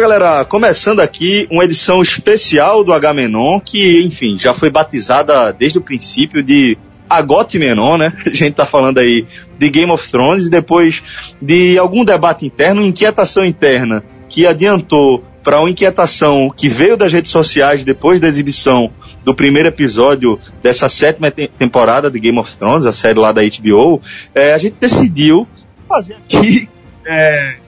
Galera, 0.00 0.46
começando 0.46 1.00
aqui 1.00 1.46
uma 1.50 1.62
edição 1.62 2.00
especial 2.00 2.82
do 2.82 2.90
H-Menon, 2.90 3.60
que, 3.60 4.00
enfim, 4.02 4.38
já 4.38 4.54
foi 4.54 4.70
batizada 4.70 5.52
desde 5.52 5.76
o 5.76 5.82
princípio 5.82 6.42
de 6.42 6.78
Agote 7.06 7.58
Menon, 7.58 7.98
né? 7.98 8.14
A 8.24 8.34
gente 8.34 8.54
tá 8.54 8.64
falando 8.64 8.96
aí 8.96 9.26
de 9.58 9.68
Game 9.68 9.92
of 9.92 10.10
Thrones 10.10 10.46
e 10.46 10.50
depois 10.50 11.02
de 11.40 11.76
algum 11.76 12.02
debate 12.02 12.46
interno, 12.46 12.80
inquietação 12.80 13.44
interna, 13.44 14.02
que 14.26 14.46
adiantou 14.46 15.22
para 15.42 15.60
uma 15.60 15.68
inquietação 15.68 16.50
que 16.56 16.66
veio 16.66 16.96
das 16.96 17.12
redes 17.12 17.30
sociais 17.30 17.84
depois 17.84 18.18
da 18.18 18.26
exibição 18.26 18.90
do 19.22 19.34
primeiro 19.34 19.68
episódio 19.68 20.40
dessa 20.62 20.88
sétima 20.88 21.30
te 21.30 21.46
temporada 21.58 22.10
de 22.10 22.18
Game 22.18 22.38
of 22.38 22.56
Thrones, 22.56 22.86
a 22.86 22.92
série 22.92 23.18
lá 23.18 23.32
da 23.32 23.42
HBO, 23.42 24.00
é, 24.34 24.54
a 24.54 24.58
gente 24.58 24.76
decidiu 24.80 25.46
fazer 25.86 26.14
aqui 26.14 26.70
é, 27.04 27.59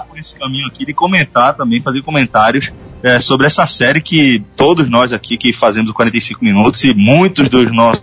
por 0.00 0.18
esse 0.18 0.38
caminho 0.38 0.66
aqui 0.66 0.86
de 0.86 0.94
comentar 0.94 1.54
também, 1.54 1.82
fazer 1.82 2.02
comentários 2.02 2.72
é, 3.02 3.20
sobre 3.20 3.46
essa 3.46 3.66
série 3.66 4.00
que 4.00 4.42
todos 4.56 4.88
nós 4.88 5.12
aqui 5.12 5.36
que 5.36 5.52
fazemos 5.52 5.90
o 5.90 5.94
45 5.94 6.44
minutos 6.44 6.84
e 6.84 6.94
muitos 6.94 7.48
dos 7.48 7.70
nossos 7.72 8.02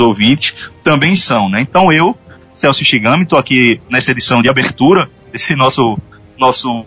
ouvintes 0.00 0.54
também 0.82 1.16
são, 1.16 1.48
né? 1.48 1.60
Então 1.60 1.92
eu, 1.92 2.16
Celso 2.54 2.84
Shigami, 2.84 3.24
estou 3.24 3.38
aqui 3.38 3.80
nessa 3.90 4.12
edição 4.12 4.42
de 4.42 4.48
abertura 4.48 5.10
desse 5.32 5.56
nosso 5.56 5.98
nosso 6.38 6.84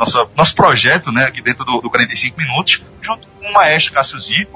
nosso, 0.00 0.30
nosso 0.34 0.54
projeto, 0.54 1.12
né, 1.12 1.24
aqui 1.24 1.42
dentro 1.42 1.62
do, 1.62 1.82
do 1.82 1.90
45 1.90 2.40
minutos, 2.40 2.82
junto 3.02 3.26
com 3.26 3.46
o 3.46 3.52
maestro 3.52 3.92
Cássio 3.92 4.18
Zico, 4.18 4.52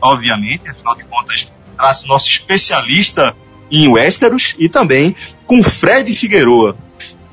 obviamente, 0.00 0.66
afinal 0.70 0.96
de 0.96 1.04
contas, 1.04 1.46
nosso 2.06 2.28
especialista 2.28 3.36
em 3.70 3.88
Westeros 3.88 4.54
e 4.58 4.68
também 4.70 5.14
com 5.44 5.62
Fred 5.62 6.14
Figueroa, 6.14 6.76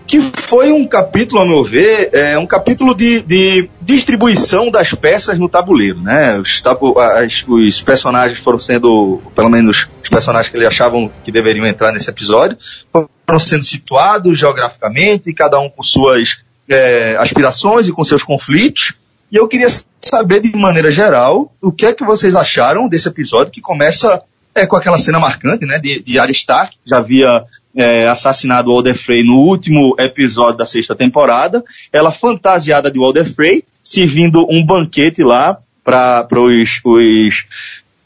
que 0.05 0.21
foi 0.21 0.71
um 0.71 0.85
capítulo, 0.85 1.41
a 1.41 1.45
meu 1.45 1.63
ver, 1.63 2.09
é 2.13 2.37
um 2.37 2.45
capítulo 2.45 2.93
de, 2.93 3.21
de 3.21 3.69
distribuição 3.81 4.69
das 4.69 4.93
peças 4.93 5.39
no 5.39 5.49
tabuleiro, 5.49 6.01
né? 6.01 6.37
Os, 6.37 6.61
tabu, 6.61 6.99
as, 6.99 7.43
os 7.47 7.81
personagens 7.81 8.39
foram 8.39 8.59
sendo, 8.59 9.21
pelo 9.35 9.49
menos 9.49 9.87
os 10.03 10.09
personagens 10.09 10.49
que 10.49 10.57
eles 10.57 10.67
achavam 10.67 11.11
que 11.23 11.31
deveriam 11.31 11.65
entrar 11.65 11.91
nesse 11.91 12.09
episódio, 12.09 12.57
foram 12.91 13.39
sendo 13.39 13.63
situados 13.63 14.37
geograficamente, 14.37 15.33
cada 15.33 15.59
um 15.59 15.69
com 15.69 15.83
suas 15.83 16.39
é, 16.67 17.15
aspirações 17.17 17.87
e 17.87 17.91
com 17.91 18.03
seus 18.03 18.23
conflitos. 18.23 18.93
E 19.31 19.35
eu 19.35 19.47
queria 19.47 19.67
saber, 20.01 20.41
de 20.41 20.55
maneira 20.55 20.91
geral, 20.91 21.51
o 21.61 21.71
que 21.71 21.85
é 21.85 21.93
que 21.93 22.03
vocês 22.03 22.35
acharam 22.35 22.87
desse 22.87 23.07
episódio 23.07 23.51
que 23.51 23.61
começa 23.61 24.21
é, 24.53 24.67
com 24.67 24.75
aquela 24.75 24.99
cena 24.99 25.19
marcante, 25.19 25.65
né, 25.65 25.79
de, 25.79 26.01
de 26.01 26.19
Arya 26.19 26.31
Stark, 26.31 26.77
que 26.83 26.89
já 26.89 26.97
havia 26.97 27.43
é, 27.75 28.07
assassinado 28.07 28.69
o 28.69 28.73
Walder 28.73 28.97
Frey 28.97 29.23
no 29.23 29.37
último 29.37 29.95
episódio 29.99 30.57
da 30.57 30.65
sexta 30.65 30.95
temporada. 30.95 31.63
Ela 31.91 32.11
fantasiada 32.11 32.89
de 32.89 32.99
Walder 32.99 33.25
Frey, 33.25 33.63
servindo 33.83 34.45
um 34.49 34.65
banquete 34.65 35.23
lá 35.23 35.57
para 35.83 36.27
os, 36.39 36.79
os 36.83 37.45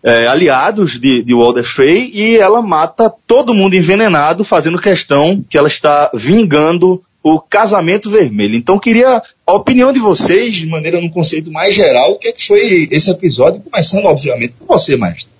é, 0.03 0.27
aliados 0.27 0.99
de, 0.99 1.21
de 1.21 1.33
Walder 1.33 1.63
Frey 1.63 2.11
e 2.13 2.37
ela 2.37 2.61
mata 2.61 3.13
todo 3.27 3.53
mundo 3.53 3.75
envenenado, 3.75 4.43
fazendo 4.43 4.79
questão 4.79 5.43
que 5.49 5.57
ela 5.57 5.67
está 5.67 6.09
vingando 6.13 7.03
o 7.21 7.39
casamento 7.39 8.09
vermelho. 8.09 8.55
Então 8.55 8.79
queria 8.79 9.21
a 9.45 9.53
opinião 9.53 9.91
de 9.91 9.99
vocês, 9.99 10.55
de 10.55 10.65
maneira 10.65 11.01
num 11.01 11.09
conceito 11.09 11.51
mais 11.51 11.75
geral, 11.75 12.11
o 12.11 12.17
que, 12.17 12.29
é 12.29 12.31
que 12.31 12.45
foi 12.45 12.87
esse 12.89 13.11
episódio, 13.11 13.61
começando 13.61 14.05
obviamente 14.05 14.53
com 14.59 14.65
você, 14.65 14.95
mestre. 14.95 15.36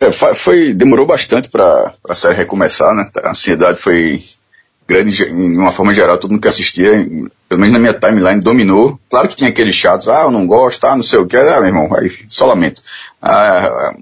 É, 0.00 0.10
foi, 0.10 0.72
demorou 0.72 1.06
bastante 1.06 1.50
para 1.50 1.92
a 2.08 2.14
série 2.14 2.34
recomeçar, 2.34 2.94
né? 2.94 3.10
A 3.22 3.30
ansiedade 3.30 3.78
foi 3.78 4.22
grande, 4.88 5.14
de 5.14 5.58
uma 5.58 5.70
forma 5.70 5.92
geral, 5.92 6.18
todo 6.18 6.32
mundo 6.32 6.40
que 6.40 6.48
assistia, 6.48 7.06
pelo 7.48 7.60
menos 7.60 7.72
na 7.72 7.78
minha 7.78 7.92
timeline, 7.92 8.40
dominou. 8.40 8.98
Claro 9.10 9.28
que 9.28 9.36
tinha 9.36 9.50
aqueles 9.50 9.76
chatos, 9.76 10.08
ah, 10.08 10.22
eu 10.22 10.30
não 10.30 10.46
gosto, 10.46 10.84
ah, 10.84 10.96
não 10.96 11.02
sei 11.02 11.18
o 11.18 11.26
que, 11.26 11.36
ah, 11.36 11.60
meu 11.60 11.68
irmão, 11.68 11.94
aí 11.94 12.10
só 12.26 12.46
lamento. 12.46 12.82
Ah, 13.20 13.94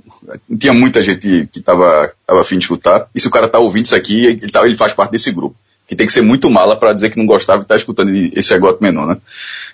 tinha 0.59 0.73
muita 0.73 1.03
gente 1.03 1.49
que 1.53 1.61
tava, 1.61 2.11
tava 2.25 2.41
afim 2.41 2.57
de 2.57 2.65
escutar, 2.65 3.09
e 3.13 3.21
se 3.21 3.27
o 3.27 3.31
cara 3.31 3.49
tá 3.49 3.59
ouvindo 3.59 3.87
isso 3.87 3.97
aqui, 3.97 4.25
ele, 4.25 4.49
tá, 4.49 4.65
ele 4.65 4.77
faz 4.77 4.95
parte 4.95 5.11
desse 5.11 5.33
grupo. 5.33 5.57
Que 5.87 5.97
tem 5.97 6.07
que 6.07 6.13
ser 6.13 6.23
muito 6.23 6.49
mala 6.49 6.77
para 6.77 6.93
dizer 6.93 7.11
que 7.11 7.19
não 7.19 7.27
gostava 7.27 7.63
e 7.63 7.67
tá 7.67 7.75
escutando 7.75 8.11
esse 8.15 8.55
agote 8.55 8.83
menor, 8.83 9.09
né? 9.09 9.17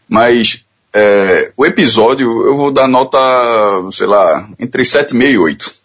Mas, 0.08 0.64
é, 0.92 1.52
o 1.56 1.66
episódio, 1.66 2.46
eu 2.46 2.56
vou 2.56 2.72
dar 2.72 2.88
nota, 2.88 3.18
sei 3.92 4.06
lá, 4.06 4.48
entre 4.58 4.82
7,5 4.82 5.30
e 5.30 5.38
8 5.38 5.83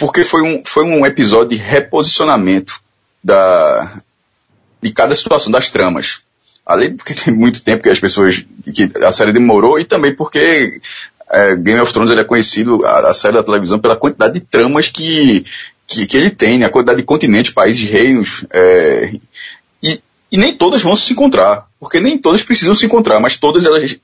porque 0.00 0.24
foi 0.24 0.42
um, 0.42 0.62
foi 0.64 0.82
um 0.82 1.04
episódio 1.04 1.50
de 1.50 1.56
reposicionamento 1.56 2.80
da, 3.22 4.00
de 4.82 4.90
cada 4.92 5.14
situação 5.14 5.52
das 5.52 5.68
tramas. 5.68 6.20
Além 6.64 6.96
porque 6.96 7.12
tem 7.12 7.34
muito 7.34 7.62
tempo 7.62 7.82
que 7.82 7.90
as 7.90 8.00
pessoas, 8.00 8.46
que 8.74 8.90
a 9.04 9.12
série 9.12 9.30
demorou 9.30 9.78
e 9.78 9.84
também 9.84 10.14
porque 10.14 10.80
é, 11.30 11.54
Game 11.54 11.78
of 11.78 11.92
Thrones 11.92 12.10
ele 12.10 12.22
é 12.22 12.24
conhecido, 12.24 12.82
a, 12.86 13.10
a, 13.10 13.14
série 13.14 13.34
da 13.34 13.42
televisão, 13.42 13.78
pela 13.78 13.94
quantidade 13.94 14.32
de 14.32 14.40
tramas 14.40 14.88
que, 14.88 15.44
que, 15.86 16.06
que 16.06 16.16
ele 16.16 16.30
tem, 16.30 16.58
né? 16.58 16.64
a 16.64 16.70
quantidade 16.70 17.00
de 17.00 17.04
continentes, 17.04 17.52
países, 17.52 17.88
reinos, 17.88 18.46
é, 18.50 19.12
e, 19.82 20.02
e 20.32 20.38
nem 20.38 20.54
todas 20.54 20.80
vão 20.80 20.96
se 20.96 21.12
encontrar, 21.12 21.66
porque 21.78 22.00
nem 22.00 22.16
todas 22.16 22.42
precisam 22.42 22.74
se 22.74 22.86
encontrar, 22.86 23.20
mas 23.20 23.36
todas 23.36 23.66
elas 23.66 23.98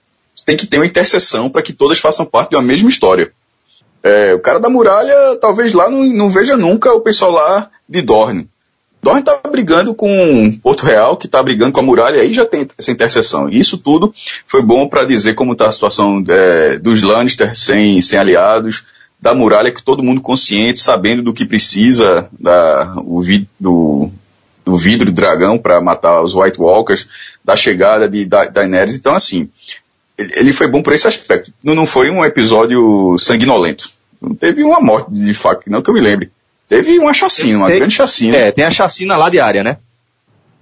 têm 0.44 0.58
que 0.58 0.66
ter 0.66 0.76
uma 0.76 0.86
interseção 0.86 1.48
para 1.48 1.62
que 1.62 1.72
todas 1.72 1.98
façam 1.98 2.26
parte 2.26 2.50
de 2.50 2.56
uma 2.56 2.62
mesma 2.62 2.90
história. 2.90 3.32
É, 4.06 4.34
o 4.34 4.38
cara 4.38 4.60
da 4.60 4.70
muralha, 4.70 5.36
talvez 5.40 5.72
lá 5.72 5.90
não, 5.90 6.04
não, 6.04 6.28
veja 6.28 6.56
nunca 6.56 6.92
o 6.92 7.00
pessoal 7.00 7.32
lá 7.32 7.68
de 7.88 8.00
Dorne. 8.02 8.48
Dorne 9.02 9.20
tá 9.20 9.36
brigando 9.50 9.92
com 9.96 10.52
Porto 10.62 10.86
Real, 10.86 11.16
que 11.16 11.26
tá 11.26 11.42
brigando 11.42 11.72
com 11.72 11.80
a 11.80 11.82
muralha, 11.82 12.20
aí 12.20 12.32
já 12.32 12.46
tem 12.46 12.68
essa 12.78 12.92
interseção. 12.92 13.48
E 13.48 13.58
isso 13.58 13.76
tudo 13.76 14.14
foi 14.46 14.62
bom 14.62 14.86
para 14.86 15.04
dizer 15.04 15.34
como 15.34 15.56
tá 15.56 15.66
a 15.66 15.72
situação 15.72 16.22
é, 16.28 16.78
dos 16.78 17.02
Lannister 17.02 17.56
sem, 17.56 18.00
sem 18.00 18.16
aliados, 18.16 18.84
da 19.20 19.34
muralha 19.34 19.72
que 19.72 19.82
todo 19.82 20.04
mundo 20.04 20.20
consciente, 20.20 20.78
sabendo 20.78 21.20
do 21.20 21.34
que 21.34 21.44
precisa, 21.44 22.28
da, 22.38 22.94
o 22.98 23.20
vi, 23.20 23.48
do, 23.58 24.08
do 24.64 24.76
vidro 24.76 25.06
do 25.06 25.12
dragão 25.12 25.58
para 25.58 25.80
matar 25.80 26.22
os 26.22 26.32
White 26.32 26.60
Walkers, 26.60 27.08
da 27.44 27.56
chegada 27.56 28.08
de 28.08 28.24
da, 28.24 28.44
Daenerys. 28.44 28.94
Então, 28.94 29.16
assim, 29.16 29.50
ele 30.18 30.52
foi 30.52 30.68
bom 30.68 30.82
por 30.82 30.92
esse 30.92 31.06
aspecto. 31.06 31.52
Não, 31.62 31.74
não 31.74 31.86
foi 31.86 32.10
um 32.10 32.24
episódio 32.24 33.16
sanguinolento. 33.18 33.90
Não 34.20 34.34
teve 34.34 34.62
uma 34.62 34.80
morte 34.80 35.12
de 35.12 35.34
faca, 35.34 35.62
não 35.66 35.82
que 35.82 35.90
eu 35.90 35.94
me 35.94 36.00
lembre. 36.00 36.30
Teve 36.68 36.98
uma 36.98 37.14
chacina, 37.14 37.58
uma 37.58 37.68
tem, 37.68 37.76
grande 37.76 37.94
chacina. 37.94 38.36
É, 38.36 38.50
tem 38.50 38.64
a 38.64 38.70
chacina 38.70 39.16
lá 39.16 39.28
de 39.28 39.38
área, 39.38 39.62
né? 39.62 39.76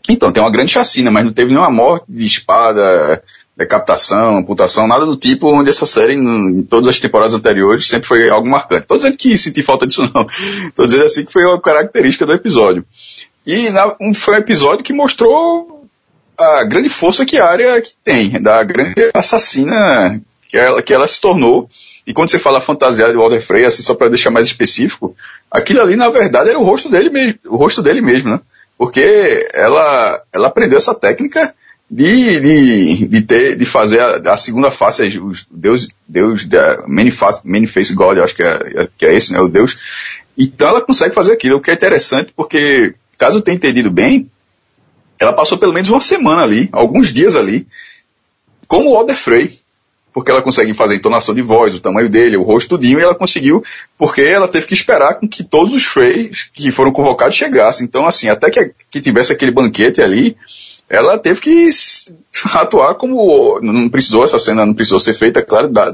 Então, 0.09 0.31
tem 0.31 0.43
uma 0.43 0.51
grande 0.51 0.73
chacina, 0.73 1.11
mas 1.11 1.25
não 1.25 1.33
teve 1.33 1.51
nenhuma 1.51 1.71
morte 1.71 2.05
de 2.09 2.27
espada, 2.27 3.23
decapitação, 3.57 4.39
amputação, 4.39 4.87
nada 4.87 5.07
do 5.07 5.17
tipo, 5.17 5.49
onde 5.49 5.71
essa 5.71 5.87
série, 5.87 6.15
em 6.15 6.63
todas 6.63 6.89
as 6.89 7.01
temporadas 7.01 7.33
anteriores, 7.33 7.87
sempre 7.87 8.07
foi 8.07 8.29
algo 8.29 8.47
marcante. 8.49 8.87
Tô 8.87 8.97
dizendo 8.97 9.17
que 9.17 9.39
senti 9.39 9.63
falta 9.63 9.87
disso 9.87 10.03
não. 10.15 10.27
Tô 10.75 10.85
dizendo 10.85 11.05
assim 11.05 11.25
que 11.25 11.33
foi 11.33 11.45
uma 11.47 11.61
característica 11.61 12.27
do 12.27 12.35
episódio. 12.35 12.85
E 13.47 13.71
na, 13.71 13.95
um, 14.01 14.13
foi 14.13 14.35
um 14.35 14.39
episódio 14.39 14.85
que 14.85 14.93
mostrou 14.93 15.84
a 16.39 16.65
grande 16.65 16.89
força 16.89 17.25
que 17.25 17.37
a 17.37 17.47
área 17.47 17.81
que 17.81 17.91
tem, 18.03 18.31
da 18.41 18.62
grande 18.62 19.11
assassina 19.15 20.21
que 20.49 20.59
ela, 20.59 20.83
que 20.83 20.93
ela 20.93 21.06
se 21.06 21.21
tornou. 21.21 21.69
E 22.06 22.12
quando 22.12 22.31
você 22.31 22.39
fala 22.39 22.61
fantasiada 22.61 23.12
de 23.12 23.19
Walter 23.19 23.41
Frey, 23.41 23.65
assim, 23.65 23.83
só 23.83 23.95
para 23.95 24.09
deixar 24.09 24.31
mais 24.31 24.47
específico, 24.47 25.17
aquilo 25.50 25.81
ali, 25.81 25.97
na 25.97 26.09
verdade, 26.11 26.50
era 26.50 26.59
o 26.59 26.64
rosto 26.64 26.88
dele 26.88 27.11
mesmo, 27.11 27.38
o 27.47 27.56
rosto 27.56 27.82
dele 27.82 28.00
mesmo, 28.00 28.31
né? 28.31 28.41
Porque 28.76 29.49
ela, 29.55 30.23
ela 30.32 30.49
aprendeu 30.49 30.76
essa 30.76 30.94
técnica 30.94 31.55
de, 31.91 32.41
de, 32.41 33.06
de, 33.06 33.23
ter, 33.23 33.56
de 33.56 33.64
fazer 33.64 34.00
a, 34.00 34.32
a 34.32 34.37
segunda 34.37 34.70
face, 34.70 35.19
os 35.19 35.47
Deus, 35.50 35.88
Deus, 36.06 36.44
da 36.44 36.82
many, 36.87 37.11
face, 37.11 37.41
many 37.44 37.67
face 37.67 37.94
God, 37.94 38.19
acho 38.19 38.35
que 38.35 38.43
é, 38.43 38.88
que 38.99 39.06
é 39.06 39.14
esse, 39.14 39.32
né? 39.32 39.41
O 39.41 39.49
Deus. 39.49 39.76
Então 40.37 40.69
ela 40.69 40.81
consegue 40.81 41.14
fazer 41.14 41.32
aquilo, 41.32 41.56
o 41.56 41.61
que 41.61 41.70
é 41.70 41.75
interessante, 41.75 42.32
porque, 42.37 42.94
caso 43.17 43.38
eu 43.38 43.43
tenha 43.43 43.55
entendido 43.55 43.91
bem, 43.91 44.31
ela 45.19 45.32
passou 45.32 45.58
pelo 45.58 45.72
menos 45.72 45.88
uma 45.88 46.00
semana 46.00 46.43
ali, 46.43 46.69
alguns 46.72 47.12
dias 47.12 47.37
ali, 47.37 47.66
como 48.66 48.90
o 48.90 48.96
Alder 48.96 49.16
Frey, 49.16 49.58
porque 50.14 50.31
ela 50.31 50.40
consegue 50.40 50.72
fazer 50.72 50.94
a 50.94 50.96
entonação 50.96 51.34
de 51.34 51.43
voz, 51.43 51.75
o 51.75 51.81
tamanho 51.81 52.08
dele, 52.08 52.37
o 52.37 52.43
rosto 52.43 52.70
tudinho, 52.70 53.00
e 53.00 53.02
ela 53.02 53.16
conseguiu, 53.16 53.64
porque 53.99 54.22
ela 54.22 54.46
teve 54.46 54.64
que 54.66 54.75
esperar 54.75 55.16
com 55.16 55.26
que 55.26 55.43
todos 55.43 55.75
os 55.75 55.84
Freys 55.84 56.49
que 56.52 56.70
foram 56.70 56.93
convocados 56.93 57.34
chegassem. 57.34 57.84
Então, 57.84 58.06
assim, 58.06 58.28
até 58.28 58.49
que, 58.49 58.72
que 58.88 59.00
tivesse 59.00 59.32
aquele 59.32 59.50
banquete 59.50 60.00
ali, 60.00 60.37
ela 60.88 61.19
teve 61.19 61.40
que 61.40 61.69
atuar 62.55 62.94
como, 62.94 63.58
não 63.61 63.88
precisou, 63.88 64.25
essa 64.25 64.38
cena 64.38 64.64
não 64.64 64.72
precisou 64.72 65.00
ser 65.00 65.14
feita, 65.14 65.43
claro, 65.43 65.69
da, 65.69 65.93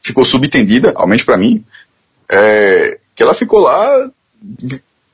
ficou 0.00 0.24
subentendida, 0.24 0.92
ao 0.94 1.08
menos 1.08 1.24
para 1.24 1.36
mim, 1.36 1.64
é, 2.28 3.00
que 3.16 3.22
ela 3.22 3.34
ficou 3.34 3.58
lá 3.58 4.10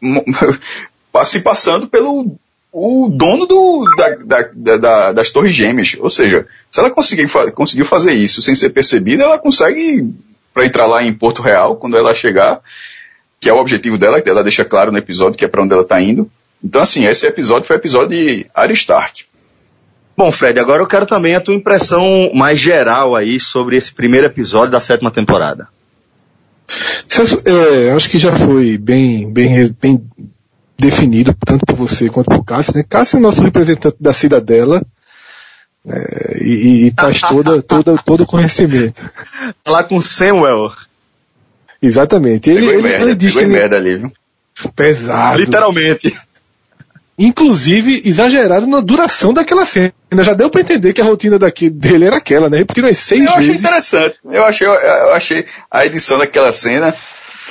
se 1.25 1.41
passando 1.41 1.89
pelo 1.89 2.37
o 2.73 3.09
dono 3.11 3.45
do, 3.45 3.85
da, 3.97 4.09
da, 4.55 4.77
da, 4.77 5.13
das 5.13 5.31
torres 5.31 5.55
gêmeas. 5.55 5.95
Ou 6.01 6.09
seja, 6.09 6.47
se 6.71 6.81
ela 6.81 6.91
conseguir, 6.91 7.27
conseguiu 7.55 7.85
fazer 7.85 8.13
isso 8.13 8.41
sem 8.41 8.55
ser 8.55 8.71
percebida, 8.71 9.25
ela 9.25 9.39
consegue, 9.39 10.11
para 10.55 10.65
entrar 10.65 10.87
lá 10.87 11.03
em 11.03 11.13
Porto 11.13 11.43
Real, 11.43 11.77
quando 11.77 11.99
ela 11.99 12.15
chegar, 12.15 12.61
que 13.39 13.51
é 13.51 13.53
o 13.53 13.59
objetivo 13.59 13.99
dela, 13.99 14.23
que 14.23 14.31
ela 14.31 14.43
deixa 14.43 14.65
claro 14.65 14.91
no 14.91 14.99
episódio 14.99 15.39
que 15.39 15.45
é 15.45 15.49
para 15.49 15.63
onde 15.63 15.75
ela 15.75 15.83
está 15.83 16.01
indo. 16.01 16.31
Então, 16.65 16.81
assim, 16.81 17.05
esse 17.05 17.27
episódio 17.27 17.67
foi 17.67 17.77
o 17.77 17.81
episódio 17.81 18.11
de 18.11 18.47
Arya 18.55 18.73
Stark. 18.73 19.25
Bom, 20.17 20.31
Fred, 20.31 20.59
agora 20.59 20.83
eu 20.83 20.87
quero 20.87 21.07
também 21.07 21.35
a 21.35 21.41
tua 21.41 21.55
impressão 21.55 22.31
mais 22.35 22.59
geral 22.59 23.15
aí 23.17 23.41
sobre 23.41 23.77
esse 23.77 23.93
primeiro 23.93 24.27
episódio 24.27 24.71
da 24.71 24.81
sétima 24.81 25.11
temporada. 25.11 25.69
É, 27.45 27.91
acho 27.93 28.09
que 28.09 28.19
já 28.19 28.33
foi 28.33 28.79
bem, 28.79 29.31
bem, 29.31 29.75
bem 29.81 30.03
definido, 30.79 31.35
tanto 31.45 31.65
por 31.67 31.77
você 31.77 32.09
quanto 32.09 32.31
por 32.31 32.45
Cássio. 32.45 32.75
Né? 32.77 32.85
Cássio 32.89 33.17
é 33.17 33.19
o 33.19 33.23
nosso 33.23 33.43
representante 33.43 33.97
da 34.01 34.13
Cidadela 34.13 34.83
é, 35.87 36.39
e, 36.43 36.87
e 36.87 36.91
traz 36.93 37.21
toda, 37.21 37.63
toda, 37.63 37.97
todo 37.99 38.23
o 38.23 38.27
conhecimento. 38.27 39.09
Lá 39.67 39.83
com 39.85 40.01
Samuel. 40.01 40.73
Exatamente. 41.81 42.51
Ele, 42.51 42.67
ele, 42.67 42.83
merda, 42.83 43.05
ele 43.05 43.15
diz 43.15 43.33
que 43.33 43.41
ele... 43.41 43.53
merda 43.53 43.77
ali, 43.77 43.97
viu? 43.97 44.13
Pesado. 44.77 45.39
Literalmente. 45.39 46.17
Inclusive, 47.19 48.03
exagerado 48.05 48.67
na 48.67 48.81
duração 48.81 49.35
daquela 49.35 49.65
cena. 49.65 49.93
Já 50.23 50.35
deu 50.35 50.49
para 50.49 50.61
entender 50.61 50.93
que 50.93 51.01
a 51.01 51.05
rotina 51.05 51.39
daqui, 51.39 51.69
dele 51.69 52.07
era 52.07 52.17
aquela, 52.17 52.49
né? 52.49 52.59
Repetiram 52.59 52.89
as 52.89 52.99
seis 52.99 53.25
eu 53.25 53.33
vezes. 53.35 53.37
Eu 53.37 53.41
achei 53.41 53.55
interessante. 53.61 54.17
Eu 54.25 54.45
achei, 54.45 54.67
eu 54.67 55.13
achei 55.13 55.47
a 55.71 55.87
edição 55.87 56.19
daquela 56.19 56.53
cena 56.53 56.95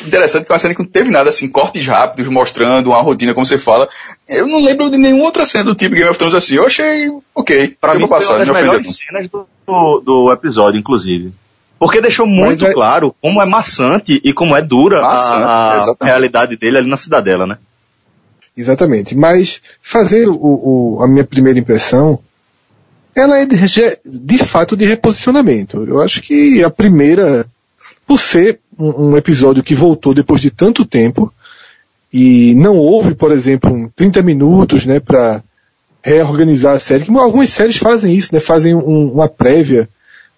interessante, 0.05 0.45
que 0.45 0.51
é 0.51 0.53
uma 0.53 0.59
cena 0.59 0.73
que 0.73 0.81
não 0.81 0.89
teve 0.89 1.09
nada 1.09 1.29
assim, 1.29 1.47
cortes 1.47 1.85
rápidos, 1.85 2.31
mostrando 2.31 2.87
uma 2.87 3.01
rotina, 3.01 3.33
como 3.33 3.45
você 3.45 3.57
fala. 3.57 3.87
Eu 4.27 4.47
não 4.47 4.63
lembro 4.63 4.89
de 4.89 4.97
nenhuma 4.97 5.25
outra 5.25 5.45
cena 5.45 5.65
do 5.65 5.75
tipo 5.75 5.95
Game 5.95 6.09
of 6.09 6.17
Thrones 6.17 6.35
assim. 6.35 6.55
Eu 6.55 6.65
achei 6.65 7.11
ok. 7.33 7.75
Pra 7.79 7.95
mim, 7.95 8.07
passar, 8.07 8.27
foi 8.27 8.35
uma 8.37 8.45
das 8.45 8.55
melhores 8.55 8.95
cenas 8.95 9.29
do, 9.29 9.99
do 10.01 10.31
episódio, 10.31 10.79
inclusive. 10.79 11.33
Porque 11.79 11.99
deixou 11.99 12.27
muito 12.27 12.65
é... 12.65 12.73
claro 12.73 13.15
como 13.21 13.41
é 13.41 13.45
maçante 13.45 14.21
e 14.23 14.33
como 14.33 14.55
é 14.55 14.61
dura 14.61 15.01
maçante, 15.01 15.43
a, 15.43 15.95
a 15.99 16.05
realidade 16.05 16.55
dele 16.55 16.77
ali 16.77 16.87
na 16.87 16.97
cidadela, 16.97 17.47
né? 17.47 17.57
Exatamente. 18.55 19.15
Mas 19.15 19.61
fazendo 19.81 20.33
o, 20.33 20.97
o, 20.97 21.03
a 21.03 21.07
minha 21.07 21.23
primeira 21.23 21.57
impressão, 21.57 22.19
ela 23.15 23.39
é 23.39 23.45
de, 23.45 23.57
de, 24.05 24.37
fato 24.37 24.75
de 24.75 24.85
reposicionamento. 24.85 25.83
Eu 25.83 26.01
acho 26.01 26.21
que 26.21 26.63
a 26.63 26.69
primeira, 26.69 27.45
por 28.11 28.19
ser 28.19 28.59
um, 28.77 29.11
um, 29.11 29.17
episódio 29.17 29.63
que 29.63 29.73
voltou 29.73 30.13
depois 30.13 30.41
de 30.41 30.51
tanto 30.51 30.83
tempo, 30.83 31.33
e 32.11 32.53
não 32.55 32.75
houve, 32.75 33.15
por 33.15 33.31
exemplo, 33.31 33.89
30 33.95 34.21
minutos, 34.21 34.85
né, 34.85 34.99
para 34.99 35.41
reorganizar 36.03 36.75
a 36.75 36.79
série, 36.79 37.05
que 37.05 37.17
algumas 37.17 37.49
séries 37.51 37.77
fazem 37.77 38.13
isso, 38.13 38.33
né, 38.33 38.41
fazem 38.41 38.75
um, 38.75 39.13
uma 39.13 39.29
prévia 39.29 39.87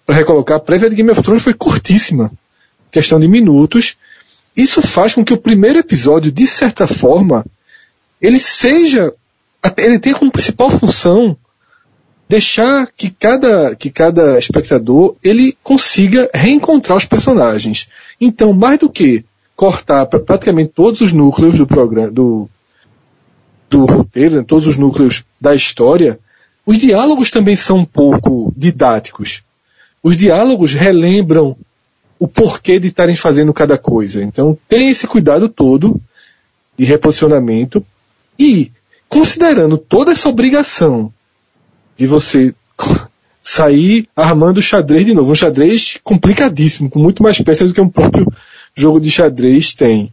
para 0.06 0.14
recolocar. 0.14 0.58
A 0.58 0.60
prévia 0.60 0.88
de 0.88 0.94
Game 0.94 1.10
of 1.10 1.20
Thrones 1.20 1.42
foi 1.42 1.52
curtíssima, 1.52 2.30
questão 2.92 3.18
de 3.18 3.26
minutos. 3.26 3.96
Isso 4.56 4.80
faz 4.80 5.12
com 5.12 5.24
que 5.24 5.34
o 5.34 5.38
primeiro 5.38 5.80
episódio, 5.80 6.30
de 6.30 6.46
certa 6.46 6.86
forma, 6.86 7.44
ele 8.22 8.38
seja, 8.38 9.12
ele 9.78 9.98
tem 9.98 10.12
como 10.12 10.30
principal 10.30 10.70
função 10.70 11.36
deixar 12.28 12.88
que 12.96 13.10
cada, 13.10 13.74
que 13.76 13.90
cada 13.90 14.38
espectador 14.38 15.16
ele 15.22 15.56
consiga 15.62 16.28
reencontrar 16.32 16.96
os 16.96 17.04
personagens. 17.04 17.88
Então, 18.20 18.52
mais 18.52 18.78
do 18.78 18.88
que 18.88 19.24
cortar 19.54 20.06
pra, 20.06 20.18
praticamente 20.18 20.70
todos 20.70 21.00
os 21.00 21.12
núcleos 21.12 21.56
do 21.56 21.66
programa, 21.66 22.10
do, 22.10 22.48
do 23.70 23.84
roteiro, 23.84 24.36
né, 24.36 24.44
todos 24.46 24.66
os 24.66 24.76
núcleos 24.76 25.24
da 25.40 25.54
história, 25.54 26.18
os 26.66 26.78
diálogos 26.78 27.30
também 27.30 27.56
são 27.56 27.78
um 27.78 27.84
pouco 27.84 28.52
didáticos. 28.56 29.42
Os 30.02 30.16
diálogos 30.16 30.72
relembram 30.72 31.56
o 32.18 32.26
porquê 32.26 32.78
de 32.78 32.88
estarem 32.88 33.16
fazendo 33.16 33.52
cada 33.52 33.76
coisa. 33.76 34.22
Então, 34.22 34.56
tem 34.68 34.88
esse 34.88 35.06
cuidado 35.06 35.48
todo 35.48 36.00
de 36.76 36.84
reposicionamento 36.84 37.84
e, 38.38 38.72
considerando 39.08 39.76
toda 39.76 40.12
essa 40.12 40.28
obrigação 40.28 41.12
de 41.96 42.06
você 42.06 42.54
sair 43.42 44.08
armando 44.16 44.58
o 44.58 44.62
xadrez 44.62 45.04
de 45.04 45.14
novo, 45.14 45.32
um 45.32 45.34
xadrez 45.34 45.98
complicadíssimo, 46.02 46.90
com 46.90 46.98
muito 46.98 47.22
mais 47.22 47.40
peças 47.40 47.68
do 47.68 47.74
que 47.74 47.80
um 47.80 47.88
próprio 47.88 48.26
jogo 48.74 49.00
de 49.00 49.10
xadrez 49.10 49.74
tem. 49.74 50.12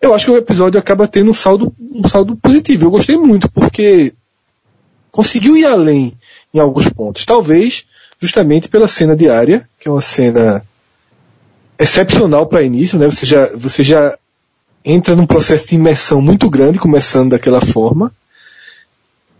Eu 0.00 0.14
acho 0.14 0.26
que 0.26 0.30
o 0.32 0.36
episódio 0.36 0.80
acaba 0.80 1.06
tendo 1.06 1.30
um 1.30 1.34
saldo, 1.34 1.72
um 1.78 2.08
saldo 2.08 2.34
positivo. 2.36 2.86
Eu 2.86 2.90
gostei 2.90 3.16
muito, 3.16 3.50
porque 3.50 4.12
conseguiu 5.12 5.56
ir 5.56 5.64
além 5.64 6.12
em 6.52 6.58
alguns 6.58 6.88
pontos. 6.88 7.24
Talvez 7.24 7.84
justamente 8.20 8.68
pela 8.68 8.86
cena 8.86 9.16
diária, 9.16 9.68
que 9.80 9.88
é 9.88 9.90
uma 9.90 10.00
cena 10.00 10.64
excepcional 11.76 12.46
para 12.46 12.62
início, 12.62 12.96
né? 12.96 13.06
Você 13.06 13.26
já, 13.26 13.46
você 13.54 13.82
já 13.82 14.16
entra 14.84 15.16
num 15.16 15.26
processo 15.26 15.68
de 15.68 15.74
imersão 15.74 16.20
muito 16.20 16.48
grande, 16.48 16.78
começando 16.78 17.30
daquela 17.30 17.60
forma. 17.60 18.12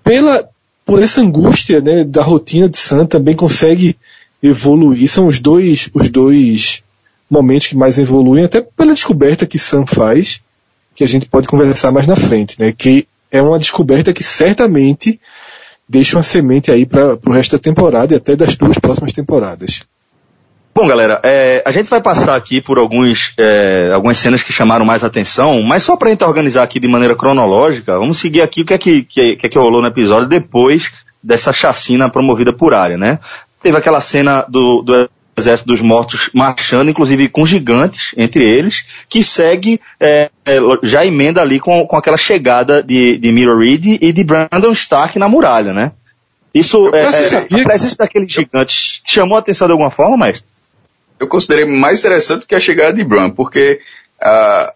Pela, 0.03 0.49
por 0.85 1.03
essa 1.03 1.21
angústia 1.21 1.81
né, 1.81 2.05
da 2.05 2.23
rotina 2.23 2.69
de 2.69 2.79
Sam 2.79 3.07
também 3.07 3.35
consegue 3.35 3.97
evoluir. 4.43 5.09
São 5.09 5.27
os 5.27 5.39
dois, 5.39 5.89
os 5.95 6.11
dois 6.11 6.83
momentos 7.31 7.69
que 7.69 7.77
mais 7.77 7.99
evoluem, 7.99 8.45
até 8.45 8.61
pela 8.61 8.93
descoberta 8.93 9.47
que 9.47 9.59
Sam 9.59 9.87
faz, 9.87 10.41
que 10.95 11.05
a 11.05 11.09
gente 11.09 11.27
pode 11.27 11.49
conversar 11.49 11.91
mais 11.93 12.07
na 12.07 12.17
frente, 12.17 12.57
né? 12.59 12.73
Que 12.73 13.07
é 13.31 13.41
uma 13.41 13.59
descoberta 13.59 14.13
que 14.13 14.23
certamente 14.23 15.19
deixa 15.89 16.17
uma 16.17 16.23
semente 16.23 16.71
aí 16.71 16.85
para 16.85 17.19
o 17.25 17.33
resto 17.33 17.53
da 17.53 17.59
temporada 17.59 18.13
e 18.13 18.17
até 18.17 18.37
das 18.37 18.57
duas 18.57 18.79
próximas 18.79 19.13
temporadas. 19.13 19.83
Bom, 20.75 20.87
galera, 20.87 21.21
é, 21.23 21.63
a 21.67 21.71
gente 21.71 21.91
vai 21.91 22.01
passar 22.01 22.35
aqui 22.35 22.63
por 22.63 22.79
alguns, 22.79 23.35
é, 23.37 23.91
algumas 23.93 24.17
cenas 24.17 24.43
que 24.43 24.55
chamaram 24.55 24.87
mais 24.87 25.05
atenção, 25.05 25.63
mas 25.63 25.83
só 25.83 25.97
para 25.99 26.09
a 26.09 26.11
gente 26.13 26.25
organizar 26.25 26.63
aqui 26.63 26.81
de 26.81 26.89
maneira 26.89 27.15
cronológica, 27.15 27.99
vamos 27.99 28.17
seguir 28.17 28.41
aqui 28.41 28.63
o 28.63 28.65
que 28.65 28.73
é 28.73 28.79
que, 28.79 29.03
que, 29.03 29.37
que, 29.37 29.47
é 29.47 29.49
que 29.51 29.59
rolou 29.59 29.83
no 29.83 29.89
episódio 29.89 30.27
depois 30.27 30.91
dessa 31.23 31.53
chacina 31.53 32.09
promovida 32.09 32.55
por 32.55 32.73
área, 32.73 32.97
né? 32.97 33.19
Teve 33.63 33.77
aquela 33.77 34.01
cena 34.01 34.47
do, 34.49 34.81
do 34.81 35.11
Exército 35.37 35.69
dos 35.69 35.83
Mortos 35.83 36.31
marchando, 36.33 36.91
inclusive 36.91 37.29
com 37.29 37.45
gigantes 37.45 38.15
entre 38.17 38.43
eles, 38.43 39.05
que 39.11 39.23
segue, 39.23 39.79
é, 40.01 40.31
é 40.47 40.59
já 40.83 41.05
emenda 41.05 41.43
ali 41.43 41.61
com, 41.61 41.87
com 41.87 41.97
aquela 41.97 42.17
chegada 42.17 42.83
de, 42.83 43.19
de 43.19 43.31
Mira 43.31 43.55
Reed 43.55 43.99
e 44.01 44.11
de 44.11 44.25
Brandon 44.25 44.73
Stark 44.73 45.19
na 45.19 45.29
muralha, 45.29 45.75
né? 45.75 45.93
Isso, 46.55 46.91
é, 46.95 47.01
é, 47.01 47.61
a 47.61 47.65
presença 47.65 47.97
daqueles 47.97 48.33
gigantes 48.33 49.03
chamou 49.05 49.37
a 49.37 49.41
atenção 49.41 49.67
de 49.67 49.73
alguma 49.73 49.91
forma, 49.91 50.17
mestre? 50.17 50.52
Eu 51.23 51.29
considerei 51.29 51.65
mais 51.65 52.01
interessante 52.01 52.47
que 52.47 52.55
a 52.55 52.61
chegada 52.61 52.93
de 52.93 53.05
Bran, 53.05 53.31
porque 53.31 53.81
a, 54.21 54.75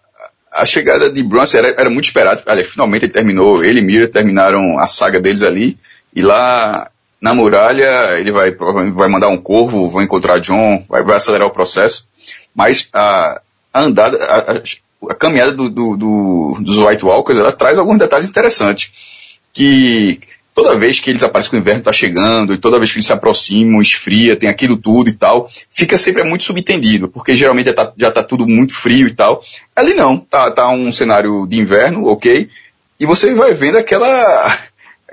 a 0.51 0.65
chegada 0.65 1.09
de 1.11 1.21
Bran 1.21 1.43
era, 1.53 1.69
era 1.69 1.89
muito 1.89 2.05
esperada. 2.05 2.41
Aliás, 2.45 2.69
finalmente 2.69 3.05
ele 3.05 3.13
terminou, 3.13 3.63
ele 3.63 3.79
e 3.79 3.83
Mira 3.83 4.07
terminaram 4.07 4.79
a 4.79 4.87
saga 4.87 5.19
deles 5.19 5.43
ali, 5.43 5.77
e 6.15 6.21
lá 6.21 6.89
na 7.19 7.33
muralha 7.33 8.17
ele 8.17 8.31
vai, 8.31 8.51
vai 8.51 9.09
mandar 9.09 9.27
um 9.27 9.37
corvo, 9.37 9.89
vai 9.89 10.05
encontrar 10.05 10.39
John, 10.39 10.83
vai, 10.87 11.03
vai 11.03 11.17
acelerar 11.17 11.47
o 11.47 11.51
processo. 11.51 12.07
Mas 12.55 12.87
a, 12.93 13.41
a 13.73 13.81
andada, 13.81 14.17
a, 14.23 15.11
a 15.11 15.15
caminhada 15.15 15.51
do, 15.51 15.69
do, 15.69 15.97
do, 15.97 16.57
dos 16.61 16.77
White 16.77 17.05
Walkers, 17.05 17.39
ela 17.39 17.51
traz 17.51 17.77
alguns 17.77 17.97
detalhes 17.97 18.29
interessantes. 18.29 19.39
Que 19.53 20.19
toda 20.57 20.75
vez 20.75 20.99
que 20.99 21.11
eles 21.11 21.21
aparecem 21.21 21.51
que 21.51 21.55
o 21.55 21.59
inverno 21.59 21.81
está 21.81 21.93
chegando, 21.93 22.51
e 22.51 22.57
toda 22.57 22.79
vez 22.79 22.91
que 22.91 22.97
eles 22.97 23.05
se 23.05 23.13
aproximam, 23.13 23.79
esfria, 23.79 24.35
tem 24.35 24.49
aquilo 24.49 24.75
tudo 24.75 25.07
e 25.07 25.13
tal, 25.13 25.47
fica 25.69 25.95
sempre 25.99 26.23
muito 26.23 26.43
subentendido, 26.43 27.07
porque 27.07 27.35
geralmente 27.35 27.65
já 27.65 27.71
está 27.73 28.11
tá 28.11 28.23
tudo 28.23 28.47
muito 28.47 28.73
frio 28.73 29.05
e 29.05 29.13
tal. 29.13 29.39
Ali 29.75 29.93
não, 29.93 30.17
tá, 30.17 30.49
tá 30.49 30.67
um 30.69 30.91
cenário 30.91 31.45
de 31.45 31.59
inverno, 31.59 32.07
ok, 32.07 32.49
e 32.99 33.05
você 33.05 33.35
vai 33.35 33.53
vendo 33.53 33.77
aquela, 33.77 34.57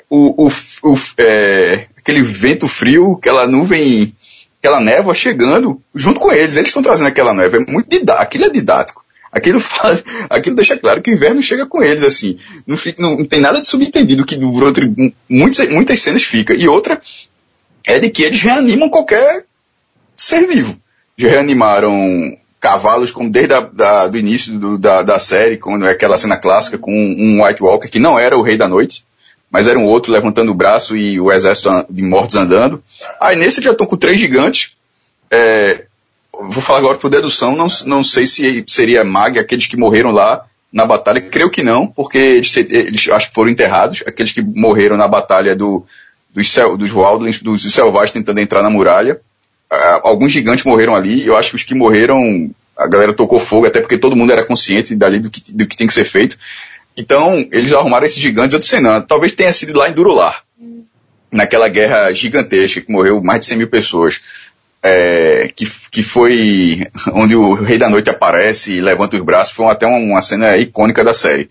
o, 0.09 0.47
o, 0.47 0.51
o 0.83 0.99
é, 1.19 1.89
aquele 1.95 2.23
vento 2.23 2.67
frio, 2.67 3.19
aquela 3.19 3.47
nuvem, 3.47 4.17
aquela 4.59 4.81
névoa 4.81 5.15
chegando 5.15 5.79
junto 5.95 6.21
com 6.21 6.33
eles, 6.33 6.57
eles 6.57 6.71
estão 6.71 6.83
trazendo 6.83 7.09
aquela 7.09 7.35
névoa, 7.35 7.61
é 7.61 7.71
muito 7.71 7.91
didático, 7.91 8.23
aquilo 8.23 8.45
é 8.47 8.49
didático. 8.49 9.04
Aquilo, 9.35 9.59
faz, 9.59 10.05
aquilo 10.31 10.55
deixa 10.55 10.77
claro 10.77 11.03
que 11.03 11.11
o 11.11 11.15
inverno 11.15 11.43
chega 11.43 11.67
com 11.67 11.83
eles, 11.83 12.05
assim. 12.05 12.39
Não, 12.65 12.77
fica, 12.77 13.03
não, 13.03 13.17
não 13.17 13.25
tem 13.25 13.41
nada 13.41 13.61
de 13.61 13.67
subentendido 13.67 14.25
que 14.25 14.37
durante 14.37 15.13
muitas, 15.29 15.69
muitas 15.69 16.01
cenas 16.01 16.23
fica. 16.23 16.55
E 16.55 16.69
outra 16.69 17.01
é 17.85 17.99
de 17.99 18.11
que 18.11 18.23
eles 18.23 18.41
reanimam 18.41 18.89
qualquer 18.89 19.45
ser 20.17 20.47
vivo. 20.47 20.79
Já 21.19 21.29
reanimaram 21.29 22.37
cavalos 22.61 23.11
como 23.11 23.29
desde 23.29 23.53
a, 23.53 23.61
da, 23.61 24.09
do 24.09 24.17
início 24.17 24.57
do, 24.57 24.79
da, 24.79 25.03
da 25.03 25.19
série, 25.19 25.59
quando 25.59 25.85
é 25.85 25.91
aquela 25.91 26.17
cena 26.17 26.37
clássica 26.37 26.79
com 26.79 26.93
um 26.93 27.45
White 27.45 27.63
Walker 27.63 27.89
que 27.89 27.99
não 27.99 28.19
era 28.19 28.39
o 28.39 28.43
Rei 28.43 28.57
da 28.57 28.69
Noite, 28.69 29.05
mas 29.51 29.67
era 29.67 29.79
um 29.79 29.85
outro 29.85 30.13
levantando 30.13 30.51
o 30.51 30.55
braço 30.55 30.97
e 30.97 31.21
o 31.21 31.31
exército 31.31 31.69
de 31.91 32.03
mortos 32.03 32.37
andando. 32.37 32.83
Aí 33.21 33.37
nesse 33.37 33.61
já 33.61 33.73
estão 33.73 33.87
com 33.87 33.97
três 33.97 34.19
gigantes, 34.19 34.73
é, 35.31 35.87
vou 36.43 36.63
falar 36.63 36.79
agora 36.79 36.99
por 36.99 37.11
dedução, 37.11 37.57
não, 37.57 37.69
não 37.87 38.05
sei 38.05 38.27
se 38.27 38.65
seria 38.67 39.05
Mag, 39.05 39.39
aqueles 39.39 39.67
que 39.67 39.77
morreram 39.77 40.11
lá 40.11 40.45
na 40.73 40.85
batalha, 40.85 41.21
creio 41.21 41.51
que 41.51 41.63
não, 41.63 41.87
porque 41.87 42.19
eles, 42.19 42.57
eles 42.57 43.09
acho 43.09 43.29
que 43.29 43.35
foram 43.35 43.51
enterrados, 43.51 44.03
aqueles 44.05 44.33
que 44.33 44.43
morreram 44.43 44.97
na 44.97 45.07
batalha 45.07 45.55
do, 45.55 45.87
dos, 46.33 46.53
dos 46.77 46.93
Wildlings, 46.93 47.41
dos 47.41 47.73
selvagens 47.73 48.11
tentando 48.11 48.41
entrar 48.41 48.61
na 48.61 48.69
muralha. 48.69 49.21
Uh, 49.73 50.01
alguns 50.03 50.33
gigantes 50.33 50.65
morreram 50.65 50.95
ali, 50.95 51.25
eu 51.25 51.37
acho 51.37 51.51
que 51.51 51.57
os 51.57 51.63
que 51.63 51.77
morreram, 51.77 52.51
a 52.77 52.89
galera 52.89 53.15
tocou 53.15 53.39
fogo, 53.39 53.67
até 53.67 53.81
porque 53.81 53.97
todo 53.97 54.17
mundo 54.17 54.33
era 54.33 54.45
consciente 54.45 54.97
dali 54.97 55.21
do 55.21 55.31
que, 55.31 55.53
do 55.53 55.67
que 55.67 55.77
tem 55.77 55.87
que 55.87 55.95
ser 55.95 56.05
feito. 56.05 56.37
Então, 56.97 57.47
eles 57.53 57.73
arrumaram 57.73 58.07
esses 58.07 58.21
gigantes, 58.21 58.53
eu 58.53 58.61
disse, 58.61 58.81
não, 58.81 59.01
talvez 59.01 59.33
tenha 59.33 59.53
sido 59.53 59.79
lá 59.79 59.89
em 59.89 59.93
Durular. 59.93 60.43
naquela 61.31 61.69
guerra 61.69 62.13
gigantesca 62.13 62.81
que 62.81 62.91
morreu 62.91 63.23
mais 63.23 63.41
de 63.41 63.47
100 63.47 63.59
mil 63.59 63.69
pessoas, 63.69 64.21
é, 64.87 65.51
que, 65.57 65.67
que 65.91 66.03
foi 66.03 66.87
onde 67.15 67.35
o 67.35 67.55
Rei 67.55 67.79
da 67.79 67.89
Noite 67.89 68.11
aparece 68.11 68.71
e 68.71 68.81
levanta 68.83 69.17
os 69.17 69.23
braços, 69.23 69.55
foi 69.55 69.67
até 69.67 69.87
uma, 69.87 69.97
uma 69.97 70.21
cena 70.21 70.59
icônica 70.59 71.03
da 71.03 71.15
série. 71.15 71.51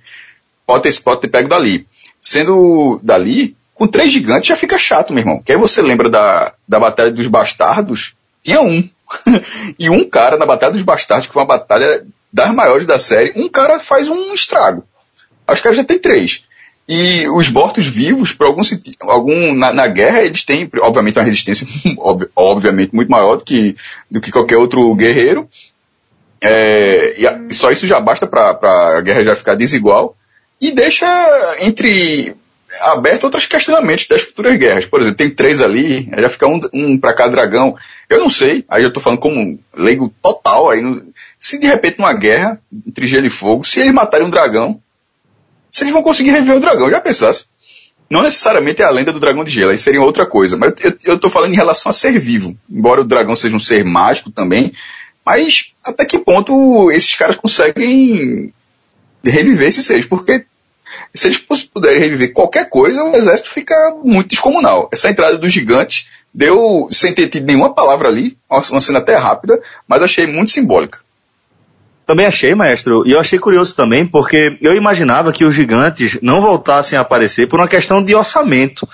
Pode 0.67 0.83
ter, 0.83 1.01
pode 1.01 1.21
ter 1.21 1.29
pego 1.29 1.49
dali. 1.49 1.87
Sendo 2.21 2.99
dali, 3.01 3.57
com 3.73 3.87
três 3.87 4.11
gigantes 4.11 4.47
já 4.47 4.55
fica 4.55 4.77
chato, 4.77 5.11
meu 5.13 5.21
irmão. 5.21 5.41
Que 5.43 5.51
aí 5.51 5.57
você 5.57 5.81
lembra 5.81 6.11
da, 6.11 6.53
da 6.67 6.79
Batalha 6.79 7.11
dos 7.11 7.25
Bastardos, 7.25 8.13
tinha 8.43 8.61
um. 8.61 8.87
e 9.79 9.89
um 9.89 10.07
cara 10.07 10.37
na 10.37 10.45
Batalha 10.45 10.73
dos 10.73 10.83
Bastardos, 10.83 11.25
que 11.25 11.33
foi 11.33 11.41
uma 11.41 11.47
batalha 11.47 12.05
das 12.31 12.53
maiores 12.53 12.85
da 12.85 12.99
série, 12.99 13.33
um 13.35 13.49
cara 13.49 13.79
faz 13.79 14.07
um 14.07 14.31
estrago. 14.33 14.85
Acho 15.47 15.61
que 15.61 15.73
já 15.73 15.83
tem 15.83 15.97
três. 15.97 16.43
E 16.87 17.27
os 17.29 17.49
mortos-vivos, 17.49 18.33
por 18.33 18.45
algum 18.45 18.61
algum 19.01 19.53
na, 19.53 19.71
na, 19.71 19.87
guerra, 19.87 20.21
eles 20.21 20.43
têm, 20.43 20.69
obviamente, 20.81 21.17
uma 21.17 21.25
resistência, 21.25 21.65
obviamente, 22.35 22.93
muito 22.93 23.09
maior 23.09 23.37
do 23.37 23.45
que, 23.45 23.75
do 24.11 24.19
que 24.19 24.31
qualquer 24.31 24.57
outro 24.57 24.93
guerreiro. 24.93 25.47
É, 26.41 27.15
e, 27.17 27.25
a, 27.25 27.39
só 27.51 27.71
isso 27.71 27.87
já 27.87 28.01
basta 28.01 28.27
para 28.27 28.97
a 28.97 29.01
guerra 29.01 29.23
já 29.23 29.35
ficar 29.35 29.55
desigual. 29.55 30.15
E 30.59 30.71
deixa 30.71 31.05
entre 31.61 32.35
aberto 32.81 33.25
outros 33.25 33.45
questionamentos 33.45 34.07
das 34.07 34.21
futuras 34.23 34.57
guerras. 34.57 34.85
Por 34.85 34.99
exemplo, 34.99 35.17
tem 35.17 35.29
três 35.29 35.61
ali, 35.61 36.09
já 36.17 36.29
fica 36.29 36.47
um, 36.47 36.59
um 36.73 36.97
para 36.97 37.13
cada 37.13 37.31
dragão. 37.31 37.77
Eu 38.09 38.19
não 38.19 38.29
sei, 38.29 38.65
aí 38.67 38.83
eu 38.83 38.89
estou 38.89 39.01
falando 39.01 39.19
como 39.19 39.59
leigo 39.75 40.13
total. 40.21 40.69
Aí, 40.69 40.81
se 41.39 41.59
de 41.59 41.67
repente 41.67 41.99
numa 41.99 42.13
guerra 42.13 42.59
entre 42.85 43.07
gelo 43.07 43.25
e 43.25 43.29
fogo, 43.29 43.63
se 43.63 43.79
eles 43.79 43.93
matarem 43.93 44.27
um 44.27 44.31
dragão, 44.31 44.81
se 45.73 45.83
eles 45.83 45.91
vão 45.91 46.03
conseguir 46.03 46.29
reviver 46.29 46.55
o 46.55 46.59
dragão, 46.59 46.87
já 46.87 47.01
pensasse. 47.01 47.45
Não 48.07 48.21
necessariamente 48.21 48.83
é 48.83 48.85
a 48.85 48.91
lenda 48.91 49.11
do 49.11 49.19
dragão 49.19 49.43
de 49.43 49.49
gelo, 49.49 49.71
aí 49.71 49.77
seria 49.77 49.99
outra 49.99 50.23
coisa. 50.23 50.55
Mas 50.55 50.73
eu, 51.03 51.15
estou 51.15 51.31
falando 51.31 51.51
em 51.51 51.55
relação 51.55 51.89
a 51.89 51.93
ser 51.93 52.19
vivo. 52.19 52.55
Embora 52.69 53.01
o 53.01 53.03
dragão 53.03 53.35
seja 53.35 53.55
um 53.55 53.59
ser 53.59 53.83
mágico 53.83 54.29
também, 54.29 54.71
mas 55.25 55.71
até 55.83 56.05
que 56.05 56.19
ponto 56.19 56.91
esses 56.91 57.15
caras 57.15 57.35
conseguem 57.37 58.53
reviver 59.25 59.67
esses 59.67 59.83
seres? 59.83 60.05
Porque 60.05 60.45
se 61.11 61.27
eles 61.27 61.39
puderem 61.39 61.99
reviver 61.99 62.33
qualquer 62.33 62.69
coisa, 62.69 63.03
o 63.03 63.15
exército 63.15 63.49
fica 63.49 63.73
muito 64.03 64.29
descomunal. 64.29 64.89
Essa 64.93 65.09
entrada 65.09 65.39
dos 65.39 65.51
gigantes 65.51 66.07
deu, 66.31 66.87
sem 66.91 67.13
ter 67.13 67.29
tido 67.29 67.47
nenhuma 67.47 67.73
palavra 67.73 68.09
ali, 68.09 68.37
uma 68.47 68.79
cena 68.79 68.99
até 68.99 69.15
rápida, 69.15 69.59
mas 69.87 70.03
achei 70.03 70.27
muito 70.27 70.51
simbólica. 70.51 70.99
Também 72.05 72.25
achei, 72.25 72.53
maestro, 72.53 73.07
e 73.07 73.11
eu 73.11 73.19
achei 73.19 73.39
curioso 73.39 73.75
também, 73.75 74.05
porque 74.05 74.57
eu 74.61 74.75
imaginava 74.75 75.31
que 75.31 75.45
os 75.45 75.55
gigantes 75.55 76.19
não 76.21 76.41
voltassem 76.41 76.97
a 76.97 77.01
aparecer 77.01 77.47
por 77.47 77.59
uma 77.59 77.67
questão 77.67 78.03
de 78.03 78.13
orçamento. 78.13 78.87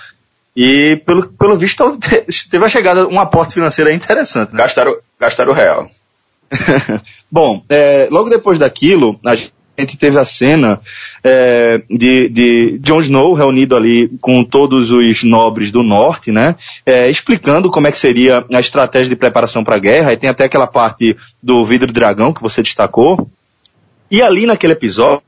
E 0.54 1.00
pelo, 1.06 1.28
pelo 1.28 1.56
visto 1.56 1.98
teve 2.50 2.64
a 2.64 2.68
chegada 2.68 3.06
um 3.08 3.20
aporte 3.20 3.54
financeiro 3.54 3.90
interessante. 3.90 4.52
Né? 4.52 4.58
Gastaram, 4.58 4.96
gastaram 5.18 5.52
real. 5.52 5.90
Bom, 7.30 7.64
é, 7.68 8.08
logo 8.10 8.28
depois 8.28 8.58
daquilo, 8.58 9.18
a 9.24 9.34
gente 9.34 9.52
gente 9.80 9.96
teve 9.96 10.18
a 10.18 10.24
cena 10.24 10.80
é, 11.22 11.82
de, 11.90 12.28
de 12.28 12.78
Jon 12.82 13.00
Snow 13.00 13.34
reunido 13.34 13.76
ali 13.76 14.10
com 14.20 14.44
todos 14.44 14.90
os 14.90 15.24
nobres 15.24 15.72
do 15.72 15.82
norte, 15.82 16.30
né? 16.30 16.54
É, 16.86 17.08
explicando 17.10 17.70
como 17.70 17.86
é 17.86 17.92
que 17.92 17.98
seria 17.98 18.44
a 18.52 18.60
estratégia 18.60 19.08
de 19.08 19.16
preparação 19.16 19.64
para 19.64 19.76
a 19.76 19.80
guerra. 19.80 20.12
E 20.12 20.16
tem 20.16 20.30
até 20.30 20.44
aquela 20.44 20.66
parte 20.66 21.16
do 21.42 21.64
vidro 21.64 21.92
dragão 21.92 22.32
que 22.32 22.42
você 22.42 22.62
destacou. 22.62 23.28
E 24.10 24.20
ali 24.22 24.46
naquele 24.46 24.72
episódio, 24.72 25.22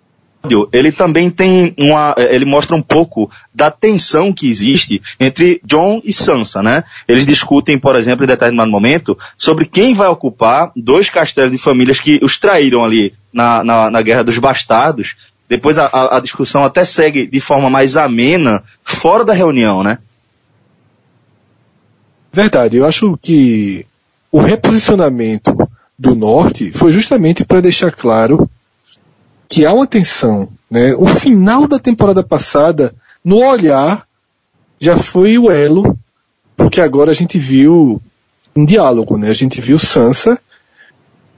ele 0.72 0.90
também 0.90 1.30
tem 1.30 1.75
uma, 1.78 2.14
ele 2.18 2.44
mostra 2.44 2.76
um 2.76 2.82
pouco 2.82 3.30
da 3.54 3.70
tensão 3.70 4.32
que 4.32 4.50
existe 4.50 5.00
entre 5.20 5.61
John 5.64 6.00
e 6.04 6.12
Sansa, 6.12 6.62
né? 6.62 6.84
Eles 7.06 7.26
discutem, 7.26 7.78
por 7.78 7.94
exemplo, 7.96 8.25
em 8.25 8.28
determinado 8.28 8.70
momento, 8.70 9.16
sobre 9.37 9.66
quem 9.66 9.94
vai 9.94 10.08
ocupar 10.08 10.72
dois 10.75 11.08
castelos 11.08 11.52
de 11.52 11.58
famílias 11.58 12.00
que 12.00 12.18
os 12.22 12.38
traíram 12.38 12.84
ali 12.84 13.14
na, 13.32 13.62
na, 13.62 13.90
na 13.90 14.02
Guerra 14.02 14.25
dos 14.25 14.38
Bastardos. 14.38 15.14
Depois 15.49 15.78
a, 15.78 16.16
a 16.16 16.20
discussão 16.20 16.64
até 16.64 16.84
segue 16.84 17.26
de 17.26 17.40
forma 17.40 17.68
mais 17.68 17.96
amena 17.96 18.64
fora 18.82 19.25
da 19.25 19.32
reunião, 19.32 19.82
né? 19.82 19.99
Verdade, 22.32 22.78
eu 22.78 22.87
acho 22.87 23.18
que 23.20 23.84
o 24.30 24.40
reposicionamento 24.40 25.68
do 25.99 26.14
norte 26.14 26.72
foi 26.72 26.90
justamente 26.90 27.44
para 27.44 27.61
deixar 27.61 27.92
claro 27.92 28.50
que 29.52 29.66
há 29.66 29.73
uma 29.75 29.87
tensão. 29.87 30.49
Né? 30.71 30.94
O 30.94 31.04
final 31.04 31.68
da 31.68 31.78
temporada 31.78 32.23
passada, 32.23 32.94
no 33.23 33.44
olhar, 33.44 34.09
já 34.80 34.97
foi 34.97 35.37
o 35.37 35.50
elo, 35.50 35.94
porque 36.56 36.80
agora 36.80 37.11
a 37.11 37.14
gente 37.14 37.38
viu 37.38 38.00
um 38.56 38.64
diálogo, 38.64 39.18
né? 39.18 39.28
A 39.28 39.35
gente 39.35 39.61
viu 39.61 39.78
Sansa 39.78 40.40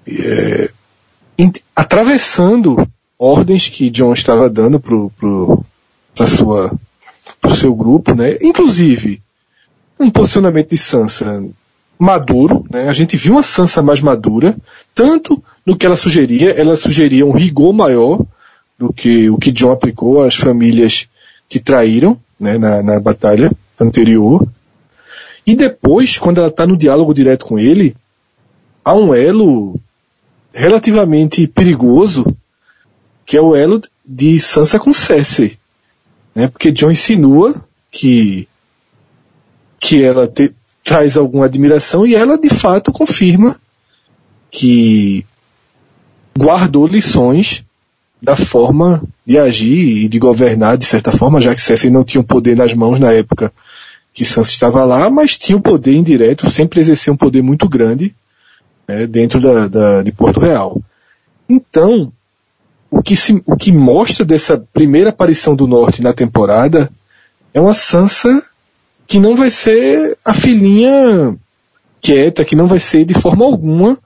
é, 0.07 0.71
atravessando 1.75 2.89
ordens 3.19 3.69
que 3.69 3.91
John 3.91 4.13
estava 4.13 4.49
dando 4.49 4.79
pro, 4.79 5.11
pro, 5.19 5.65
sua, 6.25 6.73
pro 7.41 7.57
seu 7.57 7.75
grupo, 7.75 8.15
né? 8.15 8.39
Inclusive, 8.41 9.21
um 9.99 10.09
posicionamento 10.09 10.71
de 10.71 10.79
Sansa 10.79 11.45
maduro, 11.99 12.65
né? 12.71 12.89
A 12.89 12.93
gente 12.93 13.17
viu 13.17 13.33
uma 13.33 13.43
Sansa 13.43 13.83
mais 13.83 14.01
madura, 14.01 14.57
tanto 14.95 15.43
no 15.65 15.77
que 15.77 15.87
ela 15.87 15.97
sugeria, 15.97 16.51
ela 16.51 16.77
sugeria 16.77 17.25
um 17.25 17.33
rigor 17.33 17.73
maior 17.73 18.25
do 18.79 18.93
que 18.93 19.31
o 19.31 19.39
que 19.39 19.53
John 19.53 19.73
aplicou 19.73 20.23
às 20.23 20.35
famílias 20.35 21.09
que 21.49 21.59
traíram, 21.59 22.19
né, 22.39 22.59
na, 22.59 22.83
na 22.83 23.01
batalha 23.01 23.51
anterior. 23.81 24.47
E 25.47 25.55
depois, 25.55 26.19
quando 26.19 26.39
ela 26.39 26.49
está 26.49 26.67
no 26.67 26.77
diálogo 26.77 27.15
direto 27.15 27.47
com 27.47 27.59
ele, 27.59 27.97
há 28.85 28.95
um 28.95 29.15
elo 29.15 29.79
relativamente 30.53 31.47
perigoso, 31.47 32.25
que 33.25 33.37
é 33.37 33.41
o 33.41 33.55
elo 33.55 33.81
de 34.05 34.39
Sansa 34.39 34.79
com 34.79 34.93
Cersei. 34.93 35.59
Né? 36.35 36.49
Porque 36.49 36.73
John 36.73 36.91
insinua 36.91 37.55
que, 37.91 38.49
que 39.81 40.03
ela 40.03 40.27
te, 40.27 40.55
traz 40.83 41.17
alguma 41.17 41.47
admiração 41.47 42.07
e 42.07 42.15
ela 42.15 42.39
de 42.39 42.51
fato 42.51 42.93
confirma 42.93 43.59
que 44.51 45.25
guardou 46.37 46.87
lições 46.87 47.65
da 48.21 48.35
forma 48.35 49.03
de 49.27 49.39
agir 49.39 50.05
e 50.05 50.09
de 50.09 50.19
governar 50.19 50.79
de 50.79 50.85
certa 50.85 51.13
forma, 51.13 51.41
já 51.41 51.55
que 51.55 51.61
Cersei 51.61 51.91
não 51.91 52.05
tinha 52.05 52.21
o 52.21 52.25
poder 52.25 52.57
nas 52.57 52.73
mãos 52.75 52.99
na 52.99 53.13
época 53.13 53.53
que 54.13 54.25
Sansa 54.25 54.51
estava 54.51 54.85
lá, 54.85 55.11
mas 55.11 55.37
tinha 55.37 55.59
um 55.59 55.61
poder 55.61 55.95
indireto, 55.95 56.49
sempre 56.49 56.81
exercia 56.81 57.13
um 57.13 57.17
poder 57.17 57.43
muito 57.43 57.69
grande 57.69 58.15
né, 58.87 59.07
dentro 59.07 59.41
da, 59.41 59.67
da, 59.67 60.03
de 60.03 60.13
Porto 60.13 60.41
Real. 60.41 60.81
Então, 61.49 62.13
o 62.91 63.03
que, 63.03 63.17
se, 63.17 63.43
o 63.45 63.57
que 63.57 63.73
mostra 63.73 64.25
dessa 64.25 64.57
primeira 64.73 65.11
aparição 65.11 65.57
do 65.57 65.67
Norte 65.67 66.01
na 66.01 66.13
temporada 66.13 66.89
é 67.53 67.61
uma 67.61 67.75
Sansa 67.75 68.43
que 69.07 69.19
não 69.19 69.35
vai 69.35 69.51
ser 69.51 70.17
a 70.25 70.33
filhinha 70.33 71.37
quieta, 72.01 72.45
que 72.45 72.57
não 72.57 72.67
vai 72.67 72.79
ser 72.79 73.05
de 73.05 73.15
forma 73.15 73.45
alguma 73.45 73.99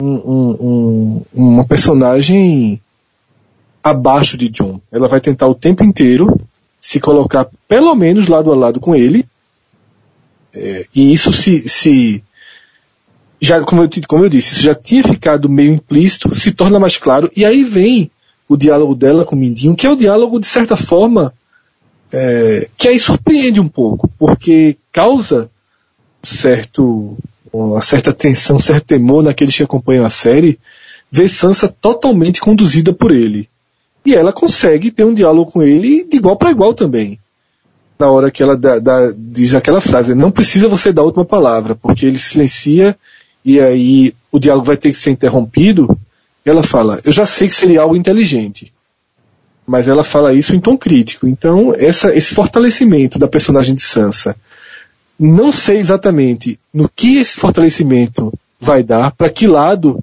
um, 0.00 0.14
um, 0.14 0.50
um, 0.60 1.22
uma 1.32 1.64
personagem 1.64 2.80
abaixo 3.82 4.36
de 4.36 4.48
John. 4.48 4.80
Ela 4.90 5.08
vai 5.08 5.20
tentar 5.20 5.46
o 5.46 5.54
tempo 5.54 5.84
inteiro 5.84 6.40
se 6.80 6.98
colocar 6.98 7.46
pelo 7.68 7.94
menos 7.94 8.28
lado 8.28 8.52
a 8.52 8.56
lado 8.56 8.80
com 8.80 8.94
ele. 8.94 9.26
É, 10.52 10.86
e 10.94 11.12
isso 11.12 11.32
se, 11.32 11.68
se 11.68 12.22
já, 13.40 13.60
como 13.62 13.82
eu, 13.82 13.90
como 14.06 14.24
eu 14.24 14.28
disse, 14.28 14.54
isso 14.54 14.62
já 14.62 14.74
tinha 14.74 15.02
ficado 15.02 15.48
meio 15.48 15.74
implícito, 15.74 16.34
se 16.34 16.52
torna 16.52 16.78
mais 16.78 16.96
claro, 16.96 17.30
e 17.36 17.44
aí 17.44 17.64
vem 17.64 18.10
o 18.48 18.56
diálogo 18.56 18.94
dela 18.94 19.24
com 19.24 19.36
o 19.36 19.38
Mindinho, 19.38 19.76
que 19.76 19.86
é 19.86 19.90
o 19.90 19.96
diálogo, 19.96 20.40
de 20.40 20.46
certa 20.46 20.76
forma, 20.76 21.32
é, 22.12 22.68
que 22.76 22.88
aí 22.88 22.98
surpreende 22.98 23.60
um 23.60 23.68
pouco, 23.68 24.10
porque 24.18 24.76
causa 24.90 25.48
certo, 26.22 27.16
uma 27.52 27.82
certa 27.82 28.12
tensão, 28.12 28.58
certo 28.58 28.84
temor 28.84 29.22
naqueles 29.22 29.56
que 29.56 29.62
acompanham 29.62 30.04
a 30.04 30.10
série, 30.10 30.58
ver 31.10 31.28
Sansa 31.28 31.68
totalmente 31.68 32.40
conduzida 32.40 32.92
por 32.92 33.10
ele. 33.10 33.48
E 34.04 34.14
ela 34.14 34.32
consegue 34.32 34.90
ter 34.90 35.04
um 35.04 35.14
diálogo 35.14 35.50
com 35.50 35.62
ele 35.62 36.04
de 36.04 36.16
igual 36.16 36.36
para 36.36 36.50
igual 36.50 36.72
também. 36.72 37.18
Na 37.98 38.10
hora 38.10 38.30
que 38.30 38.42
ela 38.42 38.56
dá, 38.56 38.78
dá, 38.78 39.12
diz 39.14 39.52
aquela 39.54 39.80
frase, 39.80 40.14
não 40.14 40.30
precisa 40.30 40.68
você 40.68 40.92
dar 40.92 41.02
a 41.02 41.04
última 41.04 41.24
palavra, 41.24 41.74
porque 41.74 42.06
ele 42.06 42.18
silencia 42.18 42.96
e 43.44 43.60
aí 43.60 44.14
o 44.32 44.38
diálogo 44.38 44.66
vai 44.66 44.76
ter 44.76 44.90
que 44.90 44.98
ser 44.98 45.10
interrompido. 45.10 45.98
Ela 46.44 46.62
fala, 46.62 47.00
eu 47.04 47.12
já 47.12 47.26
sei 47.26 47.48
que 47.48 47.54
seria 47.54 47.82
algo 47.82 47.96
inteligente 47.96 48.72
mas 49.70 49.86
ela 49.86 50.02
fala 50.02 50.34
isso 50.34 50.56
em 50.56 50.58
tom 50.58 50.76
crítico. 50.76 51.28
Então, 51.28 51.72
essa, 51.76 52.12
esse 52.12 52.34
fortalecimento 52.34 53.20
da 53.20 53.28
personagem 53.28 53.72
de 53.72 53.82
Sansa, 53.82 54.34
não 55.22 55.52
sei 55.52 55.76
exatamente 55.76 56.58
no 56.72 56.88
que 56.88 57.18
esse 57.18 57.36
fortalecimento 57.36 58.32
vai 58.58 58.82
dar, 58.82 59.10
para 59.10 59.28
que 59.28 59.46
lado 59.46 60.02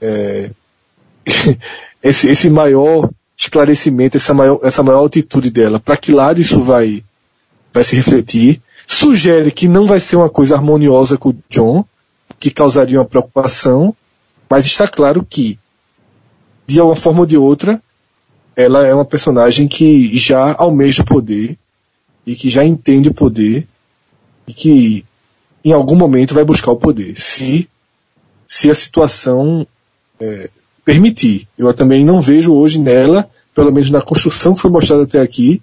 é, 0.00 0.50
esse, 2.02 2.26
esse 2.26 2.48
maior 2.48 3.10
esclarecimento, 3.36 4.16
essa 4.16 4.32
maior, 4.32 4.58
essa 4.62 4.82
maior 4.82 5.00
altitude 5.00 5.50
dela, 5.50 5.78
para 5.78 5.94
que 5.94 6.10
lado 6.10 6.40
isso 6.40 6.62
vai, 6.62 7.04
vai 7.70 7.84
se 7.84 7.94
refletir. 7.94 8.62
Sugere 8.86 9.50
que 9.50 9.68
não 9.68 9.86
vai 9.86 10.00
ser 10.00 10.16
uma 10.16 10.30
coisa 10.30 10.54
harmoniosa 10.54 11.18
com 11.18 11.28
o 11.28 11.38
John, 11.50 11.84
que 12.38 12.50
causaria 12.50 12.98
uma 12.98 13.04
preocupação, 13.04 13.94
mas 14.48 14.64
está 14.64 14.88
claro 14.88 15.24
que, 15.28 15.58
de 16.66 16.80
uma 16.80 16.96
forma 16.96 17.20
ou 17.20 17.26
de 17.26 17.36
outra, 17.36 17.80
ela 18.56 18.86
é 18.86 18.94
uma 18.94 19.04
personagem 19.04 19.68
que 19.68 20.16
já 20.16 20.54
almeja 20.58 21.02
o 21.02 21.06
poder 21.06 21.58
e 22.26 22.34
que 22.34 22.48
já 22.48 22.64
entende 22.64 23.10
o 23.10 23.14
poder 23.14 23.68
e 24.50 24.52
que 24.52 25.04
em 25.64 25.72
algum 25.72 25.94
momento 25.94 26.34
vai 26.34 26.44
buscar 26.44 26.72
o 26.72 26.76
poder, 26.76 27.18
se, 27.18 27.68
se 28.48 28.70
a 28.70 28.74
situação 28.74 29.66
é, 30.20 30.50
permitir. 30.84 31.46
Eu 31.56 31.72
também 31.72 32.04
não 32.04 32.20
vejo 32.20 32.52
hoje 32.52 32.78
nela, 32.78 33.28
pelo 33.54 33.72
menos 33.72 33.90
na 33.90 34.02
construção 34.02 34.54
que 34.54 34.60
foi 34.60 34.70
mostrada 34.70 35.04
até 35.04 35.20
aqui, 35.20 35.62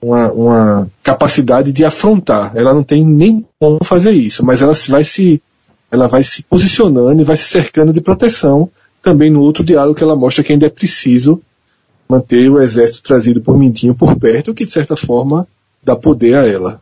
uma, 0.00 0.32
uma 0.32 0.90
capacidade 1.02 1.72
de 1.72 1.84
afrontar. 1.84 2.52
Ela 2.54 2.72
não 2.72 2.84
tem 2.84 3.04
nem 3.04 3.44
como 3.58 3.82
fazer 3.82 4.12
isso, 4.12 4.44
mas 4.44 4.62
ela 4.62 4.74
vai 4.88 5.02
se, 5.02 5.42
ela 5.90 6.06
vai 6.06 6.22
se 6.22 6.42
posicionando 6.44 7.20
e 7.20 7.24
vai 7.24 7.36
se 7.36 7.44
cercando 7.44 7.92
de 7.92 8.00
proteção 8.00 8.70
também 9.02 9.30
no 9.30 9.40
outro 9.40 9.64
diálogo 9.64 9.96
que 9.96 10.04
ela 10.04 10.14
mostra 10.14 10.44
que 10.44 10.52
ainda 10.52 10.66
é 10.66 10.70
preciso 10.70 11.42
manter 12.08 12.48
o 12.48 12.60
exército 12.60 13.02
trazido 13.02 13.40
por 13.40 13.58
Mindinho 13.58 13.94
por 13.94 14.14
perto, 14.14 14.54
que 14.54 14.64
de 14.64 14.70
certa 14.70 14.94
forma 14.94 15.48
dá 15.82 15.96
poder 15.96 16.36
a 16.36 16.46
ela. 16.46 16.80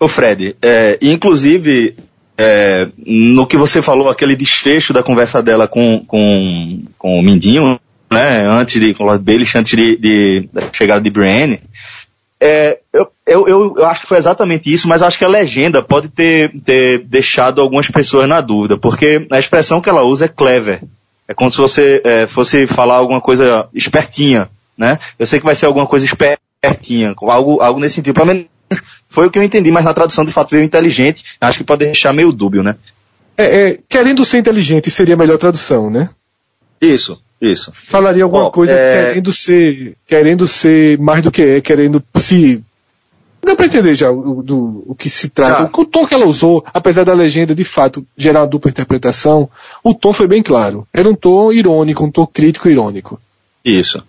Ô 0.00 0.06
Fred, 0.06 0.56
é, 0.62 0.98
inclusive, 1.02 1.96
é, 2.36 2.88
no 3.04 3.46
que 3.46 3.56
você 3.56 3.82
falou, 3.82 4.08
aquele 4.08 4.36
desfecho 4.36 4.92
da 4.92 5.02
conversa 5.02 5.42
dela 5.42 5.66
com, 5.66 6.04
com, 6.06 6.82
com 6.96 7.18
o 7.18 7.22
Mindinho, 7.22 7.80
né, 8.10 8.46
antes 8.46 8.80
de, 8.80 8.94
com 8.94 9.04
o 9.04 9.06
Lord 9.06 9.24
Baelish, 9.24 9.56
antes 9.56 9.76
de, 9.76 9.96
de, 9.96 10.48
da 10.52 10.62
chegada 10.72 11.00
de 11.00 11.10
Brienne, 11.10 11.60
é, 12.40 12.78
eu, 12.92 13.10
eu, 13.26 13.74
eu, 13.76 13.86
acho 13.86 14.02
que 14.02 14.06
foi 14.06 14.18
exatamente 14.18 14.72
isso, 14.72 14.88
mas 14.88 15.02
acho 15.02 15.18
que 15.18 15.24
a 15.24 15.28
legenda 15.28 15.82
pode 15.82 16.08
ter, 16.08 16.52
ter 16.62 17.00
deixado 17.00 17.60
algumas 17.60 17.90
pessoas 17.90 18.28
na 18.28 18.40
dúvida, 18.40 18.78
porque 18.78 19.26
a 19.30 19.38
expressão 19.38 19.80
que 19.80 19.88
ela 19.88 20.04
usa 20.04 20.26
é 20.26 20.28
clever. 20.28 20.82
É 21.26 21.34
como 21.34 21.50
se 21.50 21.58
você 21.58 22.00
é, 22.04 22.26
fosse 22.26 22.66
falar 22.66 22.94
alguma 22.94 23.20
coisa 23.20 23.68
espertinha, 23.74 24.48
né? 24.76 24.98
Eu 25.18 25.26
sei 25.26 25.40
que 25.40 25.44
vai 25.44 25.54
ser 25.54 25.66
alguma 25.66 25.86
coisa 25.86 26.06
espertinha, 26.06 27.14
algo, 27.20 27.60
algo 27.60 27.80
nesse 27.80 27.96
sentido. 27.96 28.14
Pelo 28.14 28.26
menos 28.26 28.46
foi 29.08 29.26
o 29.26 29.30
que 29.30 29.38
eu 29.38 29.42
entendi, 29.42 29.70
mas 29.70 29.84
na 29.84 29.94
tradução 29.94 30.24
de 30.24 30.32
fato 30.32 30.50
veio 30.50 30.64
inteligente. 30.64 31.36
Acho 31.40 31.58
que 31.58 31.64
pode 31.64 31.84
deixar 31.84 32.12
meio 32.12 32.32
dúbio, 32.32 32.62
né? 32.62 32.76
É, 33.36 33.44
é, 33.44 33.78
querendo 33.88 34.24
ser 34.24 34.38
inteligente 34.38 34.90
seria 34.90 35.14
a 35.14 35.18
melhor 35.18 35.38
tradução, 35.38 35.88
né? 35.88 36.10
Isso, 36.80 37.20
isso. 37.40 37.70
Falaria 37.72 38.24
alguma 38.24 38.50
coisa 38.50 38.72
é... 38.72 39.06
querendo 39.06 39.32
ser, 39.32 39.96
querendo 40.06 40.48
ser 40.48 40.98
mais 40.98 41.22
do 41.22 41.30
que 41.30 41.42
é, 41.42 41.60
querendo 41.60 42.02
se 42.16 42.62
Dá 43.48 43.54
pra 43.54 43.66
entender 43.66 43.94
já 43.94 44.10
o, 44.10 44.42
do, 44.42 44.84
o 44.86 44.94
que 44.94 45.08
se 45.08 45.28
trata. 45.28 45.70
O, 45.78 45.82
o, 45.82 45.86
tom 45.86 46.06
que 46.06 46.12
ela 46.12 46.26
usou, 46.26 46.64
apesar 46.74 47.04
da 47.04 47.14
legenda 47.14 47.54
de 47.54 47.64
fato 47.64 48.06
gerar 48.16 48.40
uma 48.40 48.46
dupla 48.46 48.70
interpretação, 48.70 49.48
o 49.82 49.94
tom 49.94 50.12
foi 50.12 50.26
bem 50.26 50.42
claro. 50.42 50.86
Era 50.92 51.08
um 51.08 51.14
tom 51.14 51.52
irônico, 51.52 52.04
um 52.04 52.10
tom 52.10 52.26
crítico 52.26 52.68
irônico. 52.68 53.20
Isso. 53.64 54.02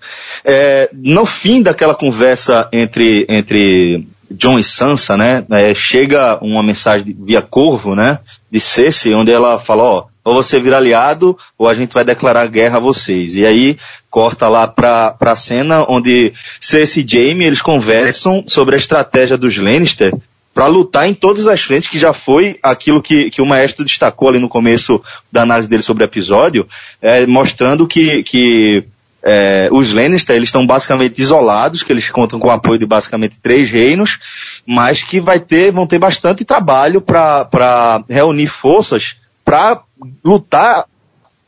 É, 0.43 0.89
no 0.93 1.25
fim 1.25 1.61
daquela 1.61 1.93
conversa 1.93 2.67
entre, 2.71 3.25
entre 3.29 4.07
John 4.31 4.59
e 4.59 4.63
Sansa, 4.63 5.17
né, 5.17 5.43
é, 5.49 5.73
chega 5.73 6.37
uma 6.41 6.63
mensagem 6.63 7.15
via 7.19 7.41
Corvo, 7.41 7.95
né, 7.95 8.19
de 8.51 8.59
Cersei, 8.59 9.13
onde 9.13 9.31
ela 9.31 9.57
fala, 9.57 9.83
ó, 9.83 10.05
ou 10.23 10.35
você 10.35 10.59
vira 10.59 10.77
aliado, 10.77 11.37
ou 11.57 11.67
a 11.67 11.73
gente 11.73 11.93
vai 11.93 12.03
declarar 12.03 12.45
guerra 12.47 12.77
a 12.77 12.81
vocês. 12.81 13.35
E 13.35 13.45
aí 13.45 13.77
corta 14.09 14.47
lá 14.47 14.67
pra, 14.67 15.11
pra 15.11 15.35
cena 15.35 15.85
onde 15.87 16.33
Cersei 16.61 17.03
e 17.03 17.09
Jaime, 17.09 17.45
eles 17.45 17.61
conversam 17.61 18.43
sobre 18.47 18.75
a 18.75 18.77
estratégia 18.77 19.37
dos 19.37 19.57
Lannister 19.57 20.13
para 20.53 20.67
lutar 20.67 21.07
em 21.07 21.13
todas 21.13 21.47
as 21.47 21.61
frentes, 21.61 21.87
que 21.87 21.97
já 21.97 22.11
foi 22.11 22.59
aquilo 22.61 23.01
que, 23.01 23.29
que 23.29 23.41
o 23.41 23.45
maestro 23.45 23.85
destacou 23.85 24.27
ali 24.27 24.39
no 24.39 24.49
começo 24.49 25.01
da 25.31 25.43
análise 25.43 25.69
dele 25.69 25.83
sobre 25.83 26.03
o 26.03 26.05
episódio, 26.05 26.67
é, 27.01 27.25
mostrando 27.25 27.87
que, 27.87 28.23
que 28.23 28.85
é, 29.21 29.69
os 29.71 29.93
Lannister 29.93 30.35
eles 30.35 30.49
estão 30.49 30.65
basicamente 30.65 31.21
isolados, 31.21 31.83
que 31.83 31.91
eles 31.91 32.09
contam 32.09 32.39
com 32.39 32.47
o 32.47 32.51
apoio 32.51 32.79
de 32.79 32.85
basicamente 32.85 33.39
três 33.39 33.71
reinos, 33.71 34.19
mas 34.65 35.03
que 35.03 35.19
vai 35.19 35.39
ter, 35.39 35.71
vão 35.71 35.85
ter 35.85 35.99
bastante 35.99 36.45
trabalho 36.45 37.01
para 37.01 38.03
reunir 38.07 38.47
forças 38.47 39.17
para 39.43 39.81
lutar 40.23 40.85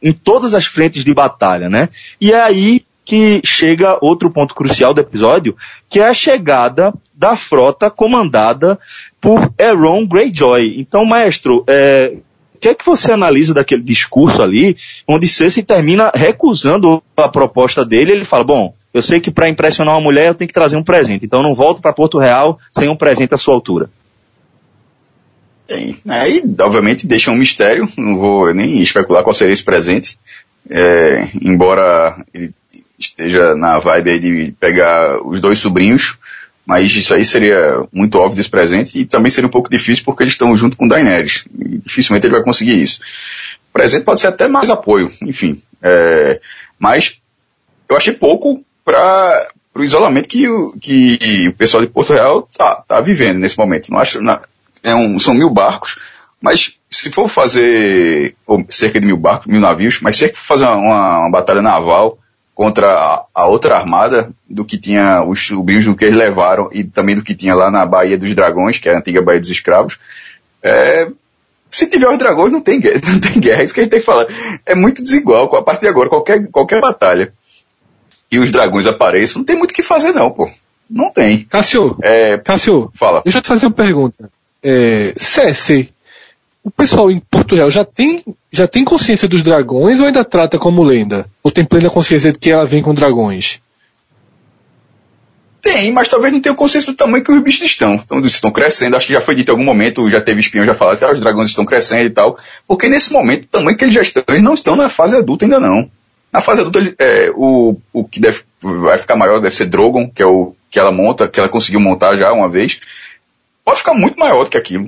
em 0.01 0.12
todas 0.12 0.53
as 0.53 0.65
frentes 0.65 1.05
de 1.05 1.13
batalha, 1.13 1.69
né? 1.69 1.89
E 2.19 2.34
é 2.34 2.41
aí 2.41 2.84
que 3.05 3.41
chega 3.45 3.97
outro 4.01 4.29
ponto 4.29 4.55
crucial 4.55 4.93
do 4.93 5.01
episódio, 5.01 5.55
que 5.89 5.99
é 5.99 6.07
a 6.07 6.13
chegada 6.13 6.93
da 7.13 7.36
frota 7.36 7.89
comandada 7.89 8.79
por 9.19 9.53
Aaron 9.60 10.05
Greyjoy. 10.05 10.75
Então, 10.77 11.05
maestro, 11.05 11.63
é, 11.67 12.13
que 12.62 12.69
é 12.69 12.76
que 12.76 12.86
você 12.86 13.12
analisa 13.12 13.56
daquele 13.56 13.82
discurso 13.82 14.41
ali, 14.43 14.78
onde 15.08 15.28
Cersei 15.28 15.63
termina 15.63 16.12
recusando 16.13 17.02
a 17.17 17.28
proposta 17.28 17.84
dele, 17.84 18.12
ele 18.12 18.24
fala, 18.24 18.43
bom, 18.43 18.76
eu 18.93 19.02
sei 19.02 19.19
que 19.19 19.32
para 19.32 19.50
impressionar 19.50 19.95
uma 19.95 20.04
mulher 20.04 20.28
eu 20.28 20.36
tenho 20.36 20.47
que 20.47 20.54
trazer 20.54 20.78
um 20.78 20.84
presente, 20.84 21.26
então 21.26 21.39
eu 21.39 21.43
não 21.43 21.56
volto 21.56 21.82
para 21.82 21.91
Porto 21.91 22.19
Real 22.19 22.60
sem 22.71 22.88
um 22.88 22.95
presente 22.95 23.34
à 23.34 23.38
sua 23.38 23.56
altura. 23.56 23.89
Tem. 25.65 25.97
Aí, 26.08 26.43
obviamente, 26.60 27.08
deixa 27.08 27.32
um 27.32 27.36
mistério, 27.36 27.89
não 27.97 28.17
vou 28.19 28.54
nem 28.54 28.80
especular 28.80 29.24
qual 29.24 29.34
seria 29.34 29.54
esse 29.54 29.63
presente, 29.63 30.19
é, 30.69 31.28
embora 31.41 32.24
ele 32.32 32.54
esteja 33.00 33.56
na 33.56 33.80
vibe 33.80 34.12
aí 34.12 34.19
de 34.19 34.52
pegar 34.60 35.26
os 35.26 35.41
dois 35.41 35.58
sobrinhos, 35.58 36.15
mas 36.71 36.89
isso 36.95 37.13
aí 37.13 37.25
seria 37.25 37.86
muito 37.91 38.17
óbvio 38.17 38.38
desse 38.38 38.49
presente 38.49 38.97
e 38.97 39.03
também 39.03 39.29
seria 39.29 39.49
um 39.49 39.51
pouco 39.51 39.69
difícil 39.69 40.05
porque 40.05 40.23
eles 40.23 40.36
estão 40.36 40.55
junto 40.55 40.77
com 40.77 40.88
Daenerys. 40.88 41.43
E 41.53 41.79
dificilmente 41.79 42.25
ele 42.25 42.34
vai 42.34 42.43
conseguir 42.45 42.81
isso. 42.81 43.01
O 43.69 43.73
presente 43.73 44.05
pode 44.05 44.21
ser 44.21 44.27
até 44.27 44.47
mais 44.47 44.69
apoio, 44.69 45.12
enfim. 45.21 45.62
É, 45.81 46.39
mas 46.79 47.17
eu 47.89 47.97
achei 47.97 48.13
pouco 48.13 48.63
para 48.86 49.49
o 49.75 49.84
isolamento 49.84 50.29
que 50.29 50.47
o, 50.47 50.71
que 50.79 51.49
o 51.49 51.53
pessoal 51.55 51.84
de 51.84 51.89
Porto 51.89 52.13
Real 52.13 52.47
tá, 52.57 52.75
tá 52.88 53.01
vivendo 53.01 53.39
nesse 53.39 53.57
momento. 53.57 53.91
Não 53.91 53.99
acho, 53.99 54.19
é 54.81 54.95
um, 54.95 55.19
são 55.19 55.34
mil 55.34 55.49
barcos, 55.49 55.99
mas 56.41 56.77
se 56.89 57.12
for 57.12 57.27
fazer 57.27 58.34
ou 58.47 58.65
cerca 58.69 58.97
de 58.97 59.07
mil 59.07 59.17
barcos, 59.17 59.47
mil 59.47 59.60
navios, 59.60 59.99
mas 59.99 60.15
se 60.15 60.29
for 60.29 60.36
fazer 60.36 60.63
uma, 60.63 61.19
uma 61.19 61.31
batalha 61.31 61.62
naval 61.62 62.17
contra 62.53 63.25
a, 63.33 63.45
outra 63.47 63.77
armada 63.77 64.31
do 64.49 64.65
que 64.65 64.77
tinha 64.77 65.23
os 65.23 65.45
sobrinhos 65.45 65.85
do 65.85 65.95
que 65.95 66.05
eles 66.05 66.17
levaram 66.17 66.69
e 66.71 66.83
também 66.83 67.15
do 67.15 67.23
que 67.23 67.33
tinha 67.33 67.55
lá 67.55 67.71
na 67.71 67.85
Baía 67.85 68.17
dos 68.17 68.35
Dragões, 68.35 68.77
que 68.77 68.89
é 68.89 68.93
a 68.93 68.97
antiga 68.99 69.21
Baía 69.21 69.39
dos 69.39 69.49
Escravos. 69.49 69.97
É, 70.61 71.07
se 71.69 71.87
tiver 71.87 72.09
os 72.09 72.17
dragões, 72.17 72.51
não 72.51 72.61
tem 72.61 72.79
guerra, 72.79 73.01
não 73.07 73.19
tem 73.19 73.39
guerra, 73.39 73.61
é 73.61 73.63
isso 73.63 73.73
que 73.73 73.79
a 73.79 73.83
gente 73.83 73.91
tem 73.91 73.99
que 73.99 74.05
falar. 74.05 74.27
É 74.65 74.75
muito 74.75 75.01
desigual, 75.01 75.53
a 75.55 75.63
partir 75.63 75.81
de 75.81 75.87
agora, 75.87 76.09
qualquer, 76.09 76.47
qualquer 76.49 76.81
batalha 76.81 77.33
e 78.31 78.39
os 78.39 78.51
dragões 78.51 78.85
apareçam, 78.85 79.39
não 79.39 79.45
tem 79.45 79.57
muito 79.57 79.71
o 79.71 79.73
que 79.73 79.83
fazer 79.83 80.13
não, 80.13 80.31
pô. 80.31 80.49
Não 80.89 81.09
tem. 81.09 81.45
Cássio, 81.45 81.97
é, 82.01 82.37
Cássio, 82.37 82.91
fala. 82.93 83.21
deixa 83.23 83.37
eu 83.37 83.41
te 83.41 83.47
fazer 83.47 83.65
uma 83.65 83.73
pergunta. 83.73 84.29
É, 84.61 85.13
o 86.63 86.69
pessoal 86.69 87.10
em 87.10 87.19
Porto 87.19 87.56
Real 87.56 87.71
já 87.71 87.84
tem, 87.84 88.24
já 88.52 88.67
tem 88.67 88.86
consciência 88.86 89.28
dos 89.28 89.41
dragões 89.41 90.00
ou 90.00 90.06
ainda 90.06 90.24
trata 90.24 90.60
como 90.60 90.84
lenda? 90.84 91.26
Ou 91.41 91.52
tem 91.52 91.65
plena 91.65 91.89
consciência 91.89 92.32
de 92.32 92.39
que 92.39 92.52
ela 92.52 92.65
vem 92.65 92.84
com 92.84 92.93
dragões? 92.93 93.60
Tem, 95.62 95.91
mas 95.91 96.08
talvez 96.08 96.34
não 96.34 96.39
tenha 96.39 96.56
consciência 96.56 96.91
do 96.91 96.95
tamanho 96.97 97.24
que 97.24 97.32
os 97.32 97.41
bichos 97.41 97.67
estão. 97.67 97.95
Então, 97.95 98.17
eles 98.17 98.34
estão 98.34 98.52
crescendo. 98.52 98.97
Acho 98.97 99.08
que 99.08 99.13
já 99.13 99.21
foi 99.21 99.36
dito 99.36 99.50
em 99.50 99.52
algum 99.52 99.63
momento, 99.63 100.10
já 100.10 100.19
teve 100.19 100.39
espião 100.39 100.65
já 100.65 100.74
falado 100.74 100.97
que 100.97 101.04
ah, 101.04 101.12
os 101.12 101.19
dragões 101.19 101.50
estão 101.50 101.65
crescendo 101.65 102.08
e 102.08 102.10
tal. 102.10 102.38
Porque 102.67 102.89
nesse 102.89 103.13
momento, 103.13 103.43
o 103.43 103.47
tamanho 103.47 103.78
que 103.78 103.86
eles 103.86 103.93
já 103.93 104.02
estão, 104.02 104.24
eles 104.30 104.41
não 104.41 104.56
estão 104.56 104.76
na 104.76 104.89
fase 104.89 105.15
adulta 105.15 105.45
ainda 105.45 105.60
não. 105.60 105.89
Na 106.34 106.41
fase 106.41 106.62
adulta, 106.62 106.95
é, 106.97 107.32
o, 107.36 107.78
o 107.93 108.04
que 108.04 108.19
deve, 108.19 108.41
vai 108.60 108.97
ficar 108.97 109.15
maior 109.15 109.39
deve 109.39 109.56
ser 109.56 109.65
Drogon, 109.65 110.10
que 110.10 110.24
é 110.24 110.26
o 110.26 110.56
que 110.69 110.80
ela 110.80 110.91
monta, 110.91 111.28
que 111.28 111.39
ela 111.39 111.50
conseguiu 111.50 111.80
montar 111.80 112.15
já 112.15 112.32
uma 112.34 112.50
vez. 112.50 112.80
Pode 113.63 113.80
ficar 113.80 113.93
muito 113.93 114.17
maior 114.17 114.45
do 114.45 114.50
que 114.50 114.58
aquilo. 114.58 114.88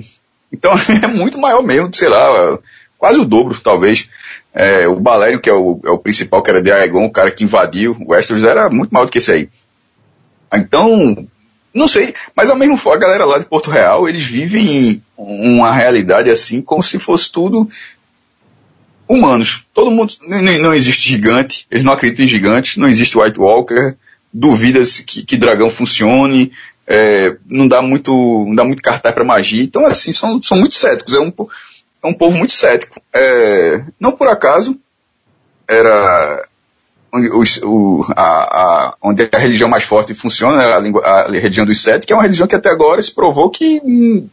Então 0.54 0.72
é 1.02 1.06
muito 1.08 1.38
maior 1.38 1.62
mesmo, 1.62 1.92
sei 1.92 2.08
lá, 2.08 2.58
quase 2.96 3.18
o 3.18 3.24
dobro, 3.24 3.58
talvez. 3.60 4.08
É, 4.54 4.86
o 4.86 4.94
Balério, 4.96 5.40
que 5.40 5.50
é 5.50 5.52
o, 5.52 5.80
é 5.84 5.90
o, 5.90 5.98
principal, 5.98 6.40
que 6.40 6.50
era 6.50 6.62
de 6.62 6.70
Aegon, 6.70 7.04
o 7.04 7.10
cara 7.10 7.30
que 7.32 7.42
invadiu 7.42 7.96
o 8.00 8.12
Westeros, 8.12 8.44
era 8.44 8.70
muito 8.70 8.92
maior 8.92 9.06
do 9.06 9.10
que 9.10 9.18
esse 9.18 9.32
aí. 9.32 9.48
Então, 10.54 11.26
não 11.74 11.88
sei, 11.88 12.14
mas 12.36 12.48
ao 12.48 12.56
mesmo 12.56 12.76
tempo, 12.76 12.90
a 12.92 12.96
galera 12.96 13.24
lá 13.24 13.38
de 13.38 13.46
Porto 13.46 13.68
Real, 13.68 14.08
eles 14.08 14.24
vivem 14.24 15.02
uma 15.16 15.72
realidade 15.72 16.30
assim, 16.30 16.62
como 16.62 16.84
se 16.84 17.00
fosse 17.00 17.32
tudo 17.32 17.68
humanos. 19.08 19.64
Todo 19.74 19.90
mundo, 19.90 20.14
não, 20.28 20.40
não 20.40 20.74
existe 20.74 21.08
gigante, 21.08 21.66
eles 21.68 21.84
não 21.84 21.92
acreditam 21.92 22.24
em 22.24 22.28
gigantes, 22.28 22.76
não 22.76 22.88
existe 22.88 23.18
White 23.18 23.40
Walker, 23.40 23.96
duvida-se 24.32 25.02
que, 25.02 25.24
que 25.24 25.36
dragão 25.36 25.68
funcione, 25.68 26.52
é, 26.86 27.36
não 27.46 27.66
dá 27.66 27.80
muito, 27.80 28.12
não 28.46 28.54
dá 28.54 28.64
muito 28.64 28.82
cartaz 28.82 29.14
para 29.14 29.24
magia. 29.24 29.62
Então, 29.62 29.86
assim, 29.86 30.12
são, 30.12 30.40
são 30.42 30.58
muito 30.58 30.74
céticos. 30.74 31.14
É 31.14 31.20
um, 31.20 31.32
é 32.02 32.06
um 32.06 32.14
povo 32.14 32.36
muito 32.36 32.52
cético. 32.52 33.00
É, 33.12 33.82
não 33.98 34.12
por 34.12 34.28
acaso, 34.28 34.78
era 35.68 36.46
onde, 37.12 37.28
o, 37.62 38.04
a, 38.16 38.24
a, 38.24 38.96
onde 39.00 39.28
a 39.32 39.38
religião 39.38 39.68
mais 39.68 39.84
forte 39.84 40.14
funciona, 40.14 40.74
a, 40.74 40.80
língua, 40.80 41.02
a 41.06 41.30
religião 41.30 41.64
dos 41.64 41.80
sete, 41.80 42.06
que 42.06 42.12
é 42.12 42.16
uma 42.16 42.22
religião 42.22 42.48
que 42.48 42.56
até 42.56 42.70
agora 42.70 43.00
se 43.00 43.14
provou 43.14 43.50
que 43.50 43.80
hum, 43.84 44.28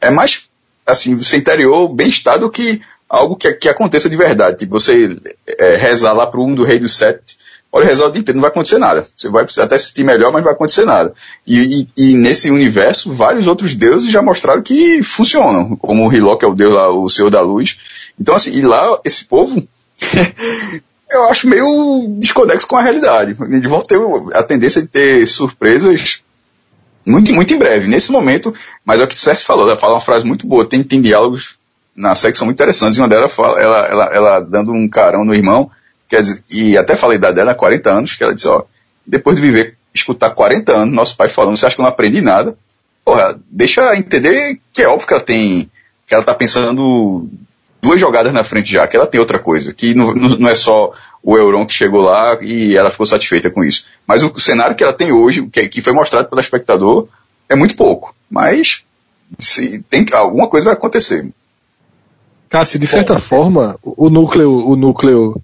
é 0.00 0.10
mais, 0.10 0.48
assim, 0.86 1.16
você 1.16 1.36
interior 1.36 1.88
bem-estar 1.88 2.38
do 2.38 2.50
que 2.50 2.80
algo 3.08 3.36
que, 3.36 3.52
que 3.52 3.68
aconteça 3.68 4.08
de 4.08 4.16
verdade. 4.16 4.58
Tipo, 4.58 4.80
você 4.80 5.16
é, 5.46 5.76
rezar 5.76 6.14
lá 6.14 6.26
pro 6.26 6.42
um 6.42 6.54
do 6.54 6.64
rei 6.64 6.78
dos 6.78 6.96
sete, 6.96 7.36
olha, 7.72 7.86
rezar 7.86 8.06
o 8.06 8.12
dia 8.12 8.20
inteiro, 8.20 8.36
não 8.36 8.42
vai 8.42 8.50
acontecer 8.50 8.78
nada. 8.78 9.06
Você 9.16 9.30
vai 9.30 9.44
até 9.44 9.78
se 9.78 9.86
sentir 9.86 10.04
melhor, 10.04 10.30
mas 10.30 10.40
não 10.40 10.44
vai 10.44 10.52
acontecer 10.52 10.84
nada. 10.84 11.14
E, 11.46 11.86
e, 11.96 12.10
e, 12.10 12.14
nesse 12.14 12.50
universo, 12.50 13.10
vários 13.10 13.46
outros 13.46 13.74
deuses 13.74 14.12
já 14.12 14.20
mostraram 14.20 14.62
que 14.62 15.02
funcionam, 15.02 15.74
como 15.76 16.06
o 16.06 16.12
Hiló, 16.12 16.36
que 16.36 16.44
é 16.44 16.48
o 16.48 16.54
deus 16.54 16.74
lá, 16.74 16.90
o 16.90 17.08
Senhor 17.08 17.30
da 17.30 17.40
Luz. 17.40 17.78
Então, 18.20 18.34
assim, 18.34 18.52
e 18.52 18.60
lá, 18.60 19.00
esse 19.04 19.24
povo, 19.24 19.66
eu 21.10 21.24
acho 21.24 21.48
meio 21.48 22.16
desconexo 22.18 22.68
com 22.68 22.76
a 22.76 22.82
realidade. 22.82 23.36
Eles 23.40 23.70
vão 23.70 23.80
ter 23.80 23.98
a 24.34 24.42
tendência 24.42 24.82
de 24.82 24.88
ter 24.88 25.26
surpresas 25.26 26.22
muito, 27.06 27.32
muito 27.32 27.54
em 27.54 27.58
breve. 27.58 27.88
Nesse 27.88 28.12
momento, 28.12 28.54
mas 28.84 29.00
é 29.00 29.04
o 29.04 29.08
que 29.08 29.14
o 29.14 29.18
César 29.18 29.44
falou, 29.44 29.66
ela 29.66 29.78
fala 29.78 29.94
uma 29.94 30.00
frase 30.00 30.24
muito 30.24 30.46
boa, 30.46 30.64
tem, 30.64 30.82
tem 30.82 31.00
diálogos 31.00 31.58
na 31.94 32.14
série 32.14 32.32
que 32.32 32.38
são 32.38 32.46
muito 32.46 32.56
interessantes, 32.56 32.96
e 32.96 33.00
uma 33.00 33.08
delas 33.08 33.32
fala, 33.32 33.60
ela, 33.60 33.86
ela, 33.86 34.04
ela 34.06 34.40
dando 34.40 34.72
um 34.72 34.88
carão 34.88 35.24
no 35.24 35.34
irmão, 35.34 35.70
quer 36.12 36.20
dizer, 36.20 36.44
e 36.50 36.76
até 36.76 36.94
falei 36.94 37.16
da 37.16 37.32
dela, 37.32 37.54
40 37.54 37.90
anos, 37.90 38.14
que 38.14 38.22
ela 38.22 38.34
disse, 38.34 38.46
ó, 38.46 38.64
depois 39.06 39.34
de 39.34 39.40
viver, 39.40 39.78
escutar 39.94 40.28
40 40.28 40.70
anos, 40.70 40.94
nosso 40.94 41.16
pai 41.16 41.30
falando, 41.30 41.56
você 41.56 41.64
acha 41.64 41.74
que 41.74 41.80
eu 41.80 41.84
não 41.84 41.90
aprendi 41.90 42.20
nada? 42.20 42.54
Porra, 43.02 43.40
deixa 43.50 43.96
entender 43.96 44.60
que 44.74 44.82
é 44.82 44.88
óbvio 44.88 45.08
que 45.08 45.14
ela 45.14 45.22
tem, 45.22 45.70
que 46.06 46.12
ela 46.12 46.22
tá 46.22 46.34
pensando 46.34 47.26
duas 47.80 47.98
jogadas 47.98 48.30
na 48.30 48.44
frente 48.44 48.70
já, 48.70 48.86
que 48.86 48.94
ela 48.94 49.06
tem 49.06 49.18
outra 49.18 49.38
coisa, 49.38 49.72
que 49.72 49.94
não, 49.94 50.12
não 50.14 50.48
é 50.50 50.54
só 50.54 50.92
o 51.22 51.38
Euron 51.38 51.64
que 51.64 51.72
chegou 51.72 52.02
lá 52.02 52.36
e 52.42 52.76
ela 52.76 52.90
ficou 52.90 53.06
satisfeita 53.06 53.50
com 53.50 53.64
isso. 53.64 53.86
Mas 54.06 54.22
o 54.22 54.38
cenário 54.38 54.76
que 54.76 54.84
ela 54.84 54.92
tem 54.92 55.12
hoje, 55.12 55.46
que, 55.46 55.66
que 55.66 55.80
foi 55.80 55.94
mostrado 55.94 56.28
pelo 56.28 56.42
espectador, 56.42 57.08
é 57.48 57.56
muito 57.56 57.74
pouco. 57.74 58.14
Mas 58.30 58.82
se 59.38 59.78
tem 59.88 60.04
alguma 60.12 60.46
coisa 60.46 60.66
vai 60.66 60.74
acontecer. 60.74 61.26
Cássio, 62.50 62.78
de 62.78 62.86
certa 62.86 63.14
Bom, 63.14 63.20
forma, 63.20 63.78
o 63.82 64.10
núcleo, 64.10 64.68
o 64.68 64.76
núcleo 64.76 65.40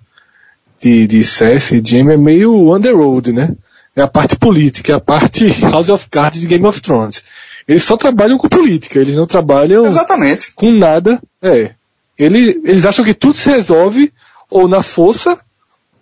de, 0.80 1.06
de 1.06 1.24
Cersei 1.24 1.80
e 1.80 1.88
Jaime 1.88 2.14
é 2.14 2.16
meio 2.16 2.74
underworld, 2.74 3.32
né? 3.32 3.54
É 3.94 4.02
a 4.02 4.08
parte 4.08 4.36
política, 4.36 4.92
é 4.92 4.94
a 4.94 5.00
parte 5.00 5.48
House 5.70 5.88
of 5.88 6.08
Cards 6.08 6.40
de 6.40 6.46
Game 6.46 6.66
of 6.66 6.80
Thrones. 6.80 7.22
Eles 7.66 7.84
só 7.84 7.96
trabalham 7.96 8.38
com 8.38 8.48
política, 8.48 8.98
eles 8.98 9.16
não 9.16 9.26
trabalham 9.26 9.84
Exatamente. 9.84 10.52
com 10.52 10.70
nada. 10.70 11.20
É. 11.42 11.72
Ele, 12.18 12.60
eles 12.64 12.86
acham 12.86 13.04
que 13.04 13.14
tudo 13.14 13.36
se 13.36 13.50
resolve 13.50 14.12
ou 14.50 14.66
na 14.66 14.82
força, 14.82 15.38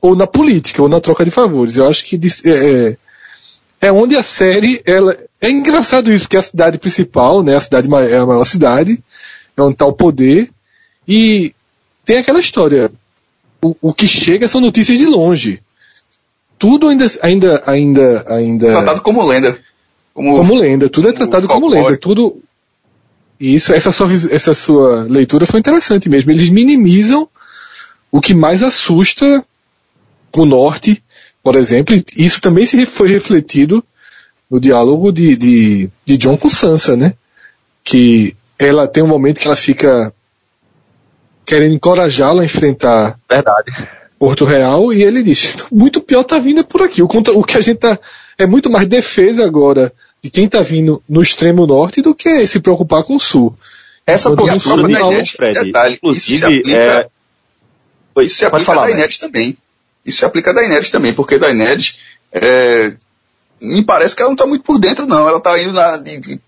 ou 0.00 0.14
na 0.14 0.26
política, 0.26 0.82
ou 0.82 0.88
na 0.88 1.00
troca 1.00 1.24
de 1.24 1.30
favores. 1.30 1.76
Eu 1.76 1.88
acho 1.88 2.04
que 2.04 2.20
é, 2.44 2.50
é, 2.50 2.96
é 3.88 3.92
onde 3.92 4.16
a 4.16 4.22
série, 4.22 4.80
ela, 4.86 5.16
é 5.40 5.50
engraçado 5.50 6.12
isso, 6.12 6.24
porque 6.24 6.36
a 6.36 6.42
cidade 6.42 6.78
principal, 6.78 7.42
né, 7.42 7.56
a 7.56 7.60
cidade 7.60 7.88
é 8.10 8.16
a 8.16 8.26
maior 8.26 8.44
cidade, 8.44 9.02
é 9.56 9.62
onde 9.62 9.74
está 9.74 9.86
o 9.86 9.92
poder, 9.92 10.48
e 11.08 11.54
tem 12.04 12.18
aquela 12.18 12.40
história, 12.40 12.90
o, 13.62 13.76
o 13.80 13.94
que 13.94 14.06
chega 14.06 14.48
são 14.48 14.60
notícias 14.60 14.98
de 14.98 15.06
longe. 15.06 15.62
Tudo 16.58 16.88
ainda, 16.88 17.06
ainda, 17.22 17.62
ainda, 17.66 18.24
ainda. 18.28 18.66
Tratado 18.68 19.02
como 19.02 19.26
lenda. 19.26 19.58
Como, 20.14 20.36
como 20.36 20.54
lenda, 20.54 20.88
tudo 20.88 21.10
é 21.10 21.12
tratado 21.12 21.46
como 21.46 21.68
lenda, 21.68 21.98
tudo, 21.98 22.40
isso, 23.38 23.72
essa 23.74 23.92
sua, 23.92 24.08
essa 24.30 24.54
sua 24.54 25.02
leitura 25.02 25.46
foi 25.46 25.60
interessante 25.60 26.08
mesmo. 26.08 26.30
Eles 26.30 26.48
minimizam 26.48 27.28
o 28.10 28.20
que 28.20 28.34
mais 28.34 28.62
assusta 28.62 29.44
o 30.34 30.46
norte, 30.46 31.02
por 31.42 31.54
exemplo. 31.54 31.94
Isso 32.16 32.40
também 32.40 32.64
se 32.64 32.86
foi 32.86 33.08
refletido 33.08 33.84
no 34.50 34.58
diálogo 34.58 35.12
de, 35.12 35.36
de, 35.36 35.90
de 36.04 36.16
John 36.16 36.36
com 36.38 36.48
Sansa, 36.48 36.96
né? 36.96 37.12
Que 37.84 38.34
ela 38.58 38.88
tem 38.88 39.02
um 39.02 39.08
momento 39.08 39.38
que 39.38 39.46
ela 39.46 39.56
fica 39.56 40.12
querendo 41.46 41.74
encorajá-la 41.74 42.42
a 42.42 42.44
enfrentar 42.44 43.18
Verdade. 43.30 43.72
Porto 44.18 44.44
Real 44.44 44.92
e 44.92 45.02
ele 45.02 45.22
diz, 45.22 45.56
muito 45.70 46.00
pior 46.00 46.24
tá 46.24 46.38
vindo 46.38 46.64
por 46.64 46.82
aqui. 46.82 47.02
O, 47.02 47.06
o 47.06 47.44
que 47.44 47.56
a 47.56 47.60
gente 47.60 47.78
tá, 47.78 47.98
é 48.36 48.46
muito 48.46 48.68
mais 48.68 48.86
defesa 48.86 49.44
agora 49.44 49.92
de 50.22 50.30
quem 50.30 50.46
está 50.46 50.60
vindo 50.60 51.02
no 51.08 51.22
extremo 51.22 51.66
norte 51.66 52.02
do 52.02 52.14
que 52.14 52.46
se 52.46 52.58
preocupar 52.58 53.04
com 53.04 53.14
o 53.16 53.20
sul. 53.20 53.56
Essa 54.06 54.34
postura 54.34 54.88
da 54.88 55.00
Inês, 55.00 55.30
Fred, 55.30 55.64
detalhe, 55.64 55.94
inclusive, 55.96 56.32
isso 56.32 56.38
se 56.38 56.44
aplica, 56.44 57.10
é... 58.16 58.24
isso 58.24 58.36
se 58.36 58.44
aplica 58.44 58.64
falar, 58.64 58.82
a 58.82 58.86
Daenerys 58.86 59.20
né? 59.20 59.26
também. 59.26 59.58
Isso 60.04 60.18
se 60.18 60.24
aplica 60.24 60.50
a 60.50 60.54
Daenerys 60.54 60.90
também, 60.90 61.12
porque 61.12 61.34
a 61.34 61.38
Daenerys, 61.38 61.98
é, 62.32 62.94
me 63.60 63.82
parece 63.82 64.14
que 64.14 64.22
ela 64.22 64.28
não 64.28 64.34
está 64.34 64.46
muito 64.46 64.62
por 64.62 64.78
dentro, 64.78 65.06
não. 65.06 65.28
Ela 65.28 65.38
está 65.38 65.60
indo 65.60 65.72
na. 65.72 66.02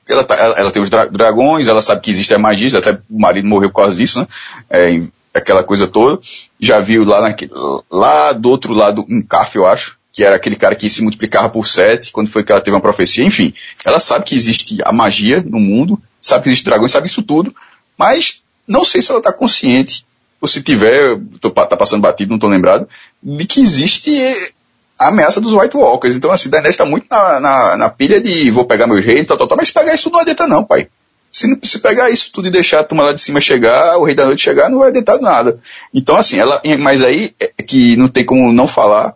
Ela, 0.09 0.25
tá, 0.25 0.35
ela, 0.35 0.71
tem 0.71 0.83
os 0.83 0.91
dra 0.91 1.07
dragões, 1.07 1.69
ela 1.69 1.81
sabe 1.81 2.01
que 2.01 2.11
existe 2.11 2.35
a 2.35 2.39
magia, 2.39 2.79
até 2.79 3.01
o 3.11 3.19
marido 3.19 3.49
morreu 3.49 3.71
por 3.71 3.83
causa 3.83 3.97
disso, 3.97 4.21
né? 4.21 4.27
É, 4.69 5.01
aquela 5.33 5.63
coisa 5.65 5.87
toda. 5.87 6.21
Já 6.61 6.81
viu 6.81 7.05
lá, 7.05 7.21
naquele, 7.21 7.53
lá 7.91 8.33
do 8.33 8.51
outro 8.51 8.73
lado 8.73 9.05
um 9.09 9.23
Caf, 9.23 9.57
eu 9.57 9.67
acho, 9.67 9.97
que 10.13 10.23
era 10.23 10.37
aquele 10.37 10.57
cara 10.57 10.75
que 10.75 10.91
se 10.91 11.03
multiplicava 11.03 11.49
por 11.49 11.67
sete, 11.67 12.13
quando 12.13 12.29
foi 12.29 12.45
que 12.45 12.53
ela 12.53 12.61
teve 12.61 12.75
uma 12.75 12.81
profecia, 12.81 13.25
enfim. 13.25 13.55
Ela 13.85 14.01
sabe 14.01 14.25
que 14.25 14.35
existe 14.35 14.79
a 14.85 14.93
magia 14.93 15.43
no 15.47 15.61
mundo, 15.61 16.01
sabe 16.21 16.45
que 16.45 16.49
existe 16.51 16.65
dragões, 16.65 16.93
sabe 16.93 17.07
isso 17.07 17.23
tudo, 17.23 17.55
mas 17.97 18.43
não 18.67 18.85
sei 18.85 19.01
se 19.01 19.11
ela 19.11 19.21
está 19.21 19.33
consciente, 19.33 20.05
ou 20.41 20.47
se 20.47 20.63
tiver, 20.63 21.19
tô, 21.41 21.51
tá 21.51 21.77
passando 21.77 22.03
batido, 22.03 22.31
não 22.31 22.37
estou 22.37 22.51
lembrado, 22.51 22.89
de 23.23 23.47
que 23.47 23.61
existe 23.61 24.11
a 24.99 25.09
ameaça 25.09 25.41
dos 25.41 25.53
White 25.53 25.77
Walkers. 25.77 26.17
Então, 26.17 26.33
assim, 26.33 26.49
Daenerys 26.49 26.75
está 26.75 26.85
muito 26.85 27.07
na, 27.11 27.39
na, 27.41 27.77
na, 27.77 27.89
pilha 27.89 28.21
de 28.21 28.51
vou 28.51 28.65
pegar 28.65 28.87
meus 28.87 29.05
reis, 29.05 29.27
tal, 29.27 29.37
tal, 29.37 29.47
tal, 29.47 29.57
mas 29.57 29.69
se 29.69 29.75
pegar 29.75 29.95
isso 29.95 30.11
não 30.11 30.21
adianta 30.21 30.47
não, 30.47 30.65
pai. 30.65 30.89
Se, 31.31 31.59
se 31.63 31.79
pegar 31.81 32.11
isso 32.11 32.33
tudo 32.33 32.49
e 32.49 32.51
deixar 32.51 32.81
a 32.81 32.85
turma 32.85 33.05
lá 33.05 33.13
de 33.13 33.21
cima 33.21 33.41
chegar, 33.41 33.99
o 33.99 34.05
rei 34.05 34.15
da 34.15 34.25
noite 34.25 34.43
chegar, 34.43 34.71
não 34.71 34.79
vai 34.79 34.89
adiantar 34.89 35.21
nada. 35.21 35.61
Então, 35.95 36.17
assim, 36.17 36.39
ela, 36.39 36.61
mas 36.81 37.03
aí 37.03 37.35
é 37.39 37.63
que 37.63 37.97
não 37.97 38.09
tem 38.09 38.25
como 38.25 38.53
não 38.53 38.67
falar 38.67 39.15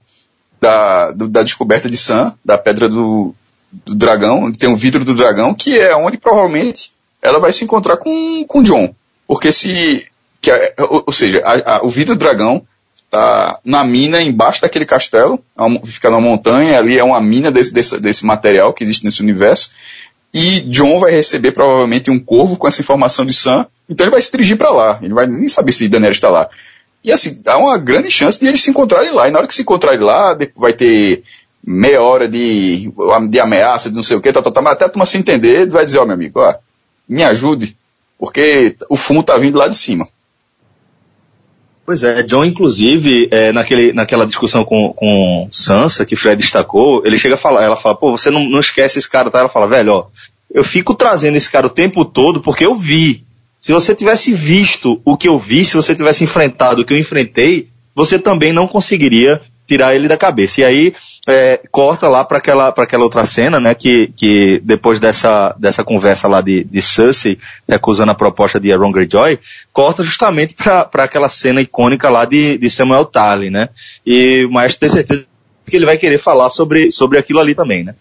da, 0.60 1.10
do, 1.10 1.26
da 1.26 1.42
descoberta 1.42 1.88
de 1.90 1.96
Sam, 1.96 2.34
da 2.44 2.56
pedra 2.56 2.88
do, 2.88 3.34
do 3.72 3.94
dragão, 3.94 4.52
tem 4.52 4.68
o 4.68 4.76
vidro 4.76 5.04
do 5.04 5.14
dragão, 5.14 5.54
que 5.54 5.78
é 5.78 5.96
onde 5.96 6.18
provavelmente 6.18 6.92
ela 7.20 7.38
vai 7.38 7.52
se 7.52 7.64
encontrar 7.64 7.96
com, 7.96 8.44
com 8.44 8.62
John. 8.62 8.94
Porque 9.26 9.50
se. 9.50 10.06
Que, 10.40 10.50
é, 10.50 10.74
ou, 10.78 11.04
ou, 11.06 11.12
seja, 11.12 11.40
a, 11.44 11.76
a, 11.76 11.84
o 11.84 11.88
vidro 11.88 12.14
do 12.14 12.18
dragão 12.18 12.66
tá 13.12 13.60
na 13.62 13.84
mina 13.84 14.22
embaixo 14.22 14.62
daquele 14.62 14.86
castelo, 14.86 15.38
é 15.54 15.86
fica 15.86 16.08
na 16.08 16.18
montanha, 16.18 16.78
ali 16.78 16.98
é 16.98 17.04
uma 17.04 17.20
mina 17.20 17.50
desse, 17.50 17.70
desse, 17.70 18.00
desse 18.00 18.24
material 18.24 18.72
que 18.72 18.82
existe 18.82 19.04
nesse 19.04 19.20
universo. 19.20 19.70
E 20.32 20.60
John 20.62 20.98
vai 20.98 21.12
receber 21.12 21.52
provavelmente 21.52 22.10
um 22.10 22.18
corvo 22.18 22.56
com 22.56 22.66
essa 22.66 22.80
informação 22.80 23.26
de 23.26 23.34
Sam, 23.34 23.66
então 23.86 24.06
ele 24.06 24.12
vai 24.12 24.22
se 24.22 24.32
dirigir 24.32 24.56
para 24.56 24.70
lá. 24.70 24.98
Ele 25.02 25.12
vai 25.12 25.26
nem 25.26 25.46
saber 25.46 25.72
se 25.72 25.90
Daenerys 25.90 26.16
está 26.16 26.30
lá. 26.30 26.48
E 27.04 27.12
assim, 27.12 27.42
há 27.46 27.58
uma 27.58 27.76
grande 27.76 28.10
chance 28.10 28.40
de 28.40 28.46
eles 28.46 28.62
se 28.62 28.70
encontrarem 28.70 29.12
lá. 29.12 29.28
E 29.28 29.30
na 29.30 29.40
hora 29.40 29.46
que 29.46 29.54
se 29.54 29.60
encontrarem 29.60 30.00
lá, 30.00 30.34
vai 30.56 30.72
ter 30.72 31.22
meia 31.62 32.00
hora 32.00 32.26
de, 32.26 32.90
de 33.28 33.40
ameaça, 33.40 33.90
de 33.90 33.96
não 33.96 34.02
sei 34.02 34.16
o 34.16 34.22
que, 34.22 34.32
tá, 34.32 34.40
tá, 34.40 34.50
tá, 34.50 34.62
mas 34.62 34.72
até 34.72 34.86
a 34.86 34.88
turma 34.88 35.04
se 35.04 35.18
entender, 35.18 35.68
vai 35.68 35.84
dizer, 35.84 35.98
ó 35.98 36.02
oh, 36.02 36.06
meu 36.06 36.14
amigo, 36.14 36.40
ó, 36.40 36.54
me 37.06 37.22
ajude, 37.22 37.76
porque 38.18 38.74
o 38.88 38.96
fumo 38.96 39.22
tá 39.22 39.36
vindo 39.36 39.58
lá 39.58 39.68
de 39.68 39.76
cima. 39.76 40.08
Pois 41.84 42.02
é, 42.04 42.22
John, 42.22 42.44
inclusive, 42.44 43.28
é, 43.30 43.52
naquele, 43.52 43.92
naquela 43.92 44.26
discussão 44.26 44.64
com, 44.64 44.92
com 44.94 45.48
Sansa, 45.50 46.06
que 46.06 46.14
Fred 46.14 46.40
destacou, 46.40 47.02
ele 47.04 47.18
chega 47.18 47.34
a 47.34 47.38
falar, 47.38 47.64
ela 47.64 47.76
fala, 47.76 47.96
pô, 47.96 48.16
você 48.16 48.30
não, 48.30 48.48
não 48.48 48.60
esquece 48.60 48.98
esse 48.98 49.08
cara, 49.08 49.30
tá? 49.30 49.40
Ela 49.40 49.48
fala, 49.48 49.66
velho, 49.66 49.92
ó, 49.92 50.06
eu 50.52 50.62
fico 50.62 50.94
trazendo 50.94 51.36
esse 51.36 51.50
cara 51.50 51.66
o 51.66 51.70
tempo 51.70 52.04
todo 52.04 52.40
porque 52.40 52.64
eu 52.64 52.74
vi. 52.74 53.24
Se 53.58 53.72
você 53.72 53.94
tivesse 53.94 54.32
visto 54.32 55.00
o 55.04 55.16
que 55.16 55.28
eu 55.28 55.38
vi, 55.38 55.64
se 55.64 55.74
você 55.74 55.94
tivesse 55.94 56.22
enfrentado 56.24 56.82
o 56.82 56.84
que 56.84 56.92
eu 56.92 56.98
enfrentei, 56.98 57.68
você 57.94 58.18
também 58.18 58.52
não 58.52 58.66
conseguiria 58.66 59.40
tirar 59.72 59.94
ele 59.94 60.06
da 60.06 60.18
cabeça. 60.18 60.60
E 60.60 60.64
aí 60.64 60.94
é, 61.26 61.60
corta 61.70 62.08
lá 62.08 62.24
para 62.24 62.38
aquela 62.38 62.70
para 62.70 62.84
aquela 62.84 63.04
outra 63.04 63.24
cena, 63.24 63.58
né? 63.58 63.74
Que, 63.74 64.12
que 64.14 64.60
depois 64.62 64.98
dessa 64.98 65.54
dessa 65.58 65.82
conversa 65.82 66.28
lá 66.28 66.40
de, 66.40 66.64
de 66.64 66.82
Cersei 66.82 67.38
recusando 67.66 68.12
a 68.12 68.14
proposta 68.14 68.60
de 68.60 68.70
Aaron 68.70 68.92
Greyjoy, 68.92 69.38
corta 69.72 70.04
justamente 70.04 70.54
para 70.54 71.04
aquela 71.04 71.28
cena 71.28 71.60
icônica 71.60 72.08
lá 72.10 72.24
de, 72.24 72.58
de 72.58 72.68
Samuel 72.68 73.06
Tarly, 73.06 73.50
né? 73.50 73.70
E 74.04 74.46
Maestro 74.50 74.80
tem 74.80 74.88
certeza 74.90 75.26
que 75.66 75.76
ele 75.76 75.86
vai 75.86 75.96
querer 75.96 76.18
falar 76.18 76.50
sobre 76.50 76.92
sobre 76.92 77.18
aquilo 77.18 77.40
ali 77.40 77.54
também, 77.54 77.82
né? 77.82 77.94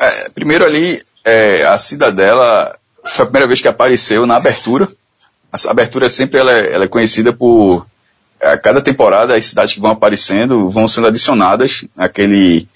É, 0.00 0.30
primeiro 0.30 0.64
ali 0.64 1.02
é, 1.24 1.66
a 1.66 1.76
cidadela 1.76 2.78
foi 3.04 3.24
a 3.24 3.26
primeira 3.26 3.46
vez 3.46 3.60
que 3.60 3.68
apareceu 3.68 4.26
na 4.26 4.36
abertura. 4.36 4.88
A 5.52 5.70
abertura 5.70 6.08
sempre 6.08 6.38
ela 6.38 6.52
é, 6.52 6.72
ela 6.72 6.84
é 6.84 6.88
conhecida 6.88 7.32
por 7.32 7.86
a 8.40 8.56
cada 8.56 8.80
temporada 8.80 9.34
as 9.34 9.46
cidades 9.46 9.74
que 9.74 9.80
vão 9.80 9.90
aparecendo 9.90 10.70
vão 10.70 10.86
sendo 10.86 11.08
adicionadas 11.08 11.84
naquele 11.96 12.68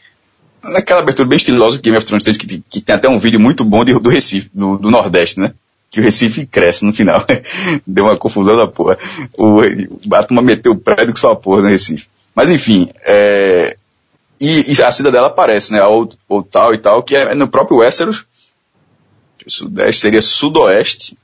naquela 0.63 1.01
abertura 1.01 1.29
bem 1.29 1.37
estilosa 1.37 1.77
que 1.77 1.83
Game 1.83 1.97
of 1.97 2.07
Thrones 2.07 2.23
tem, 2.23 2.35
que, 2.35 2.63
que 2.69 2.81
tem 2.81 2.95
até 2.95 3.09
um 3.09 3.19
vídeo 3.19 3.41
muito 3.41 3.65
bom 3.65 3.85
de, 3.85 3.99
do 3.99 4.11
Recife, 4.11 4.51
do, 4.55 4.79
do, 4.79 4.91
Nordeste, 4.91 5.41
né? 5.41 5.53
Que 5.91 6.01
o 6.01 6.03
Recife 6.03 6.47
cresce 6.47 6.85
no 6.85 6.93
final. 6.93 7.25
Deu 7.87 8.05
uma 8.05 8.17
confusão 8.17 8.57
da 8.57 8.67
porra. 8.67 8.97
O 9.37 9.61
Batman 10.07 10.41
meteu 10.41 10.73
o 10.73 10.79
prédio 10.79 11.13
com 11.13 11.19
sua 11.19 11.35
porra 11.35 11.63
no 11.63 11.69
Recife. 11.69 12.07
Mas 12.35 12.49
enfim, 12.49 12.89
é, 13.05 13.77
e, 14.41 14.73
e, 14.73 14.83
a 14.83 14.91
cidadela 14.91 15.27
aparece, 15.27 15.73
né? 15.73 15.85
Ou, 15.85 16.09
ou 16.29 16.43
tal 16.43 16.73
e 16.73 16.79
tal, 16.79 17.03
que 17.03 17.15
é 17.15 17.35
no 17.35 17.49
próprio 17.49 17.79
Westeros. 17.79 18.25
Sudeste 19.47 20.01
seria 20.01 20.23
sudoeste, 20.23 21.19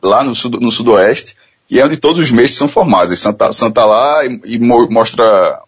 lá 0.00 0.22
no, 0.22 0.34
sud, 0.34 0.58
no 0.60 0.70
sudoeste, 0.70 1.34
e 1.74 1.80
é 1.80 1.84
onde 1.84 1.96
todos 1.96 2.22
os 2.22 2.30
meses 2.30 2.54
são 2.54 2.68
formados. 2.68 3.18
Santa, 3.18 3.50
Santa 3.50 3.84
lá 3.84 4.24
e, 4.24 4.40
e 4.44 4.58
mostra 4.60 5.60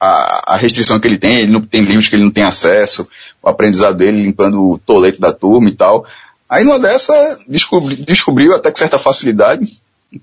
a, 0.00 0.54
a, 0.54 0.56
restrição 0.56 0.98
que 0.98 1.06
ele 1.06 1.18
tem, 1.18 1.40
ele 1.40 1.52
não 1.52 1.60
tem 1.60 1.82
livros 1.82 2.08
que 2.08 2.16
ele 2.16 2.24
não 2.24 2.30
tem 2.30 2.44
acesso, 2.44 3.06
o 3.42 3.48
aprendizado 3.48 3.98
dele 3.98 4.22
limpando 4.22 4.70
o 4.70 4.78
tolete 4.78 5.20
da 5.20 5.34
turma 5.34 5.68
e 5.68 5.74
tal. 5.74 6.06
Aí 6.48 6.64
numa 6.64 6.80
dessa, 6.80 7.12
descobri, 7.46 7.96
descobriu 7.96 8.54
até 8.54 8.70
com 8.70 8.78
certa 8.78 8.98
facilidade, 8.98 9.70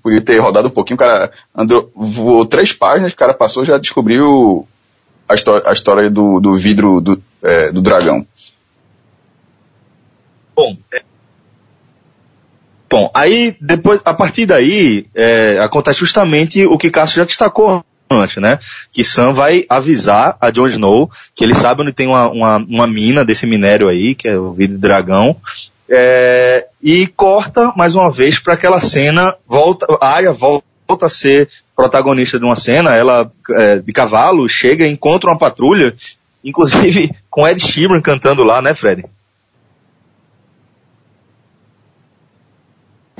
podia 0.02 0.20
ter 0.20 0.38
rodado 0.38 0.66
um 0.66 0.72
pouquinho, 0.72 0.96
o 0.96 0.98
cara 0.98 1.30
andou, 1.54 1.88
voou 1.94 2.44
três 2.44 2.72
páginas, 2.72 3.12
o 3.12 3.16
cara 3.16 3.32
passou 3.32 3.64
já 3.64 3.78
descobriu 3.78 4.66
a 5.28 5.36
história, 5.36 5.70
a 5.70 5.72
história 5.72 6.10
do, 6.10 6.40
do 6.40 6.56
vidro 6.56 7.00
do, 7.00 7.22
é, 7.44 7.70
do 7.70 7.80
dragão. 7.80 8.26
Bom, 10.56 10.76
é... 10.92 11.07
Bom, 12.90 13.10
aí 13.12 13.56
depois, 13.60 14.00
a 14.04 14.14
partir 14.14 14.46
daí, 14.46 15.06
é, 15.14 15.58
acontece 15.60 16.00
justamente 16.00 16.64
o 16.64 16.78
que 16.78 16.90
Cássio 16.90 17.18
já 17.18 17.24
destacou 17.24 17.84
antes, 18.10 18.36
né? 18.38 18.58
Que 18.92 19.04
Sam 19.04 19.32
vai 19.32 19.66
avisar 19.68 20.36
a 20.40 20.50
Jon 20.50 20.68
Snow 20.68 21.10
que 21.34 21.44
ele 21.44 21.54
sabe 21.54 21.82
onde 21.82 21.92
tem 21.92 22.06
uma, 22.06 22.28
uma, 22.30 22.56
uma 22.56 22.86
mina 22.86 23.24
desse 23.24 23.46
minério 23.46 23.88
aí, 23.88 24.14
que 24.14 24.28
é 24.28 24.38
o 24.38 24.52
vidro 24.52 24.78
dragão, 24.78 25.36
é, 25.88 26.66
e 26.82 27.06
corta 27.06 27.72
mais 27.76 27.94
uma 27.94 28.10
vez 28.10 28.38
para 28.38 28.54
aquela 28.54 28.80
cena, 28.80 29.34
volta, 29.46 29.86
a 30.00 30.08
área 30.08 30.32
volta 30.32 30.64
a 31.02 31.08
ser 31.08 31.48
protagonista 31.76 32.38
de 32.38 32.44
uma 32.44 32.56
cena, 32.56 32.94
ela 32.94 33.30
é, 33.50 33.78
de 33.78 33.92
cavalo 33.92 34.48
chega 34.48 34.86
e 34.86 34.90
encontra 34.90 35.30
uma 35.30 35.38
patrulha, 35.38 35.94
inclusive 36.42 37.14
com 37.30 37.46
Ed 37.46 37.60
Sheeran 37.60 38.00
cantando 38.00 38.42
lá, 38.42 38.60
né, 38.60 38.74
Fred? 38.74 39.04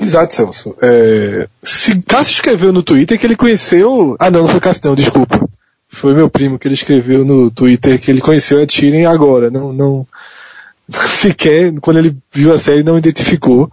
Exato, 0.09 0.33
Celso. 0.33 0.75
É, 0.81 1.47
se 1.61 2.01
Cássio 2.01 2.33
escreveu 2.33 2.73
no 2.73 2.81
Twitter 2.81 3.19
que 3.19 3.27
ele 3.27 3.35
conheceu. 3.35 4.15
Ah, 4.19 4.31
não, 4.31 4.41
não 4.41 4.47
foi 4.47 4.59
Cássio, 4.59 4.81
não, 4.85 4.95
desculpa. 4.95 5.47
Foi 5.87 6.15
meu 6.15 6.27
primo 6.27 6.57
que 6.57 6.67
ele 6.67 6.73
escreveu 6.73 7.23
no 7.23 7.51
Twitter 7.51 7.99
que 7.99 8.09
ele 8.09 8.19
conheceu 8.19 8.59
Ed 8.59 8.73
Sheeran 8.73 9.07
agora. 9.07 9.51
Não, 9.51 9.71
não. 9.71 10.07
Sequer, 11.09 11.71
quando 11.79 11.97
ele 11.97 12.17
viu 12.33 12.51
a 12.51 12.57
série, 12.57 12.81
não 12.81 12.97
identificou 12.97 13.71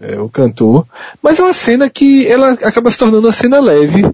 é, 0.00 0.18
o 0.18 0.28
cantor. 0.28 0.84
Mas 1.22 1.38
é 1.38 1.42
uma 1.44 1.52
cena 1.52 1.88
que 1.88 2.26
ela 2.26 2.50
acaba 2.50 2.90
se 2.90 2.98
tornando 2.98 3.28
uma 3.28 3.32
cena 3.32 3.60
leve 3.60 4.04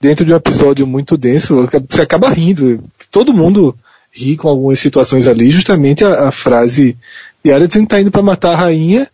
dentro 0.00 0.24
de 0.24 0.32
um 0.32 0.36
episódio 0.36 0.86
muito 0.86 1.16
denso. 1.16 1.68
Você 1.88 2.02
acaba 2.02 2.30
rindo. 2.30 2.80
Todo 3.10 3.34
mundo 3.34 3.76
ri 4.12 4.36
com 4.36 4.48
algumas 4.48 4.78
situações 4.78 5.26
ali. 5.26 5.50
Justamente 5.50 6.04
a, 6.04 6.28
a 6.28 6.30
frase 6.30 6.96
de 7.42 7.68
que 7.68 7.86
tá 7.86 8.00
indo 8.00 8.12
para 8.12 8.22
matar 8.22 8.52
a 8.52 8.56
rainha 8.56 9.08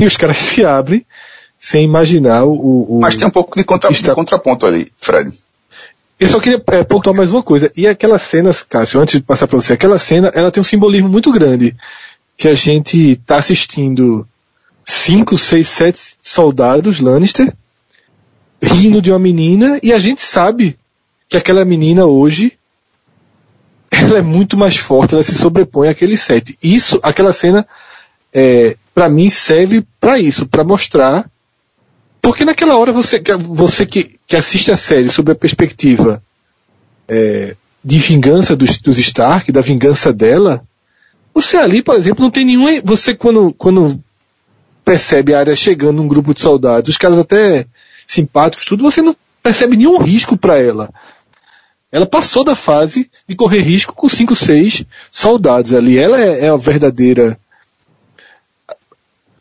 e 0.00 0.04
os 0.04 0.16
caras 0.16 0.38
se 0.38 0.64
abrem 0.64 1.04
sem 1.58 1.84
imaginar 1.84 2.44
o. 2.44 2.96
o 2.96 3.00
Mas 3.00 3.16
tem 3.16 3.26
um 3.26 3.30
pouco 3.30 3.56
de, 3.56 3.64
contra, 3.64 3.90
está... 3.90 4.10
de 4.10 4.14
contraponto 4.14 4.66
ali, 4.66 4.92
Fred. 4.96 5.32
Eu 6.18 6.28
só 6.28 6.38
queria 6.38 6.62
é, 6.68 6.84
pontuar 6.84 7.16
mais 7.16 7.32
uma 7.32 7.42
coisa. 7.42 7.70
E 7.76 7.86
aquelas 7.86 8.22
cenas, 8.22 8.62
Cássio, 8.62 9.00
antes 9.00 9.18
de 9.18 9.26
passar 9.26 9.48
para 9.48 9.60
você, 9.60 9.72
aquela 9.72 9.98
cena, 9.98 10.30
ela 10.34 10.52
tem 10.52 10.60
um 10.60 10.64
simbolismo 10.64 11.08
muito 11.08 11.32
grande. 11.32 11.74
Que 12.36 12.48
a 12.48 12.54
gente 12.54 13.12
está 13.12 13.36
assistindo 13.36 14.26
cinco, 14.84 15.36
seis, 15.36 15.68
sete 15.68 16.14
soldados 16.22 17.00
Lannister 17.00 17.52
rindo 18.62 19.02
de 19.02 19.10
uma 19.10 19.18
menina 19.18 19.80
e 19.82 19.92
a 19.92 19.98
gente 19.98 20.22
sabe 20.22 20.78
que 21.28 21.36
aquela 21.36 21.64
menina 21.64 22.06
hoje 22.06 22.52
ela 23.90 24.18
é 24.18 24.22
muito 24.22 24.56
mais 24.56 24.76
forte, 24.76 25.14
ela 25.14 25.22
se 25.22 25.34
sobrepõe 25.34 25.88
àquele 25.88 26.16
sete. 26.16 26.56
Isso, 26.62 27.00
aquela 27.02 27.32
cena 27.32 27.66
é, 28.32 28.76
para 28.94 29.08
mim 29.08 29.30
serve 29.30 29.84
para 30.00 30.18
isso, 30.18 30.46
para 30.46 30.64
mostrar. 30.64 31.30
Porque 32.20 32.44
naquela 32.44 32.76
hora 32.76 32.92
você, 32.92 33.20
você 33.38 33.84
que, 33.84 34.18
que 34.26 34.36
assiste 34.36 34.70
a 34.70 34.76
série 34.76 35.08
sob 35.08 35.32
a 35.32 35.34
perspectiva 35.34 36.22
é, 37.08 37.56
de 37.84 37.98
vingança 37.98 38.54
dos, 38.54 38.78
dos 38.78 38.98
Stark, 38.98 39.50
da 39.50 39.60
vingança 39.60 40.12
dela, 40.12 40.62
você 41.34 41.56
ali, 41.56 41.82
por 41.82 41.96
exemplo, 41.96 42.22
não 42.22 42.30
tem 42.30 42.44
nenhum. 42.44 42.80
Você 42.84 43.14
quando, 43.14 43.52
quando 43.54 44.00
percebe 44.84 45.34
a 45.34 45.40
área 45.40 45.56
chegando 45.56 46.02
um 46.02 46.08
grupo 46.08 46.34
de 46.34 46.40
soldados, 46.40 46.90
os 46.90 46.96
caras 46.96 47.18
até 47.18 47.66
simpáticos, 48.06 48.66
tudo, 48.66 48.82
você 48.82 49.00
não 49.00 49.16
percebe 49.42 49.76
nenhum 49.76 49.98
risco 49.98 50.36
para 50.36 50.58
ela. 50.58 50.90
Ela 51.90 52.06
passou 52.06 52.44
da 52.44 52.54
fase 52.54 53.10
de 53.26 53.34
correr 53.34 53.60
risco 53.60 53.94
com 53.94 54.08
5, 54.08 54.34
6 54.34 54.84
soldados 55.10 55.74
ali. 55.74 55.98
Ela 55.98 56.20
é, 56.20 56.46
é 56.46 56.48
a 56.48 56.56
verdadeira 56.56 57.38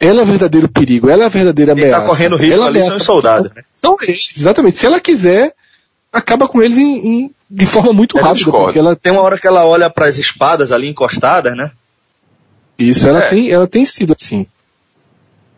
ela 0.01 0.21
é 0.21 0.23
o 0.23 0.25
verdadeiro 0.25 0.67
perigo, 0.67 1.09
ela 1.09 1.23
é 1.23 1.25
a 1.27 1.29
verdadeira 1.29 1.75
Quem 1.75 1.83
ameaça. 1.83 2.01
Quem 2.01 2.09
tá 2.09 2.09
correndo 2.09 2.35
risco 2.35 2.55
ela 2.55 2.65
ali 2.65 2.83
são 2.83 2.97
os 2.97 3.03
soldados, 3.03 3.51
né? 3.55 3.63
São 3.75 3.95
eles, 4.01 4.35
exatamente. 4.35 4.79
Se 4.79 4.87
ela 4.87 4.99
quiser, 4.99 5.53
acaba 6.11 6.47
com 6.47 6.59
eles 6.59 6.79
em, 6.79 7.07
em, 7.07 7.35
de 7.47 7.65
forma 7.67 7.93
muito 7.93 8.17
ela 8.17 8.29
rápida. 8.29 8.49
Porque 8.49 8.79
ela 8.79 8.95
tem 8.95 9.11
uma 9.11 9.21
hora 9.21 9.37
que 9.37 9.45
ela 9.45 9.63
olha 9.63 9.91
para 9.91 10.07
as 10.07 10.17
espadas 10.17 10.71
ali 10.71 10.89
encostadas, 10.89 11.55
né? 11.55 11.71
Isso, 12.79 13.07
ela, 13.07 13.19
é. 13.19 13.27
tem, 13.27 13.51
ela 13.51 13.67
tem 13.67 13.85
sido 13.85 14.15
assim. 14.19 14.47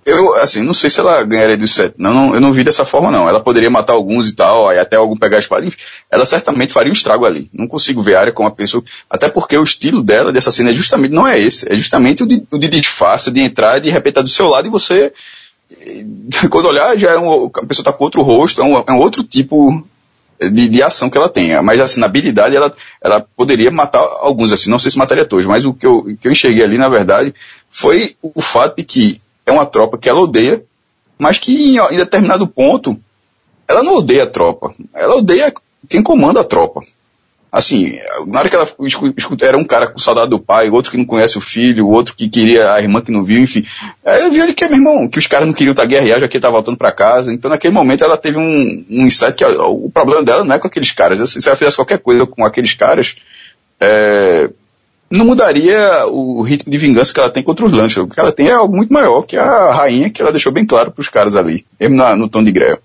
Eu, 0.05 0.33
assim, 0.35 0.61
não 0.61 0.73
sei 0.73 0.89
se 0.89 0.99
ela 0.99 1.23
ganharia 1.23 1.55
dos 1.55 1.73
sete. 1.73 1.95
Não, 1.97 2.13
não, 2.13 2.35
eu 2.35 2.41
não 2.41 2.51
vi 2.51 2.63
dessa 2.63 2.83
forma, 2.83 3.09
não. 3.09 3.27
Ela 3.29 3.39
poderia 3.39 3.69
matar 3.69 3.93
alguns 3.93 4.29
e 4.29 4.35
tal, 4.35 4.67
aí 4.67 4.77
até 4.77 4.97
algum 4.97 5.15
pegar 5.15 5.37
a 5.37 5.39
espada. 5.39 5.65
Enfim, 5.65 5.77
ela 6.11 6.25
certamente 6.25 6.73
faria 6.73 6.91
um 6.91 6.93
estrago 6.93 7.25
ali. 7.25 7.49
Não 7.53 7.67
consigo 7.67 8.01
ver 8.01 8.15
a 8.15 8.21
área 8.21 8.33
como 8.33 8.47
uma 8.47 8.55
pessoa. 8.55 8.83
Até 9.09 9.29
porque 9.29 9.57
o 9.57 9.63
estilo 9.63 10.03
dela, 10.03 10.33
dessa 10.33 10.51
cena, 10.51 10.71
é 10.71 10.73
justamente, 10.73 11.11
não 11.11 11.27
é 11.27 11.39
esse. 11.39 11.71
É 11.71 11.75
justamente 11.75 12.23
o 12.23 12.27
de, 12.27 12.43
o 12.51 12.57
de 12.57 12.67
disfarce, 12.67 13.31
de 13.31 13.39
entrar, 13.39 13.79
de 13.79 13.89
repente 13.89 14.15
tá 14.15 14.21
do 14.21 14.29
seu 14.29 14.47
lado 14.47 14.67
e 14.67 14.71
você. 14.71 15.13
Quando 16.51 16.67
olhar, 16.67 16.97
já 16.97 17.11
é 17.11 17.17
um, 17.17 17.45
a 17.45 17.65
pessoa 17.65 17.85
tá 17.85 17.93
com 17.93 18.03
outro 18.03 18.21
rosto, 18.21 18.61
é 18.61 18.63
um, 18.63 18.77
é 18.77 18.91
um 18.91 18.99
outro 18.99 19.23
tipo 19.23 19.85
de, 20.39 20.67
de, 20.67 20.83
ação 20.83 21.09
que 21.09 21.17
ela 21.17 21.29
tem. 21.29 21.61
Mas 21.61 21.79
assim, 21.79 21.99
na 21.99 22.07
habilidade 22.07 22.55
ela, 22.55 22.73
ela 23.01 23.25
poderia 23.35 23.71
matar 23.71 23.99
alguns, 24.19 24.51
assim, 24.51 24.69
não 24.69 24.79
sei 24.79 24.91
se 24.91 24.97
mataria 24.97 25.25
todos, 25.25 25.45
mas 25.45 25.65
o 25.65 25.73
que 25.73 25.85
eu, 25.85 26.17
que 26.19 26.27
eu 26.27 26.31
enxerguei 26.31 26.63
ali, 26.63 26.77
na 26.77 26.89
verdade, 26.89 27.33
foi 27.69 28.15
o 28.21 28.41
fato 28.41 28.77
de 28.77 28.83
que 28.83 29.22
é 29.45 29.51
uma 29.51 29.65
tropa 29.65 29.97
que 29.97 30.09
ela 30.09 30.21
odeia, 30.21 30.63
mas 31.17 31.37
que 31.37 31.75
em, 31.75 31.77
em 31.77 31.97
determinado 31.97 32.47
ponto 32.47 32.99
ela 33.67 33.83
não 33.83 33.95
odeia 33.95 34.23
a 34.23 34.27
tropa, 34.27 34.73
ela 34.93 35.15
odeia 35.15 35.53
quem 35.89 36.01
comanda 36.01 36.41
a 36.41 36.43
tropa. 36.43 36.81
Assim, 37.53 37.99
na 38.25 38.39
hora 38.39 38.49
que 38.49 38.55
ela 38.55 38.67
escuta, 39.15 39.45
era 39.45 39.55
um 39.55 39.63
cara 39.63 39.85
com 39.85 39.99
saudade 39.99 40.31
do 40.31 40.39
pai, 40.39 40.71
outro 40.71 40.89
que 40.89 40.97
não 40.97 41.05
conhece 41.05 41.37
o 41.37 41.41
filho, 41.41 41.87
outro 41.87 42.15
que 42.15 42.27
queria 42.27 42.73
a 42.73 42.81
irmã 42.81 42.99
que 42.99 43.11
não 43.11 43.23
viu, 43.23 43.43
enfim. 43.43 43.63
Aí 44.03 44.23
eu 44.23 44.31
vi 44.31 44.41
ali 44.41 44.55
que, 44.55 44.67
meu 44.67 44.77
irmão, 44.77 45.07
que 45.07 45.19
os 45.19 45.27
caras 45.27 45.45
não 45.45 45.53
queriam 45.53 45.73
estar 45.73 45.85
guerrear, 45.85 46.19
já 46.19 46.27
que 46.27 46.37
ele 46.37 46.41
tá 46.41 46.49
voltando 46.49 46.79
para 46.79 46.91
casa. 46.91 47.31
Então 47.31 47.51
naquele 47.51 47.71
momento 47.71 48.03
ela 48.03 48.17
teve 48.17 48.39
um, 48.39 48.85
um 48.89 49.05
insight 49.05 49.35
que 49.35 49.45
o 49.45 49.87
problema 49.91 50.23
dela 50.23 50.43
não 50.43 50.55
é 50.55 50.57
com 50.57 50.65
aqueles 50.65 50.91
caras. 50.93 51.29
Se 51.29 51.47
ela 51.47 51.55
fizesse 51.55 51.75
qualquer 51.75 51.99
coisa 51.99 52.25
com 52.25 52.43
aqueles 52.43 52.73
caras, 52.73 53.17
é, 53.79 54.49
não 55.13 55.25
mudaria 55.25 56.07
o 56.07 56.41
ritmo 56.41 56.71
de 56.71 56.77
vingança 56.77 57.13
que 57.13 57.19
ela 57.19 57.29
tem 57.29 57.43
contra 57.43 57.65
os 57.65 57.71
Lannister. 57.71 58.03
O 58.03 58.07
que 58.07 58.19
ela 58.19 58.31
tem 58.31 58.47
é 58.47 58.53
algo 58.53 58.75
muito 58.75 58.91
maior, 58.91 59.21
que 59.21 59.37
a 59.37 59.71
rainha, 59.71 60.09
que 60.09 60.19
ela 60.19 60.31
deixou 60.31 60.51
bem 60.51 60.65
claro 60.65 60.91
para 60.91 61.01
os 61.01 61.07
caras 61.07 61.35
ali, 61.35 61.63
mesmo 61.79 61.95
na, 61.95 62.15
no 62.15 62.27
tom 62.27 62.43
de 62.43 62.51
Grell. 62.51 62.79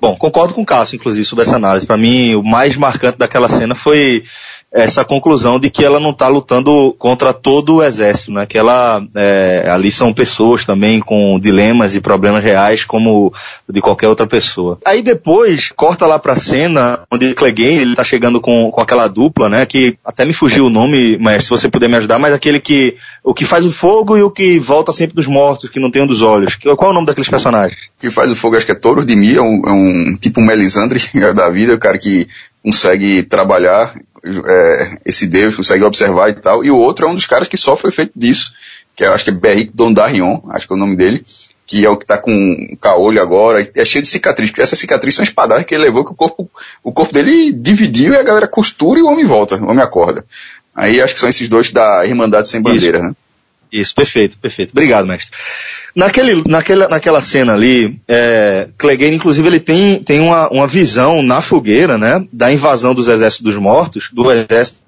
Bom, 0.00 0.16
concordo 0.16 0.54
com 0.54 0.62
o 0.62 0.66
Cássio, 0.66 0.96
inclusive, 0.96 1.24
sobre 1.24 1.44
essa 1.44 1.56
análise. 1.56 1.86
Para 1.86 1.96
mim, 1.96 2.34
o 2.34 2.42
mais 2.42 2.74
marcante 2.76 3.18
daquela 3.18 3.48
cena 3.48 3.74
foi 3.74 4.24
essa 4.72 5.04
conclusão 5.04 5.58
de 5.58 5.68
que 5.68 5.84
ela 5.84 5.98
não 5.98 6.10
está 6.10 6.28
lutando 6.28 6.94
contra 6.98 7.32
todo 7.32 7.76
o 7.76 7.82
exército, 7.82 8.32
né? 8.32 8.46
Que 8.46 8.56
ela 8.56 9.02
é, 9.14 9.68
ali 9.70 9.90
são 9.90 10.12
pessoas 10.12 10.64
também 10.64 11.00
com 11.00 11.38
dilemas 11.40 11.96
e 11.96 12.00
problemas 12.00 12.44
reais 12.44 12.84
como 12.84 13.32
de 13.68 13.80
qualquer 13.80 14.08
outra 14.08 14.26
pessoa. 14.26 14.78
Aí 14.84 15.02
depois 15.02 15.72
corta 15.74 16.06
lá 16.06 16.18
para 16.18 16.36
cena 16.36 17.00
onde 17.10 17.34
Clegane 17.34 17.80
ele 17.80 17.96
tá 17.96 18.04
chegando 18.04 18.40
com, 18.40 18.70
com 18.70 18.80
aquela 18.80 19.08
dupla, 19.08 19.48
né? 19.48 19.66
Que 19.66 19.96
até 20.04 20.24
me 20.24 20.32
fugiu 20.32 20.66
o 20.66 20.70
nome, 20.70 21.18
mas 21.18 21.44
se 21.44 21.50
você 21.50 21.68
puder 21.68 21.88
me 21.88 21.96
ajudar, 21.96 22.18
mas 22.18 22.32
aquele 22.32 22.60
que 22.60 22.96
o 23.24 23.34
que 23.34 23.44
faz 23.44 23.64
o 23.64 23.72
fogo 23.72 24.16
e 24.16 24.22
o 24.22 24.30
que 24.30 24.58
volta 24.58 24.92
sempre 24.92 25.16
dos 25.16 25.26
mortos, 25.26 25.68
que 25.68 25.80
não 25.80 25.90
tem 25.90 26.02
um 26.02 26.06
dos 26.06 26.22
olhos. 26.22 26.56
Qual 26.56 26.90
é 26.90 26.92
o 26.92 26.94
nome 26.94 27.06
daqueles 27.06 27.28
personagens? 27.28 27.90
que 28.00 28.10
faz 28.10 28.30
o 28.30 28.34
fogo, 28.34 28.56
acho 28.56 28.64
que 28.64 28.72
é 28.72 28.74
Touro 28.74 29.04
de 29.04 29.12
é 29.36 29.42
um, 29.42 29.62
é 29.66 29.72
um 29.72 30.16
tipo 30.18 30.40
Melisandre 30.40 30.98
da 31.36 31.50
vida, 31.50 31.74
o 31.74 31.78
cara 31.78 31.98
que 31.98 32.26
consegue 32.62 33.22
trabalhar 33.22 33.94
é, 34.24 34.98
esse 35.04 35.26
Deus, 35.26 35.54
consegue 35.54 35.84
observar 35.84 36.28
e 36.30 36.34
tal. 36.34 36.64
E 36.64 36.70
o 36.70 36.76
outro 36.76 37.06
é 37.06 37.08
um 37.08 37.14
dos 37.14 37.26
caras 37.26 37.48
que 37.48 37.56
sofre 37.56 37.88
o 37.88 37.90
efeito 37.90 38.12
disso, 38.14 38.52
que 38.94 39.04
eu 39.04 39.12
acho 39.12 39.24
que 39.24 39.30
é 39.30 39.34
Beric 39.34 39.72
Dondarion, 39.74 40.40
acho 40.50 40.66
que 40.66 40.72
é 40.72 40.76
o 40.76 40.78
nome 40.78 40.96
dele, 40.96 41.24
que 41.66 41.84
é 41.84 41.88
o 41.88 41.96
que 41.96 42.04
tá 42.04 42.18
com 42.18 42.32
um 42.32 42.76
caolho 42.80 43.22
agora, 43.22 43.66
é 43.74 43.84
cheio 43.84 44.02
de 44.02 44.08
cicatriz, 44.08 44.50
porque 44.50 44.62
essa 44.62 44.76
cicatriz 44.76 45.14
são 45.14 45.22
espadadas 45.22 45.64
que 45.64 45.74
ele 45.74 45.84
levou, 45.84 46.04
que 46.04 46.12
o 46.12 46.16
corpo, 46.16 46.50
o 46.82 46.92
corpo 46.92 47.14
dele 47.14 47.52
dividiu 47.52 48.12
e 48.12 48.16
a 48.16 48.22
galera 48.22 48.48
costura 48.48 48.98
e 48.98 49.02
o 49.02 49.08
homem 49.08 49.24
volta, 49.24 49.56
o 49.56 49.68
homem 49.68 49.82
acorda. 49.82 50.24
Aí 50.74 51.00
acho 51.00 51.14
que 51.14 51.20
são 51.20 51.28
esses 51.28 51.48
dois 51.48 51.70
da 51.70 52.04
Irmandade 52.04 52.48
Sem 52.48 52.60
Bandeira, 52.60 52.98
Isso. 52.98 53.06
né? 53.06 53.14
Isso, 53.72 53.94
perfeito, 53.94 54.36
perfeito. 54.38 54.70
Obrigado, 54.72 55.06
mestre. 55.06 55.30
Naquele, 55.94 56.42
naquela, 56.46 56.88
naquela 56.88 57.20
cena 57.20 57.54
ali, 57.54 58.00
é, 58.06 58.68
Clegane, 58.78 59.16
inclusive, 59.16 59.46
ele 59.48 59.60
tem, 59.60 60.02
tem 60.02 60.20
uma, 60.20 60.48
uma 60.48 60.66
visão 60.66 61.22
na 61.22 61.40
fogueira, 61.40 61.98
né? 61.98 62.24
Da 62.32 62.52
invasão 62.52 62.94
dos 62.94 63.08
exércitos 63.08 63.52
dos 63.52 63.60
mortos, 63.60 64.08
do 64.12 64.30
exército, 64.30 64.78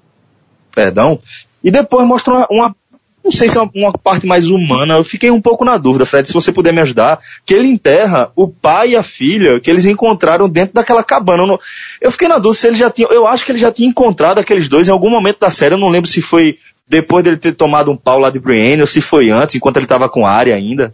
perdão, 0.73 1.19
e 1.63 1.69
depois 1.69 2.07
mostra 2.07 2.33
uma, 2.33 2.47
uma 2.49 2.75
não 3.23 3.31
sei 3.31 3.47
se 3.47 3.57
é 3.57 3.61
uma, 3.61 3.71
uma, 3.73 3.93
parte 3.93 4.27
mais 4.27 4.47
humana, 4.47 4.95
eu 4.95 5.03
fiquei 5.03 5.31
um 5.31 5.39
pouco 5.39 5.63
na 5.63 5.77
dúvida, 5.77 6.05
Fred, 6.05 6.27
se 6.27 6.33
você 6.33 6.51
puder 6.51 6.73
me 6.73 6.81
ajudar, 6.81 7.19
que 7.45 7.53
ele 7.53 7.67
enterra 7.67 8.29
o 8.35 8.49
pai 8.49 8.89
e 8.89 8.95
a 8.97 9.03
filha 9.03 9.61
que 9.61 9.69
eles 9.69 9.85
encontraram 9.85 10.49
dentro 10.49 10.73
daquela 10.73 11.01
cabana. 11.03 11.43
Eu, 11.43 11.47
não, 11.47 11.59
eu 12.01 12.11
fiquei 12.11 12.27
na 12.27 12.37
dúvida 12.37 12.59
se 12.59 12.67
ele 12.67 12.75
já 12.75 12.89
tinha, 12.89 13.07
eu 13.09 13.25
acho 13.25 13.45
que 13.45 13.53
ele 13.53 13.59
já 13.59 13.71
tinha 13.71 13.87
encontrado 13.87 14.39
aqueles 14.39 14.67
dois 14.67 14.89
em 14.89 14.91
algum 14.91 15.09
momento 15.09 15.39
da 15.39 15.51
série, 15.51 15.73
eu 15.73 15.79
não 15.79 15.87
lembro 15.87 16.09
se 16.09 16.21
foi 16.21 16.57
depois 16.87 17.23
dele 17.23 17.37
ter 17.37 17.55
tomado 17.55 17.91
um 17.91 17.97
pau 17.97 18.19
lá 18.19 18.29
de 18.29 18.39
Brienne 18.39 18.81
ou 18.81 18.87
se 18.87 19.01
foi 19.01 19.29
antes, 19.29 19.55
enquanto 19.55 19.77
ele 19.77 19.85
estava 19.85 20.09
com 20.09 20.25
área 20.25 20.55
ainda. 20.55 20.93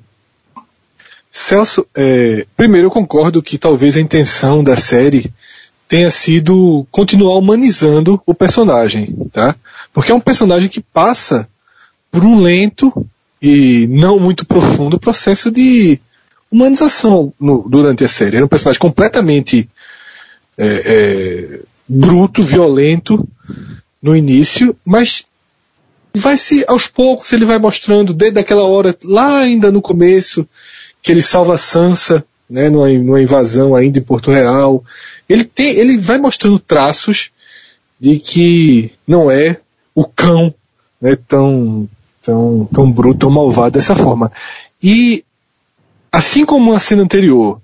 Celso, 1.31 1.85
é, 1.95 2.45
primeiro 2.57 2.87
eu 2.87 2.91
concordo 2.91 3.41
que 3.41 3.57
talvez 3.57 3.95
a 3.95 4.01
intenção 4.01 4.63
da 4.63 4.75
série 4.75 5.31
tenha 5.87 6.11
sido 6.11 6.85
continuar 6.91 7.37
humanizando 7.37 8.21
o 8.25 8.33
personagem, 8.33 9.15
tá? 9.31 9.55
Porque 9.91 10.11
é 10.11 10.15
um 10.15 10.19
personagem 10.19 10.69
que 10.69 10.81
passa 10.81 11.47
por 12.11 12.23
um 12.23 12.39
lento 12.39 12.93
e 13.41 13.87
não 13.87 14.19
muito 14.19 14.45
profundo 14.45 14.99
processo 14.99 15.49
de 15.51 15.99
humanização 16.51 17.33
no, 17.39 17.67
durante 17.67 18.03
a 18.03 18.07
série. 18.07 18.37
Era 18.37 18.45
um 18.45 18.49
personagem 18.49 18.79
completamente 18.79 19.69
é, 20.57 20.65
é, 20.65 21.59
bruto, 21.87 22.43
violento 22.43 23.27
no 24.01 24.15
início, 24.15 24.75
mas 24.85 25.25
vai 26.13 26.37
se 26.37 26.65
aos 26.67 26.87
poucos 26.87 27.31
ele 27.33 27.45
vai 27.45 27.59
mostrando 27.59 28.13
desde 28.13 28.39
aquela 28.39 28.63
hora 28.63 28.95
lá 29.03 29.39
ainda 29.39 29.71
no 29.71 29.81
começo 29.81 30.47
que 31.01 31.11
ele 31.11 31.21
salva 31.21 31.57
Sansa, 31.57 32.25
né, 32.49 32.69
numa, 32.69 32.89
numa 32.89 33.21
invasão 33.21 33.75
ainda 33.75 33.99
em 33.99 34.03
Porto 34.03 34.31
Real. 34.31 34.83
Ele 35.27 35.43
tem, 35.43 35.75
ele 35.75 35.97
vai 35.97 36.17
mostrando 36.17 36.59
traços 36.59 37.31
de 37.99 38.19
que 38.19 38.91
não 39.07 39.29
é 39.29 39.59
o 39.93 40.03
cão, 40.05 40.53
né, 41.01 41.17
tão 41.27 41.87
tão 42.21 42.67
tão 42.73 42.91
bruto, 42.91 43.19
tão 43.19 43.29
malvado 43.29 43.77
dessa 43.77 43.95
forma. 43.95 44.31
E 44.81 45.23
assim 46.11 46.45
como 46.45 46.73
a 46.73 46.79
cena 46.79 47.03
anterior, 47.03 47.61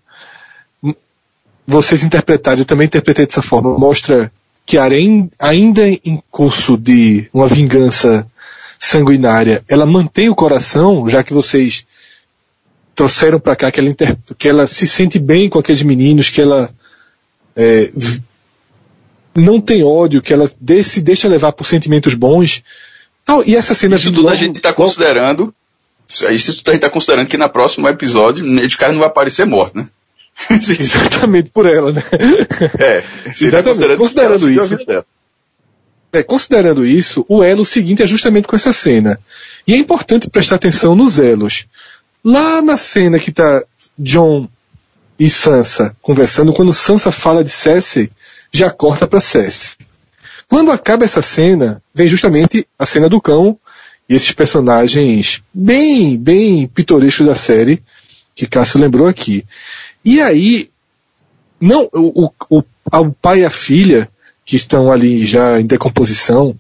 vocês 1.66 2.04
interpretaram, 2.04 2.60
eu 2.60 2.66
também 2.66 2.86
interpretei 2.86 3.26
dessa 3.26 3.42
forma, 3.42 3.78
mostra 3.78 4.32
que 4.66 4.78
ainda 4.78 5.88
em 5.88 6.22
curso 6.32 6.78
de 6.78 7.30
uma 7.34 7.48
vingança 7.48 8.28
sanguinária, 8.80 9.64
ela 9.68 9.86
mantém 9.86 10.30
o 10.30 10.36
coração, 10.36 11.08
já 11.10 11.24
que 11.24 11.34
vocês 11.34 11.86
trouxeram 12.96 13.40
para 13.40 13.56
cá 13.56 13.72
que 13.72 13.80
ela, 13.80 13.90
inter... 13.90 14.18
que 14.38 14.48
ela 14.48 14.68
se 14.68 14.88
sente 14.88 15.20
bem 15.20 15.50
com 15.50 15.60
aqueles 15.60 15.84
meninos, 15.84 16.30
que 16.30 16.42
ela 16.42 16.70
é, 17.56 17.92
não 19.36 19.60
tem 19.60 19.84
ódio, 19.84 20.22
que 20.22 20.34
ela 20.34 20.50
se 20.84 21.02
deixa 21.02 21.28
levar 21.28 21.52
por 21.52 21.66
sentimentos 21.66 22.14
bons. 22.14 22.64
Então, 23.24 23.44
e 23.46 23.56
essa 23.56 23.74
cena 23.74 23.96
Isso 23.96 24.06
tudo 24.06 24.22
logo, 24.22 24.34
a 24.34 24.38
gente 24.38 24.58
está 24.58 24.74
considerando. 24.74 25.54
Isso 26.08 26.58
tudo 26.58 26.70
a 26.70 26.72
gente 26.72 26.76
está 26.76 26.90
considerando 26.90 27.28
que 27.28 27.38
na 27.38 27.50
próximo 27.50 27.88
episódio 27.90 28.46
o 28.46 28.78
cara 28.78 28.94
não 28.94 29.00
vai 29.00 29.10
aparecer 29.10 29.46
morto, 29.46 29.78
né? 29.78 29.88
Exatamente 30.50 31.50
por 31.50 31.66
ela, 31.66 31.92
né? 31.92 32.04
É, 32.80 33.04
Exatamente. 33.26 33.64
Considerando, 33.64 33.98
considerando 33.98 34.52
isso. 34.52 35.06
É, 36.16 36.24
considerando 36.24 36.86
isso, 36.86 37.26
o 37.28 37.44
elo 37.44 37.66
seguinte 37.66 38.02
é 38.02 38.08
justamente 38.08 38.48
com 38.48 38.56
essa 38.56 38.72
cena. 38.72 39.20
E 39.68 39.74
é 39.74 39.78
importante 39.78 40.30
prestar 40.30 40.56
atenção 40.56 40.96
nos 40.96 41.20
elos. 41.20 41.66
Lá 42.24 42.62
na 42.62 42.78
cena 42.78 43.20
que 43.20 43.32
está 43.32 43.62
John 44.00 44.48
e 45.20 45.30
Sansa 45.30 45.94
conversando, 46.02 46.54
quando 46.54 46.74
Sansa 46.74 47.12
fala 47.12 47.44
de 47.44 47.50
Cersei, 47.50 48.10
já 48.50 48.72
corta 48.72 49.06
para 49.06 49.20
Cersei. 49.20 49.72
Quando 50.48 50.72
acaba 50.72 51.04
essa 51.04 51.22
cena, 51.22 51.84
vem 51.94 52.08
justamente 52.08 52.66
a 52.80 52.86
cena 52.86 53.10
do 53.10 53.20
cão 53.20 53.60
e 54.08 54.16
esses 54.16 54.32
personagens 54.32 55.44
bem, 55.54 56.18
bem 56.18 56.66
pitorescos 56.66 57.28
da 57.28 57.36
série, 57.36 57.84
que 58.34 58.48
Cássio 58.48 58.80
lembrou 58.80 59.06
aqui. 59.06 59.44
E 60.06 60.22
aí, 60.22 60.70
não, 61.60 61.90
o, 61.92 62.32
o, 62.50 62.64
o 62.90 63.12
pai 63.12 63.42
e 63.42 63.46
a 63.46 63.50
filha, 63.50 64.10
que 64.46 64.56
estão 64.56 64.92
ali 64.92 65.26
já 65.26 65.60
em 65.60 65.66
decomposição, 65.66 66.56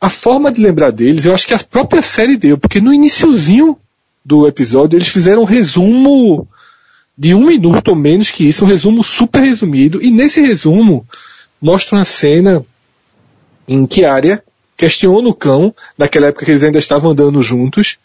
a 0.00 0.08
forma 0.08 0.50
de 0.50 0.60
lembrar 0.60 0.90
deles, 0.90 1.24
eu 1.24 1.34
acho 1.34 1.46
que 1.46 1.54
a 1.54 1.58
própria 1.58 2.02
série 2.02 2.36
deu, 2.36 2.58
porque 2.58 2.80
no 2.80 2.92
iniciozinho 2.92 3.78
do 4.24 4.48
episódio, 4.48 4.96
eles 4.96 5.08
fizeram 5.08 5.42
um 5.42 5.46
resumo 5.46 6.48
de 7.16 7.34
um 7.34 7.46
minuto 7.46 7.88
ou 7.88 7.94
menos 7.94 8.30
que 8.30 8.48
isso, 8.48 8.64
um 8.64 8.68
resumo 8.68 9.04
super 9.04 9.40
resumido, 9.40 10.02
e 10.02 10.10
nesse 10.10 10.40
resumo 10.40 11.06
mostra 11.60 11.98
uma 11.98 12.04
cena 12.04 12.64
em 13.68 13.86
que 13.86 14.04
área 14.04 14.42
questiona 14.76 15.28
o 15.28 15.34
cão, 15.34 15.72
naquela 15.96 16.28
época 16.28 16.44
que 16.44 16.50
eles 16.50 16.64
ainda 16.64 16.78
estavam 16.78 17.10
andando 17.12 17.40
juntos, 17.42 17.98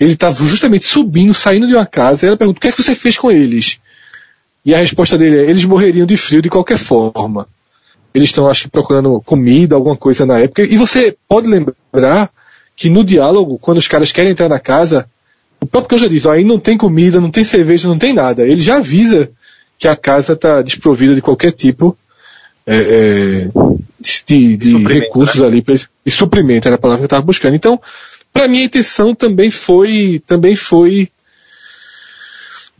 ele 0.00 0.14
estava 0.14 0.44
justamente 0.44 0.84
subindo, 0.84 1.32
saindo 1.32 1.68
de 1.68 1.74
uma 1.74 1.86
casa, 1.86 2.24
e 2.24 2.28
ela 2.28 2.36
pergunta, 2.36 2.58
o 2.58 2.60
que 2.60 2.68
é 2.68 2.72
que 2.72 2.82
você 2.82 2.94
fez 2.94 3.16
com 3.16 3.30
eles? 3.30 3.78
E 4.64 4.74
a 4.74 4.78
resposta 4.78 5.16
dele 5.16 5.38
é, 5.38 5.50
eles 5.50 5.64
morreriam 5.64 6.06
de 6.06 6.16
frio 6.16 6.42
de 6.42 6.50
qualquer 6.50 6.78
forma. 6.78 7.46
Eles 8.16 8.30
estão, 8.30 8.48
acho 8.48 8.62
que, 8.62 8.70
procurando 8.70 9.20
comida, 9.20 9.74
alguma 9.74 9.94
coisa 9.94 10.24
na 10.24 10.38
época. 10.38 10.62
E 10.62 10.78
você 10.78 11.14
pode 11.28 11.46
lembrar 11.48 12.30
que 12.74 12.88
no 12.88 13.04
diálogo, 13.04 13.58
quando 13.58 13.76
os 13.76 13.86
caras 13.86 14.10
querem 14.10 14.30
entrar 14.30 14.48
na 14.48 14.58
casa, 14.58 15.06
o 15.60 15.66
próprio 15.66 15.90
cão 15.90 15.98
já 15.98 16.08
diz, 16.08 16.24
ó, 16.24 16.32
aí 16.32 16.42
não 16.42 16.58
tem 16.58 16.78
comida, 16.78 17.20
não 17.20 17.30
tem 17.30 17.44
cerveja, 17.44 17.86
não 17.86 17.98
tem 17.98 18.14
nada. 18.14 18.46
Ele 18.46 18.62
já 18.62 18.78
avisa 18.78 19.30
que 19.78 19.86
a 19.86 19.94
casa 19.94 20.32
está 20.32 20.62
desprovida 20.62 21.14
de 21.14 21.20
qualquer 21.20 21.52
tipo 21.52 21.94
é, 22.66 22.78
é, 22.78 23.48
de, 24.24 24.56
de 24.56 24.78
recursos 24.86 25.42
né? 25.42 25.46
ali, 25.48 25.60
pra, 25.60 25.74
de 25.74 26.10
suprimento, 26.10 26.66
era 26.66 26.76
a 26.76 26.78
palavra 26.78 27.00
que 27.00 27.04
eu 27.04 27.08
estava 27.08 27.22
buscando. 27.22 27.54
Então, 27.54 27.78
para 28.32 28.48
mim 28.48 28.62
a 28.62 28.64
intenção 28.64 29.14
também 29.14 29.50
foi, 29.50 30.22
também 30.26 30.56
foi 30.56 31.10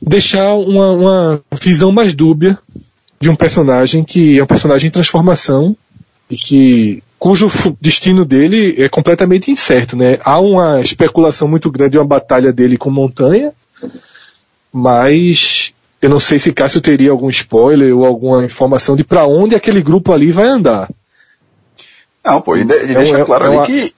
deixar 0.01 0.55
uma, 0.55 0.93
uma 0.93 1.43
visão 1.61 1.93
mais 1.93 2.15
dúbia 2.15 2.59
de 3.21 3.29
um 3.29 3.37
personagem 3.37 4.05
que 4.05 4.39
é 4.39 4.43
um 4.43 4.47
personagem 4.47 4.89
em 4.89 4.91
transformação 4.91 5.77
e 6.31 6.37
que 6.37 7.03
cujo 7.19 7.49
destino 7.81 8.25
dele 8.25 8.75
é 8.79 8.89
completamente 8.89 9.51
incerto, 9.51 9.97
né? 9.97 10.19
Há 10.23 10.39
uma 10.41 10.81
especulação 10.81 11.49
muito 11.49 11.71
grande 11.71 11.93
de 11.93 11.99
uma 11.99 12.05
batalha 12.05 12.53
dele 12.53 12.77
com 12.77 12.91
Montanha, 12.91 13.53
mas 14.73 15.73
eu 16.01 16.11
não 16.11 16.21
sei 16.21 16.39
se 16.39 16.53
Cássio 16.53 16.81
teria 16.81 17.11
algum 17.11 17.31
spoiler 17.31 17.97
ou 17.97 18.05
alguma 18.05 18.45
informação 18.45 18.97
de 18.97 19.05
para 19.05 19.27
onde 19.27 19.55
aquele 19.55 19.83
grupo 19.83 20.13
ali 20.13 20.31
vai 20.31 20.47
andar. 20.47 20.89
Não, 22.25 22.41
pô, 22.41 22.57
ele, 22.57 22.71
ele 22.73 22.93
é 22.93 22.97
deixa 22.97 23.25
claro 23.25 23.45
é 23.45 23.49
ali 23.49 23.57
uma... 23.57 23.67
que, 23.67 23.95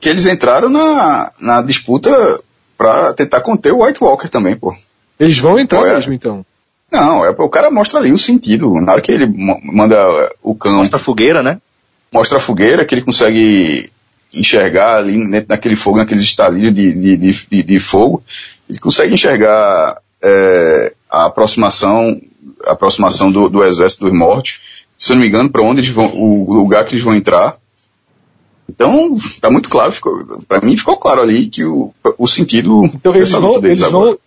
que 0.00 0.08
eles 0.08 0.26
entraram 0.26 0.68
na, 0.68 1.32
na 1.40 1.62
disputa 1.62 2.40
para 2.78 3.12
tentar 3.12 3.40
conter 3.40 3.72
o 3.72 3.84
White 3.84 4.02
Walker 4.02 4.28
também, 4.28 4.56
pô. 4.56 4.74
Eles 5.18 5.38
vão 5.38 5.58
entrar 5.58 5.80
pô, 5.80 5.86
é... 5.86 5.94
mesmo, 5.94 6.12
então. 6.12 6.46
Não, 6.94 7.24
é, 7.24 7.30
o 7.30 7.48
cara 7.48 7.70
mostra 7.70 8.00
ali 8.00 8.12
o 8.12 8.18
sentido. 8.18 8.80
Na 8.80 8.92
hora 8.92 9.00
que 9.00 9.12
ele 9.12 9.26
manda 9.26 10.30
o 10.42 10.54
cão. 10.54 10.76
Mostra 10.76 10.96
a 10.96 11.00
fogueira, 11.00 11.42
né? 11.42 11.58
mostra 12.14 12.38
a 12.38 12.40
fogueira, 12.40 12.84
que 12.84 12.94
ele 12.94 13.02
consegue 13.02 13.90
enxergar 14.32 14.98
ali 14.98 15.18
naquele 15.48 15.74
fogo, 15.74 15.98
naqueles 15.98 16.22
estalinhos 16.22 16.72
de, 16.72 16.92
de, 16.92 17.16
de, 17.16 17.62
de, 17.62 17.78
fogo, 17.78 18.22
ele 18.70 18.78
consegue 18.78 19.12
enxergar 19.12 19.98
é, 20.22 20.92
a 21.10 21.26
aproximação, 21.26 22.20
a 22.64 22.72
aproximação 22.72 23.30
do, 23.30 23.48
do 23.48 23.64
exército 23.64 24.04
dos 24.04 24.16
mortos, 24.16 24.60
se 24.96 25.12
eu 25.12 25.16
não 25.16 25.22
me 25.22 25.28
engano, 25.28 25.50
para 25.50 25.62
onde 25.62 25.80
eles 25.80 25.90
vão, 25.90 26.06
o 26.14 26.54
lugar 26.54 26.84
que 26.84 26.94
eles 26.94 27.04
vão 27.04 27.14
entrar. 27.14 27.56
Então, 28.68 29.16
tá 29.40 29.50
muito 29.50 29.68
claro, 29.68 29.92
para 30.48 30.60
mim 30.60 30.76
ficou 30.76 30.96
claro 30.96 31.20
ali 31.20 31.48
que 31.48 31.64
o, 31.64 31.92
o 32.16 32.26
sentido 32.26 32.84
então, 32.86 33.14
eles 33.14 33.30
vão, 33.30 33.56
eles 33.56 33.80
vão, 33.80 34.18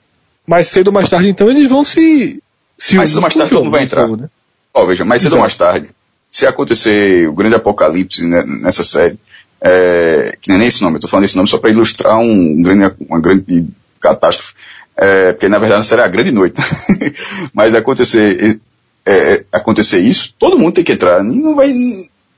mais 0.45 0.67
cedo 0.67 0.87
ou 0.87 0.93
mais 0.93 1.09
tarde, 1.09 1.29
então 1.29 1.49
eles 1.49 1.69
vão 1.69 1.83
se, 1.83 2.41
se 2.77 2.95
mais 2.95 3.09
cedo 3.09 3.17
ou 3.17 3.21
mais 3.21 3.33
tarde 3.33 3.49
todo 3.49 3.63
mundo 3.63 3.73
vai 3.73 3.83
entrar. 3.83 4.03
Fogo, 4.03 4.17
né? 4.17 4.29
Ó, 4.73 4.85
veja, 4.85 5.03
mais 5.03 5.21
cedo 5.21 5.33
ou 5.33 5.41
mais 5.41 5.55
tarde, 5.55 5.89
se 6.29 6.45
acontecer 6.45 7.27
o 7.27 7.33
grande 7.33 7.55
apocalipse 7.55 8.23
nessa 8.23 8.83
série, 8.83 9.17
é, 9.61 10.37
que 10.39 10.49
nem 10.49 10.61
é 10.61 10.67
esse 10.67 10.81
nome, 10.81 10.97
eu 10.97 11.01
tô 11.01 11.07
falando 11.07 11.25
esse 11.25 11.35
nome 11.35 11.49
só 11.49 11.57
para 11.57 11.71
ilustrar 11.71 12.19
um 12.19 12.61
grande, 12.61 12.93
uma 13.09 13.19
grande 13.19 13.67
catástrofe, 13.99 14.53
é, 14.95 15.33
porque 15.33 15.49
na 15.49 15.57
verdade 15.57 15.87
será 15.87 16.05
a 16.05 16.09
grande 16.09 16.31
noite, 16.31 16.61
mas 17.53 17.73
acontecer, 17.73 18.59
é, 19.05 19.11
é, 19.11 19.43
acontecer 19.51 19.99
isso, 19.99 20.35
todo 20.37 20.59
mundo 20.59 20.73
tem 20.73 20.83
que 20.83 20.91
entrar, 20.91 21.23
não 21.23 21.55
vai, 21.55 21.73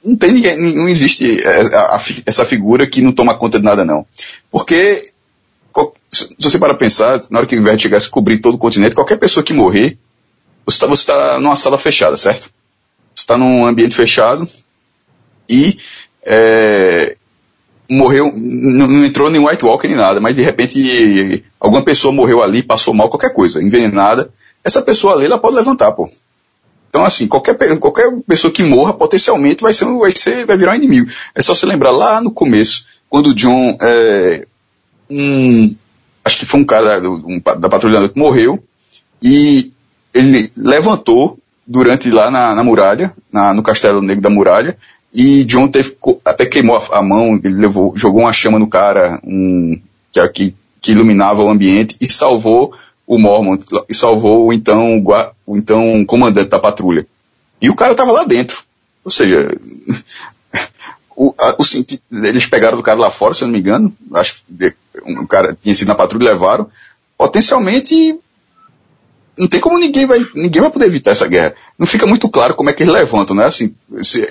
não 0.04 0.16
tem 0.16 0.32
ninguém, 0.32 0.58
não 0.58 0.88
existe 0.88 1.40
essa 2.26 2.46
figura 2.46 2.88
que 2.88 3.02
não 3.02 3.12
toma 3.12 3.38
conta 3.38 3.60
de 3.60 3.66
nada 3.66 3.84
não, 3.84 4.06
porque 4.50 5.12
se 6.10 6.28
você 6.40 6.58
para 6.58 6.74
pensar, 6.74 7.22
na 7.30 7.40
hora 7.40 7.48
que 7.48 7.56
o 7.56 7.60
inverno 7.60 7.80
chegasse 7.80 8.08
a 8.08 8.12
cobrir 8.12 8.40
todo 8.40 8.56
o 8.56 8.58
continente, 8.58 8.96
qualquer 8.96 9.18
pessoa 9.18 9.44
que 9.44 9.54
morrer, 9.54 9.98
você 10.70 10.78
está 10.78 10.88
você 10.88 11.06
tá 11.06 11.40
numa 11.40 11.56
sala 11.56 11.78
fechada, 11.78 12.18
certo? 12.18 12.52
está 13.20 13.38
num 13.38 13.66
ambiente 13.66 13.96
fechado 13.96 14.48
e 15.48 15.78
é, 16.24 17.16
morreu, 17.90 18.32
não, 18.36 18.88
não 18.88 19.06
entrou 19.06 19.30
nem 19.30 19.46
White 19.46 19.66
Walker 19.66 19.88
nem 19.88 19.98
nada, 19.98 20.20
mas 20.20 20.36
de 20.36 20.42
repente 20.42 21.44
alguma 21.60 21.84
pessoa 21.84 22.14
morreu 22.14 22.42
ali, 22.42 22.64
passou 22.64 22.94
mal, 22.94 23.10
qualquer 23.10 23.34
coisa, 23.34 23.62
envenenada, 23.62 24.32
essa 24.64 24.82
pessoa 24.82 25.14
ali, 25.14 25.26
ela 25.26 25.40
pode 25.40 25.56
levantar, 25.56 25.92
pô. 25.92 26.10
Então, 26.90 27.06
assim, 27.06 27.28
qualquer, 27.28 27.56
qualquer 27.78 28.12
pessoa 28.28 28.52
que 28.52 28.64
morra, 28.64 28.94
potencialmente, 28.94 29.62
vai, 29.62 29.72
ser, 29.74 29.86
vai, 29.86 30.12
ser, 30.12 30.46
vai 30.48 30.58
virar 30.58 30.72
um 30.72 30.76
inimigo. 30.76 31.08
É 31.36 31.42
só 31.42 31.54
se 31.54 31.64
lembrar 31.68 31.92
lá 31.92 32.20
no 32.20 32.32
começo, 32.32 32.86
quando 33.08 33.28
o 33.28 33.36
John, 33.36 33.78
é, 33.80 34.48
um, 35.08 35.76
acho 36.26 36.40
que 36.40 36.46
foi 36.46 36.60
um 36.60 36.66
cara 36.66 37.00
da, 37.00 37.10
um, 37.10 37.40
da 37.60 37.70
patrulha 37.70 38.10
que 38.10 38.18
morreu, 38.18 38.64
e 39.22 39.72
ele 40.14 40.52
levantou 40.56 41.38
durante 41.66 42.10
lá 42.10 42.32
na, 42.32 42.56
na 42.56 42.64
muralha, 42.64 43.14
na, 43.32 43.54
no 43.54 43.62
Castelo 43.62 44.02
Negro 44.02 44.24
da 44.24 44.30
Muralha, 44.30 44.78
e 45.14 45.44
John 45.44 45.68
teve, 45.68 45.96
até 46.26 46.46
queimou 46.46 46.78
a, 46.78 46.98
a, 46.98 47.02
mão, 47.02 47.40
ele 47.44 47.56
levou, 47.56 47.94
jogou 47.96 48.22
uma 48.22 48.34
chama 48.34 48.60
no 48.60 48.68
cara, 48.68 49.20
um, 49.24 49.80
que, 50.12 50.30
que, 50.30 50.56
que 50.82 50.92
iluminava 50.92 51.44
o 51.44 51.50
ambiente, 51.50 51.96
e 52.00 52.12
salvou 52.12 52.74
o 53.06 53.18
Mormon 53.18 53.58
e 53.90 53.96
salvou 53.96 54.48
o 54.48 54.54
então, 54.54 55.04
o 55.46 55.58
então 55.58 56.06
comandante 56.06 56.50
da 56.50 56.60
patrulha. 56.60 57.08
E 57.60 57.68
o 57.68 57.76
cara 57.76 57.94
estava 57.94 58.12
lá 58.12 58.24
dentro. 58.24 58.64
Ou 59.04 59.10
seja, 59.10 59.50
o, 61.18 61.34
a, 61.40 61.56
o, 61.60 62.26
eles 62.28 62.46
pegaram 62.46 62.78
o 62.78 62.84
cara 62.84 63.00
lá 63.00 63.10
fora, 63.10 63.34
se 63.34 63.44
eu 63.44 63.48
não 63.48 63.54
me 63.54 63.60
engano. 63.60 63.92
Acho 64.14 64.36
que 64.36 64.76
um 65.06 65.26
cara 65.26 65.58
tinha 65.60 65.74
sido 65.74 65.88
na 65.88 65.96
patrulha 65.96 66.26
e 66.26 66.28
levaram. 66.28 66.70
Potencialmente, 67.18 68.18
não 69.40 69.48
tem 69.48 69.62
como 69.62 69.80
ninguém 69.80 70.06
vai, 70.06 70.20
ninguém 70.36 70.62
vai 70.62 70.70
poder 70.70 70.86
evitar 70.86 71.12
essa 71.12 71.26
guerra. 71.26 71.56
Não 71.78 71.88
fica 71.88 72.06
muito 72.06 72.28
claro 72.28 72.54
como 72.54 72.70
é 72.70 72.74
que 72.74 72.84
eles 72.84 72.94
levantam, 72.94 73.34
né? 73.34 73.46
Assim, 73.46 73.74
se, 74.04 74.28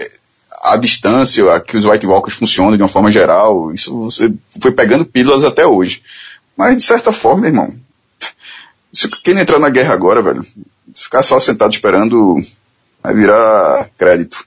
a 0.63 0.77
distância, 0.77 1.51
a 1.51 1.61
que 1.61 1.79
os 1.79 1.87
White 1.87 2.07
Walkers 2.07 2.37
funcionam 2.37 2.77
de 2.77 2.83
uma 2.83 2.89
forma 2.89 3.11
geral, 3.11 3.73
isso 3.73 3.97
você 3.99 4.31
foi 4.61 4.71
pegando 4.71 5.07
pílulas 5.07 5.45
até 5.45 5.67
hoje. 5.67 6.03
Mas, 6.55 6.77
de 6.77 6.83
certa 6.83 7.11
forma, 7.11 7.47
irmão, 7.47 7.75
se 8.93 9.09
quem 9.09 9.39
entrar 9.39 9.59
na 9.59 9.71
guerra 9.71 9.95
agora, 9.95 10.21
velho, 10.21 10.45
se 10.93 11.05
ficar 11.05 11.23
só 11.23 11.41
sentado 11.41 11.73
esperando, 11.73 12.37
vai 13.03 13.15
virar 13.15 13.89
crédito. 13.97 14.45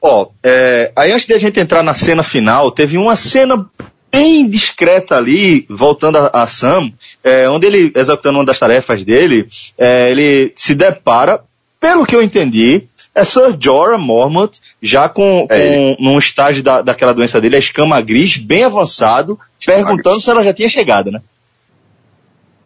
Ó, 0.00 0.22
oh, 0.22 0.32
é, 0.42 0.92
aí 0.96 1.12
antes 1.12 1.26
de 1.26 1.34
a 1.34 1.38
gente 1.38 1.60
entrar 1.60 1.82
na 1.82 1.92
cena 1.92 2.22
final, 2.22 2.70
teve 2.70 2.96
uma 2.96 3.16
cena 3.16 3.68
bem 4.10 4.48
discreta 4.48 5.16
ali, 5.16 5.66
voltando 5.68 6.18
a, 6.18 6.42
a 6.42 6.46
Sam, 6.46 6.92
é, 7.22 7.48
onde 7.48 7.66
ele, 7.66 7.92
executando 7.94 8.38
uma 8.38 8.44
das 8.44 8.58
tarefas 8.58 9.02
dele, 9.02 9.48
é, 9.76 10.10
ele 10.10 10.52
se 10.56 10.74
depara, 10.74 11.42
pelo 11.78 12.06
que 12.06 12.16
eu 12.16 12.22
entendi, 12.22 12.86
é 13.14 13.24
Sir 13.24 13.56
Jorah 13.58 13.98
Mormont, 13.98 14.60
já 14.80 15.08
com, 15.08 15.46
é 15.50 15.94
com 15.96 15.96
num 16.00 16.18
estágio 16.18 16.62
da, 16.62 16.82
daquela 16.82 17.12
doença 17.12 17.40
dele, 17.40 17.56
a 17.56 17.60
escama 17.60 18.00
gris, 18.00 18.36
bem 18.36 18.64
avançado, 18.64 19.38
escama 19.58 19.78
perguntando 19.78 20.16
gris. 20.16 20.24
se 20.24 20.30
ela 20.30 20.44
já 20.44 20.54
tinha 20.54 20.68
chegado, 20.68 21.10
né? 21.10 21.20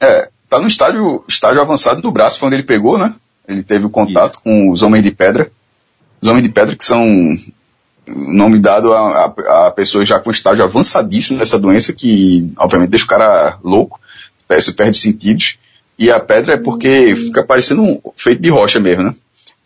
É, 0.01 0.29
tá 0.49 0.61
no 0.61 0.69
estágio, 0.69 1.25
estágio 1.29 1.61
avançado 1.61 2.03
do 2.03 2.13
braço, 2.13 2.39
foi 2.39 2.49
onde 2.49 2.57
ele 2.57 2.63
pegou, 2.65 2.99
né? 2.99 3.15
Ele 3.49 3.63
teve 3.63 3.87
o 3.87 3.91
contato 3.91 4.35
Isso. 4.35 4.43
com 4.43 4.71
os 4.71 4.83
Homens 4.83 5.03
de 5.03 5.11
Pedra. 5.11 5.51
Os 6.21 6.29
Homens 6.29 6.45
de 6.45 6.53
Pedra 6.53 6.77
que 6.77 6.85
são 6.85 7.07
nome 8.07 8.59
dado 8.59 8.93
a, 8.93 9.35
a, 9.49 9.67
a 9.67 9.71
pessoas 9.71 10.09
já 10.09 10.19
com 10.19 10.31
estágio 10.31 10.65
avançadíssimo 10.65 11.39
dessa 11.39 11.59
doença, 11.59 11.93
que 11.93 12.53
obviamente 12.57 12.91
deixa 12.91 13.05
o 13.05 13.09
cara 13.09 13.59
louco, 13.63 14.01
se 14.61 14.73
perde 14.73 14.99
sentidos. 14.99 15.59
E 15.99 16.11
a 16.11 16.19
pedra 16.19 16.55
é 16.55 16.57
porque 16.57 17.15
fica 17.17 17.45
parecendo 17.45 17.83
um, 17.83 18.01
feito 18.17 18.43
de 18.43 18.49
rocha 18.49 18.81
mesmo, 18.81 19.05
né? 19.05 19.15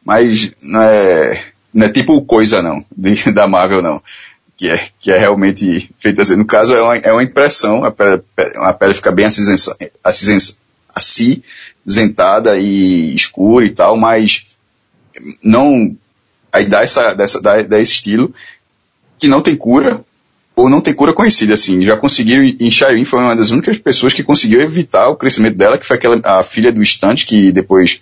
Mas 0.05 0.53
não 0.63 0.83
é, 0.83 1.43
não 1.73 1.87
é 1.87 1.89
tipo 1.89 2.21
coisa 2.23 2.63
não, 2.63 2.85
de, 2.97 3.33
da 3.33 3.49
Marvel 3.49 3.83
não. 3.83 4.03
Que 4.57 4.71
é, 4.71 4.89
que 5.01 5.11
é 5.11 5.19
realmente 5.19 5.91
feita 5.99 6.23
assim. 6.23 6.37
No 6.37 6.45
caso 6.45 6.73
é 6.73 6.83
uma, 6.83 6.97
é 6.97 7.13
uma 7.13 7.23
impressão, 7.23 7.85
a 7.85 7.91
pedra, 7.91 8.25
a 8.57 8.73
pedra 8.73 8.95
fica 8.95 9.13
bem 9.13 9.27
acinzenta, 9.27 9.77
acinzentada 10.95 12.59
e 12.59 13.15
escura 13.15 13.67
e 13.67 13.71
tal, 13.71 13.97
mas 13.99 14.47
não 15.43 15.95
aí 16.53 16.67
dá 16.67 16.83
essa 16.83 17.15
dessa 17.15 17.41
dá, 17.41 17.61
dá 17.63 17.79
esse 17.81 17.93
estilo 17.93 18.33
que 19.19 19.29
não 19.29 19.41
tem 19.41 19.57
cura 19.57 20.05
ou 20.55 20.71
não 20.71 20.81
tem 20.81 20.95
cura 20.95 21.13
conhecida 21.13 21.55
assim. 21.55 21.85
Já 21.85 21.97
conseguiram 21.97 22.43
em 22.43 22.71
Shireen 22.71 23.05
foi 23.05 23.21
uma 23.21 23.37
das 23.37 23.51
únicas 23.51 23.79
pessoas 23.79 24.13
que 24.13 24.23
conseguiu 24.23 24.61
evitar 24.61 25.09
o 25.09 25.17
crescimento 25.17 25.57
dela, 25.57 25.77
que 25.77 25.87
foi 25.87 25.97
aquela 25.97 26.21
a 26.25 26.43
filha 26.43 26.73
do 26.73 26.85
Stunt 26.85 27.25
que 27.27 27.53
depois 27.53 28.01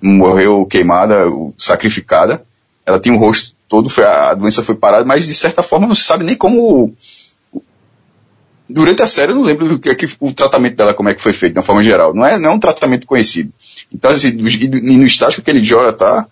morreu 0.00 0.66
queimada, 0.66 1.24
sacrificada. 1.56 2.44
Ela 2.84 3.00
tinha 3.00 3.14
um 3.14 3.18
rosto 3.18 3.54
todo, 3.68 3.88
foi, 3.88 4.04
a 4.04 4.34
doença 4.34 4.62
foi 4.62 4.74
parada, 4.74 5.04
mas 5.04 5.26
de 5.26 5.32
certa 5.32 5.62
forma 5.62 5.86
não 5.86 5.94
se 5.94 6.04
sabe 6.04 6.24
nem 6.24 6.36
como 6.36 6.94
durante 8.68 9.02
a 9.02 9.06
série 9.06 9.32
eu 9.32 9.36
não 9.36 9.42
lembro 9.42 9.68
do 9.68 9.78
que, 9.78 9.94
que 9.94 10.08
o 10.20 10.32
tratamento 10.32 10.76
dela 10.76 10.94
como 10.94 11.08
é 11.08 11.14
que 11.14 11.22
foi 11.22 11.32
feito, 11.32 11.54
de 11.54 11.58
uma 11.58 11.64
forma 11.64 11.82
geral. 11.82 12.14
Não 12.14 12.24
é, 12.24 12.38
não 12.38 12.50
é 12.50 12.54
um 12.54 12.58
tratamento 12.58 13.06
conhecido. 13.06 13.52
Então, 13.92 14.10
assim, 14.10 14.32
no 14.32 15.06
estágio 15.06 15.42
que 15.42 15.50
ele 15.50 15.62
joga 15.62 15.92
tá 15.92 16.26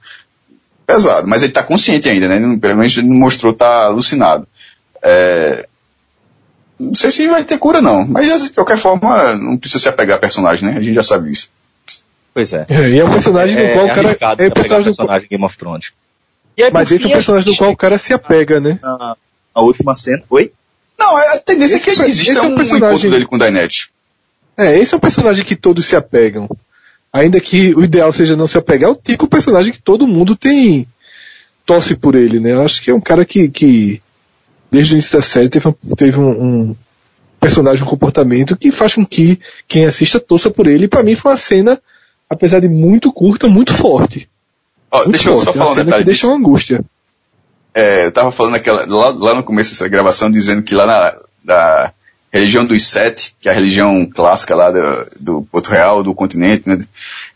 pesado, 0.87 1.29
mas 1.29 1.43
ele 1.43 1.53
tá 1.53 1.63
consciente 1.63 2.09
ainda, 2.09 2.29
né? 2.29 2.37
Ele, 2.37 2.57
pelo 2.59 2.77
menos 2.77 2.97
ele 2.97 3.09
não 3.09 3.17
mostrou 3.17 3.53
tá 3.53 3.87
alucinado. 3.87 4.47
É, 5.03 5.67
não 6.79 6.95
sei 6.95 7.11
se 7.11 7.29
vai 7.29 7.45
ter 7.45 7.59
cura 7.59 7.83
não, 7.83 8.07
mas 8.07 8.45
de 8.45 8.51
qualquer 8.51 8.79
forma 8.79 9.35
não 9.37 9.57
precisa 9.59 9.83
se 9.83 9.89
apegar 9.89 10.17
a 10.17 10.21
personagem, 10.21 10.69
né? 10.69 10.79
A 10.79 10.83
gente 10.83 10.95
já 10.95 11.03
sabe 11.03 11.31
isso. 11.31 11.51
Pois 12.33 12.53
é. 12.53 12.65
é 12.69 12.89
e 12.89 12.99
é 12.99 13.05
um 13.05 13.11
personagem 13.11 13.57
do 13.57 13.63
é, 13.63 13.73
qual 13.73 13.85
o 13.85 13.89
cara 13.89 14.09
é, 14.09 14.47
é 14.47 14.51
personagem, 14.51 14.85
personagem 14.85 15.27
do... 15.27 15.31
Game 15.31 15.45
of 15.45 15.59
Thrones. 15.59 15.93
Aí, 16.59 16.71
mas 16.73 16.91
esse 16.91 17.05
é 17.05 17.09
um 17.09 17.13
personagem 17.13 17.53
do 17.53 17.57
qual 17.57 17.71
o 17.71 17.77
cara 17.77 17.99
se 17.99 18.13
apega, 18.13 18.61
né? 18.61 18.79
A, 19.55 19.61
última 19.61 19.95
cena, 19.97 20.23
oi? 20.31 20.53
Não, 20.99 21.17
a 21.17 21.39
tendência 21.39 21.77
esse, 21.77 21.91
é 21.91 21.95
que 21.95 22.03
existe 22.03 22.37
é 22.37 22.43
um, 22.43 22.55
personagem... 22.55 23.09
um 23.09 23.13
dele 23.13 23.27
com 23.27 23.37
o 23.37 23.39
Daenerys. 23.39 23.89
É, 24.57 24.79
esse 24.79 24.95
é 24.95 24.97
um 24.97 25.01
personagem 25.01 25.45
que 25.45 25.57
todos 25.57 25.87
se 25.87 25.97
apegam. 25.97 26.49
Ainda 27.13 27.41
que 27.41 27.75
o 27.75 27.83
ideal 27.83 28.13
seja 28.13 28.37
não 28.37 28.47
se 28.47 28.57
apegar, 28.57 28.89
é 28.89 28.93
o 28.93 28.97
tipo 28.97 29.25
de 29.25 29.31
personagem 29.31 29.73
que 29.73 29.83
todo 29.83 30.07
mundo 30.07 30.37
tem 30.37 30.87
torce 31.67 31.95
por 31.95 32.15
ele, 32.15 32.41
né? 32.41 32.53
Eu 32.53 32.65
acho 32.65 32.83
que 32.83 32.91
é 32.91 32.95
um 32.95 33.01
cara 33.01 33.25
que, 33.25 33.49
que 33.49 34.03
desde 34.71 34.93
o 34.93 34.95
início 34.95 35.17
da 35.17 35.23
série 35.23 35.49
teve, 35.49 35.69
um, 35.69 35.75
teve 35.97 36.19
um, 36.19 36.31
um 36.31 36.77
personagem, 37.41 37.83
um 37.85 37.89
comportamento 37.89 38.57
que 38.57 38.71
faz 38.71 38.95
com 38.95 39.05
que 39.05 39.41
quem 39.67 39.87
assista 39.87 40.21
torça 40.21 40.51
por 40.51 40.67
ele. 40.67 40.85
E 40.85 40.89
para 40.89 41.03
mim 41.03 41.15
foi 41.15 41.31
uma 41.33 41.37
cena, 41.37 41.81
apesar 42.29 42.61
de 42.61 42.69
muito 42.69 43.13
curta, 43.13 43.49
muito 43.49 43.73
forte. 43.73 44.29
Oh, 44.91 44.99
muito 44.99 45.13
deixa 45.13 45.31
forte. 45.31 45.47
eu 45.47 45.53
só 45.53 45.53
falar 45.53 45.71
uma 45.71 45.81
um 45.81 45.85
detalhe. 45.85 46.03
Que 46.03 46.07
deixa 46.07 46.27
uma 46.27 46.37
angústia. 46.37 46.85
É, 47.73 48.07
eu 48.07 48.13
tava 48.13 48.33
falando 48.33 48.57
aquela, 48.57 48.85
lá, 48.87 49.11
lá, 49.11 49.35
no 49.35 49.45
começo 49.45 49.71
dessa 49.71 49.89
gravação, 49.89 50.31
dizendo 50.31 50.63
que 50.63 50.75
lá 50.75 50.87
na 50.87 51.17
da 51.43 51.93
religião 52.33 52.65
dos 52.65 52.85
sete, 52.85 53.35
que 53.41 53.49
é 53.49 53.53
a 53.53 53.55
religião 53.55 54.07
clássica 54.07 54.55
lá 54.55 54.71
do, 54.71 55.07
do 55.19 55.43
Porto 55.51 55.71
Real, 55.71 56.03
do 56.03 56.15
continente, 56.15 56.69
né, 56.69 56.79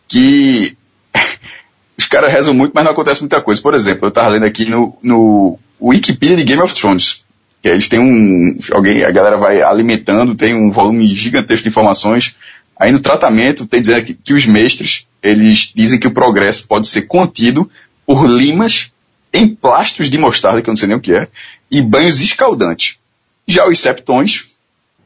que 0.07 0.77
os 1.99 2.07
caras 2.07 2.33
rezam 2.33 2.55
muito, 2.55 2.73
mas 2.75 2.85
não 2.85 2.93
acontece 2.93 3.21
muita 3.21 3.41
coisa. 3.41 3.61
Por 3.61 3.75
exemplo, 3.75 4.07
eu 4.07 4.13
tava 4.13 4.29
lendo 4.29 4.45
aqui 4.45 4.67
no, 4.67 4.97
no 5.03 5.59
Wikipedia 5.81 6.37
de 6.37 6.45
Game 6.45 6.63
of 6.63 6.75
Thrones, 6.75 7.25
que 7.61 7.69
eles 7.69 7.89
têm 7.89 7.99
um, 7.99 8.59
alguém, 8.73 9.05
a 9.05 9.11
galera 9.11 9.37
vai 9.37 9.63
alimentando, 9.63 10.35
tem 10.35 10.55
um 10.55 10.71
volume 10.71 11.07
gigantesco 11.15 11.65
de 11.65 11.71
informações. 11.71 12.35
Aí 12.79 12.93
no 12.93 13.01
tratamento 13.01 13.67
tem 13.67 13.81
dizendo 13.81 14.05
que, 14.05 14.15
que 14.15 14.35
os 14.35 14.47
mestres, 14.47 15.07
eles 15.23 15.73
dizem 15.75 15.99
que 15.99 16.07
o 16.07 16.13
progresso 16.13 16.67
pode 16.67 16.87
ser 16.87 17.03
contido 17.03 17.71
por 18.07 18.27
limas 18.27 18.93
em 19.33 19.49
plastos 19.49 20.09
de 20.09 20.19
mostarda, 20.19 20.63
que 20.63 20.69
eu 20.69 20.73
não 20.73 20.77
sei 20.77 20.89
nem 20.89 20.97
o 20.97 21.01
que 21.01 21.13
é, 21.13 21.29
e 21.71 21.83
banhos 21.83 22.21
escaldantes. 22.21 22.99
Já 23.47 23.67
os 23.67 23.79
septões, 23.79 24.54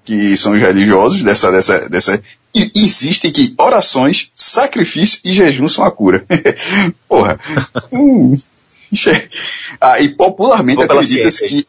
que 0.09 0.34
são 0.38 0.54
os 0.54 0.61
religiosos 0.61 1.22
dessa, 1.22 1.52
dessa, 1.52 1.86
dessa, 1.86 2.22
e 2.54 2.70
insistem 2.76 3.30
que 3.30 3.52
orações, 3.59 4.30
sacrifício 4.34 5.20
e 5.22 5.34
jejum 5.34 5.68
são 5.68 5.84
a 5.84 5.90
cura. 5.90 6.24
Porra. 7.06 7.38
hum. 7.92 8.34
ah, 9.78 10.00
e 10.00 10.09
popularmente 10.09 10.82
acredita-se 10.82 11.46
que 11.46 11.66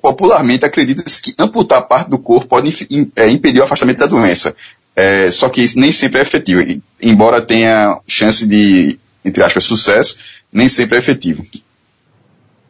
popularmente 0.00 0.64
acredita-se 0.64 1.20
que 1.20 1.34
amputar 1.36 1.88
parte 1.88 2.08
do 2.08 2.16
corpo 2.16 2.46
pode 2.46 2.86
é, 3.16 3.28
impedir 3.28 3.58
o 3.58 3.64
afastamento 3.64 3.98
da 3.98 4.06
doença. 4.06 4.54
É, 4.94 5.28
só 5.32 5.48
que 5.48 5.62
isso 5.62 5.80
nem 5.80 5.90
sempre 5.90 6.20
é 6.20 6.22
efetivo. 6.22 6.62
Embora 7.02 7.42
tenha 7.42 7.98
chance 8.06 8.46
de, 8.46 9.00
entre 9.24 9.42
aspas, 9.42 9.64
sucesso, 9.64 10.16
nem 10.52 10.68
sempre 10.68 10.94
é 10.94 11.00
efetivo. 11.00 11.44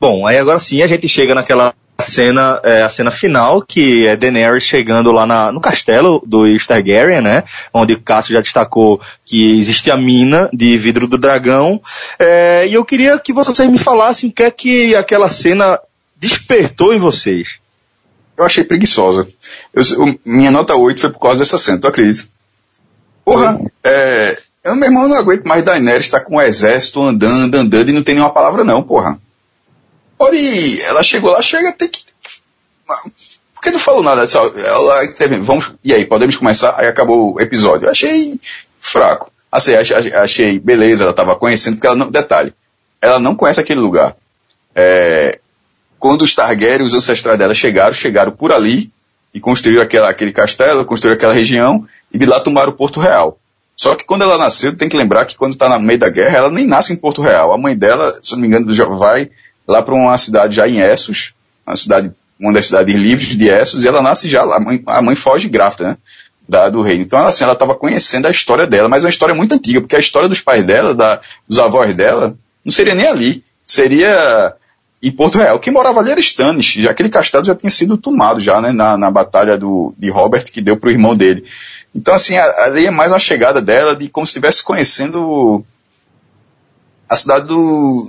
Bom, 0.00 0.26
aí 0.26 0.38
agora 0.38 0.58
sim 0.58 0.80
a 0.80 0.86
gente 0.86 1.06
chega 1.06 1.34
naquela 1.34 1.74
cena, 2.00 2.60
é, 2.62 2.82
a 2.82 2.88
cena 2.88 3.10
final, 3.10 3.62
que 3.62 4.06
é 4.06 4.16
Daenerys 4.16 4.64
chegando 4.64 5.10
lá 5.12 5.26
na, 5.26 5.50
no 5.50 5.60
castelo 5.60 6.22
do 6.26 6.44
Targaryen, 6.66 7.20
né? 7.20 7.44
Onde 7.72 7.94
o 7.94 8.00
Cássio 8.00 8.34
já 8.34 8.40
destacou 8.40 9.00
que 9.24 9.58
existe 9.58 9.90
a 9.90 9.96
mina 9.96 10.48
de 10.52 10.76
vidro 10.76 11.06
do 11.06 11.18
dragão. 11.18 11.80
É, 12.18 12.66
e 12.68 12.74
eu 12.74 12.84
queria 12.84 13.18
que 13.18 13.32
vocês 13.32 13.68
me 13.68 13.78
falassem 13.78 14.30
o 14.30 14.32
que 14.32 14.42
é 14.42 14.50
que 14.50 14.94
aquela 14.94 15.30
cena 15.30 15.80
despertou 16.16 16.94
em 16.94 16.98
vocês. 16.98 17.58
Eu 18.36 18.44
achei 18.44 18.64
preguiçosa. 18.64 19.26
Eu, 19.72 19.84
minha 20.24 20.50
nota 20.50 20.74
8 20.74 21.00
foi 21.00 21.10
por 21.10 21.20
causa 21.20 21.38
dessa 21.38 21.58
cena, 21.58 21.78
tu 21.78 21.88
acredita? 21.88 22.28
Porra, 23.24 23.58
é, 23.82 24.38
eu, 24.62 24.74
meu 24.74 24.88
irmão, 24.88 25.08
não 25.08 25.16
aguento 25.16 25.44
mais 25.46 25.64
Daenerys 25.64 26.06
estar 26.06 26.20
tá 26.20 26.24
com 26.24 26.36
o 26.36 26.42
exército 26.42 27.02
andando, 27.02 27.54
andando 27.54 27.88
e 27.88 27.92
não 27.92 28.02
tem 28.02 28.14
nenhuma 28.14 28.32
palavra 28.32 28.64
não, 28.64 28.82
porra. 28.82 29.18
Ori, 30.18 30.80
ela 30.82 31.02
chegou 31.02 31.32
lá, 31.32 31.42
chega, 31.42 31.72
tem 31.72 31.88
que 31.88 32.00
Por 33.54 33.62
que 33.62 33.70
não 33.70 33.78
falou 33.78 34.02
nada? 34.02 34.26
Só, 34.26 34.46
ela 34.46 35.06
teve, 35.08 35.36
vamos, 35.38 35.72
e 35.84 35.92
aí, 35.92 36.04
podemos 36.04 36.36
começar? 36.36 36.74
Aí 36.78 36.86
acabou 36.86 37.34
o 37.34 37.40
episódio. 37.40 37.88
Achei 37.88 38.40
fraco. 38.80 39.30
Assim, 39.50 39.74
achei, 39.74 40.12
achei 40.12 40.58
beleza, 40.58 41.04
ela 41.04 41.10
estava 41.10 41.36
conhecendo, 41.36 41.76
porque 41.76 41.86
ela 41.86 41.96
não, 41.96 42.10
detalhe, 42.10 42.52
ela 43.00 43.18
não 43.18 43.34
conhece 43.34 43.60
aquele 43.60 43.80
lugar. 43.80 44.16
É, 44.74 45.38
quando 45.98 46.22
os 46.22 46.34
Targaryen, 46.34 46.86
os 46.86 46.94
ancestrais 46.94 47.38
dela 47.38 47.54
chegaram, 47.54 47.94
chegaram 47.94 48.32
por 48.32 48.52
ali 48.52 48.90
e 49.32 49.40
construíram 49.40 49.82
aquela, 49.82 50.10
aquele 50.10 50.32
castelo, 50.32 50.84
construíram 50.84 51.16
aquela 51.16 51.32
região 51.32 51.86
e 52.12 52.18
de 52.18 52.26
lá 52.26 52.40
tomaram 52.40 52.72
Porto 52.72 53.00
Real. 53.00 53.38
Só 53.76 53.94
que 53.94 54.04
quando 54.04 54.22
ela 54.22 54.38
nasceu, 54.38 54.74
tem 54.74 54.88
que 54.88 54.96
lembrar 54.96 55.26
que 55.26 55.36
quando 55.36 55.52
está 55.52 55.68
no 55.68 55.84
meio 55.84 55.98
da 55.98 56.08
guerra, 56.08 56.38
ela 56.38 56.50
nem 56.50 56.66
nasce 56.66 56.92
em 56.92 56.96
Porto 56.96 57.20
Real. 57.20 57.52
A 57.52 57.58
mãe 57.58 57.76
dela, 57.76 58.18
se 58.22 58.32
não 58.32 58.40
me 58.40 58.46
engano, 58.46 58.72
já 58.72 58.86
vai 58.86 59.30
lá 59.66 59.82
para 59.82 59.94
uma 59.94 60.16
cidade 60.16 60.54
já 60.56 60.68
em 60.68 60.78
Essos, 60.78 61.34
uma 61.66 61.76
cidade, 61.76 62.12
uma 62.38 62.52
das 62.52 62.66
cidades 62.66 62.94
livres 62.94 63.36
de 63.36 63.48
Essos, 63.48 63.84
e 63.84 63.88
ela 63.88 64.02
nasce 64.02 64.28
já, 64.28 64.42
a 64.42 64.60
mãe, 64.60 64.82
a 64.86 65.02
mãe 65.02 65.16
foge 65.16 65.48
grávida, 65.48 65.88
né? 65.88 65.96
Da, 66.48 66.68
do 66.68 66.80
reino. 66.80 67.02
Então, 67.02 67.18
assim, 67.26 67.42
ela 67.42 67.54
estava 67.54 67.74
conhecendo 67.74 68.26
a 68.26 68.30
história 68.30 68.68
dela, 68.68 68.88
mas 68.88 69.02
é 69.02 69.06
uma 69.06 69.10
história 69.10 69.34
muito 69.34 69.54
antiga, 69.54 69.80
porque 69.80 69.96
a 69.96 70.00
história 70.00 70.28
dos 70.28 70.40
pais 70.40 70.64
dela, 70.64 70.94
da, 70.94 71.20
dos 71.48 71.58
avós 71.58 71.94
dela, 71.96 72.36
não 72.64 72.72
seria 72.72 72.94
nem 72.94 73.06
ali. 73.06 73.44
Seria 73.64 74.54
em 75.02 75.10
Porto 75.10 75.38
Real. 75.38 75.58
Quem 75.58 75.72
morava 75.72 76.00
ali 76.00 76.12
era 76.12 76.20
Stannis, 76.20 76.66
já 76.66 76.90
aquele 76.90 77.08
castelo 77.08 77.44
já 77.44 77.54
tinha 77.54 77.70
sido 77.70 77.96
tomado 77.96 78.40
já, 78.40 78.60
né, 78.60 78.72
na, 78.72 78.96
na 78.96 79.10
batalha 79.10 79.58
do, 79.58 79.92
de 79.98 80.08
Robert, 80.08 80.44
que 80.44 80.60
deu 80.60 80.76
pro 80.76 80.90
irmão 80.90 81.16
dele. 81.16 81.44
Então, 81.94 82.14
assim, 82.14 82.36
ali 82.36 82.86
é 82.86 82.90
mais 82.90 83.10
uma 83.10 83.18
chegada 83.18 83.60
dela 83.60 83.96
de 83.96 84.08
como 84.08 84.26
se 84.26 84.30
estivesse 84.30 84.62
conhecendo 84.62 85.64
a 87.08 87.16
cidade 87.16 87.46
do. 87.46 88.06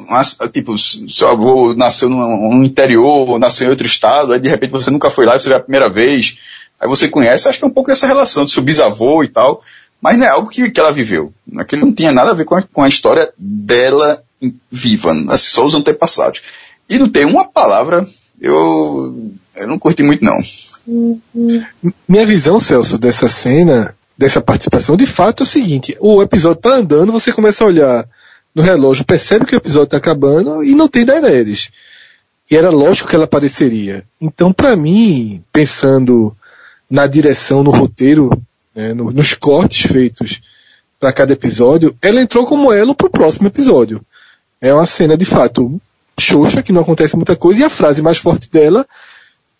Tipo, 0.51 0.77
seu 0.77 1.29
avô 1.29 1.73
nasceu 1.75 2.09
no, 2.09 2.55
no, 2.55 2.63
interior, 2.63 3.37
nasceu 3.39 3.67
em 3.67 3.69
outro 3.69 3.85
estado, 3.85 4.33
aí 4.33 4.39
de 4.39 4.49
repente 4.49 4.71
você 4.71 4.89
nunca 4.89 5.09
foi 5.09 5.25
lá, 5.25 5.37
você 5.37 5.49
vê 5.49 5.55
a 5.55 5.59
primeira 5.59 5.89
vez, 5.89 6.37
aí 6.79 6.87
você 6.87 7.07
conhece, 7.07 7.47
acho 7.47 7.59
que 7.59 7.65
é 7.65 7.67
um 7.67 7.73
pouco 7.73 7.91
essa 7.91 8.07
relação 8.07 8.43
do 8.43 8.49
seu 8.49 8.63
bisavô 8.63 9.23
e 9.23 9.27
tal, 9.27 9.61
mas 10.01 10.17
não 10.17 10.25
é 10.25 10.29
algo 10.29 10.49
que, 10.49 10.69
que 10.69 10.79
ela 10.79 10.91
viveu. 10.91 11.31
Aquilo 11.57 11.85
não 11.85 11.93
tinha 11.93 12.11
nada 12.11 12.31
a 12.31 12.33
ver 12.33 12.45
com 12.45 12.55
a, 12.55 12.63
com 12.63 12.83
a 12.83 12.89
história 12.89 13.31
dela 13.37 14.23
viva, 14.71 15.11
assim, 15.29 15.49
só 15.49 15.65
os 15.65 15.75
antepassados. 15.75 16.41
E 16.89 16.97
não 16.97 17.09
tem 17.09 17.25
uma 17.25 17.45
palavra, 17.45 18.07
eu, 18.39 19.31
eu 19.55 19.67
não 19.67 19.77
curti 19.77 20.01
muito 20.01 20.23
não. 20.23 20.37
Minha 22.07 22.25
visão, 22.25 22.59
Celso, 22.59 22.97
dessa 22.97 23.27
cena, 23.27 23.95
dessa 24.17 24.41
participação, 24.41 24.95
de 24.95 25.05
fato 25.05 25.43
é 25.43 25.45
o 25.45 25.47
seguinte: 25.47 25.97
o 25.99 26.21
episódio 26.21 26.61
tá 26.61 26.75
andando, 26.75 27.11
você 27.11 27.33
começa 27.33 27.63
a 27.63 27.67
olhar 27.67 28.07
no 28.57 28.63
relógio, 28.63 29.05
percebe 29.05 29.45
que 29.45 29.53
o 29.53 29.57
episódio 29.57 29.89
tá 29.89 29.97
acabando 29.97 30.63
e 30.63 30.73
não 30.73 30.87
tem 30.87 31.05
Daenerys. 31.05 31.69
E 32.49 32.57
era 32.57 32.71
lógico 32.71 33.07
que 33.07 33.15
ela 33.15 33.25
apareceria. 33.25 34.03
Então, 34.19 34.51
para 34.51 34.75
mim, 34.75 35.43
pensando 35.53 36.35
na 36.89 37.05
direção, 37.05 37.61
no 37.61 37.69
roteiro, 37.69 38.31
né, 38.73 38.95
no, 38.95 39.11
nos 39.11 39.35
cortes 39.35 39.91
feitos 39.91 40.41
para 40.99 41.13
cada 41.13 41.33
episódio, 41.33 41.95
ela 42.01 42.19
entrou 42.19 42.47
como 42.47 42.73
elo 42.73 42.95
pro 42.95 43.11
próximo 43.11 43.45
episódio. 43.45 44.01
É 44.59 44.73
uma 44.73 44.87
cena 44.87 45.15
de 45.15 45.25
fato 45.25 45.79
xoxa, 46.19 46.63
que 46.63 46.71
não 46.71 46.81
acontece 46.81 47.15
muita 47.15 47.35
coisa, 47.35 47.61
e 47.61 47.63
a 47.63 47.69
frase 47.69 48.01
mais 48.01 48.17
forte 48.17 48.49
dela 48.49 48.87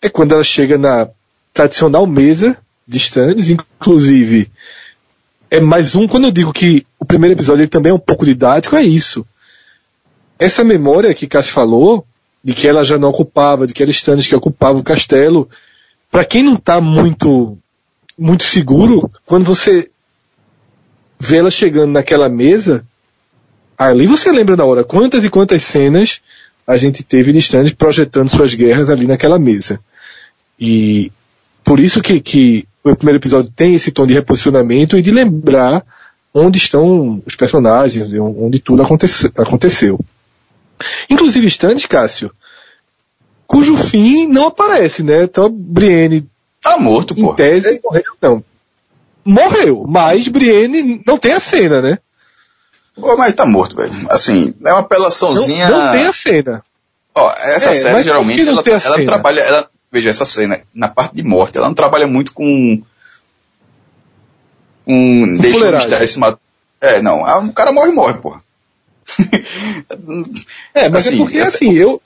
é 0.02 0.08
quando 0.08 0.32
ela 0.32 0.42
chega 0.42 0.76
na 0.76 1.08
tradicional 1.54 2.04
mesa 2.04 2.56
de 2.84 2.98
stands, 2.98 3.48
inclusive 3.48 4.50
é 5.50 5.60
mais 5.60 5.94
um, 5.94 6.06
quando 6.06 6.24
eu 6.24 6.30
digo 6.30 6.52
que 6.52 6.86
o 6.98 7.04
primeiro 7.04 7.34
episódio 7.34 7.62
ele 7.62 7.68
também 7.68 7.90
é 7.90 7.94
um 7.94 7.98
pouco 7.98 8.24
didático, 8.24 8.76
é 8.76 8.82
isso. 8.82 9.26
Essa 10.38 10.62
memória 10.62 11.14
que 11.14 11.26
Cássio 11.26 11.52
falou, 11.52 12.06
de 12.44 12.52
que 12.52 12.68
ela 12.68 12.84
já 12.84 12.98
não 12.98 13.08
ocupava, 13.08 13.66
de 13.66 13.74
que 13.74 13.82
era 13.82 13.90
Stannis 13.90 14.26
que 14.26 14.36
ocupava 14.36 14.78
o 14.78 14.84
castelo, 14.84 15.48
para 16.10 16.24
quem 16.24 16.42
não 16.42 16.54
está 16.54 16.80
muito, 16.80 17.58
muito 18.16 18.44
seguro, 18.44 19.10
quando 19.26 19.44
você 19.44 19.90
vê 21.18 21.38
ela 21.38 21.50
chegando 21.50 21.92
naquela 21.92 22.28
mesa, 22.28 22.84
ali 23.76 24.06
você 24.06 24.30
lembra 24.30 24.56
na 24.56 24.64
hora 24.64 24.84
quantas 24.84 25.24
e 25.24 25.30
quantas 25.30 25.62
cenas 25.62 26.20
a 26.66 26.76
gente 26.76 27.02
teve 27.02 27.32
de 27.32 27.38
Stannis 27.38 27.72
projetando 27.72 28.28
suas 28.28 28.54
guerras 28.54 28.90
ali 28.90 29.06
naquela 29.06 29.38
mesa. 29.38 29.80
E 30.60 31.10
por 31.64 31.80
isso 31.80 32.02
que, 32.02 32.20
que 32.20 32.67
o 32.92 32.96
primeiro 32.96 33.18
episódio 33.18 33.52
tem 33.54 33.74
esse 33.74 33.90
tom 33.90 34.06
de 34.06 34.14
reposicionamento 34.14 34.96
e 34.96 35.02
de 35.02 35.10
lembrar 35.10 35.84
onde 36.32 36.58
estão 36.58 37.22
os 37.26 37.34
personagens, 37.34 38.12
onde 38.14 38.60
tudo 38.60 38.82
aconteceu. 38.82 39.30
aconteceu. 39.36 40.00
Inclusive 41.10 41.46
Stannis, 41.46 41.86
Cássio, 41.86 42.30
cujo 43.46 43.76
fim 43.76 44.26
não 44.26 44.46
aparece, 44.46 45.02
né? 45.02 45.24
Então 45.24 45.50
Brienne 45.50 46.28
tá 46.60 46.78
morto, 46.78 47.14
pô. 47.14 47.32
Em 47.32 47.34
tese 47.34 47.80
morreu, 47.82 48.04
não. 48.20 48.44
Morreu, 49.24 49.84
mas 49.86 50.28
Brienne 50.28 51.02
não 51.06 51.18
tem 51.18 51.32
a 51.32 51.40
cena, 51.40 51.82
né? 51.82 51.98
Pô, 52.94 53.16
mas 53.16 53.34
tá 53.34 53.46
morto, 53.46 53.76
velho. 53.76 53.92
Assim, 54.10 54.54
é 54.64 54.72
uma 54.72 54.80
apelaçãozinha. 54.80 55.68
Não, 55.68 55.84
não 55.84 55.92
tem 55.92 56.06
a 56.06 56.12
cena. 56.12 56.64
Ó, 57.14 57.32
essa 57.38 57.70
é, 57.70 57.74
série 57.74 58.02
geralmente 58.02 58.48
ela, 58.48 58.62
ela 58.66 59.04
trabalha, 59.04 59.40
ela, 59.40 59.70
veja, 59.90 60.10
essa 60.10 60.24
cena, 60.24 60.60
na 60.74 60.88
parte 60.88 61.14
de 61.14 61.22
morte, 61.22 61.56
ela 61.56 61.68
não 61.68 61.74
trabalha 61.74 62.06
muito 62.06 62.32
com. 62.32 62.80
Um. 64.86 65.36
Deixa 65.38 65.68
o 65.68 65.72
mistério 65.72 66.08
se 66.08 66.18
matar. 66.18 66.40
É, 66.80 67.02
não. 67.02 67.22
O 67.46 67.52
cara 67.52 67.72
morre, 67.72 67.92
morre, 67.92 68.14
porra. 68.14 68.40
é, 70.74 70.88
mas 70.88 71.06
é 71.06 71.08
assim, 71.08 71.16
é 71.16 71.18
porque, 71.18 71.38
assim, 71.38 71.72
eu. 71.72 72.00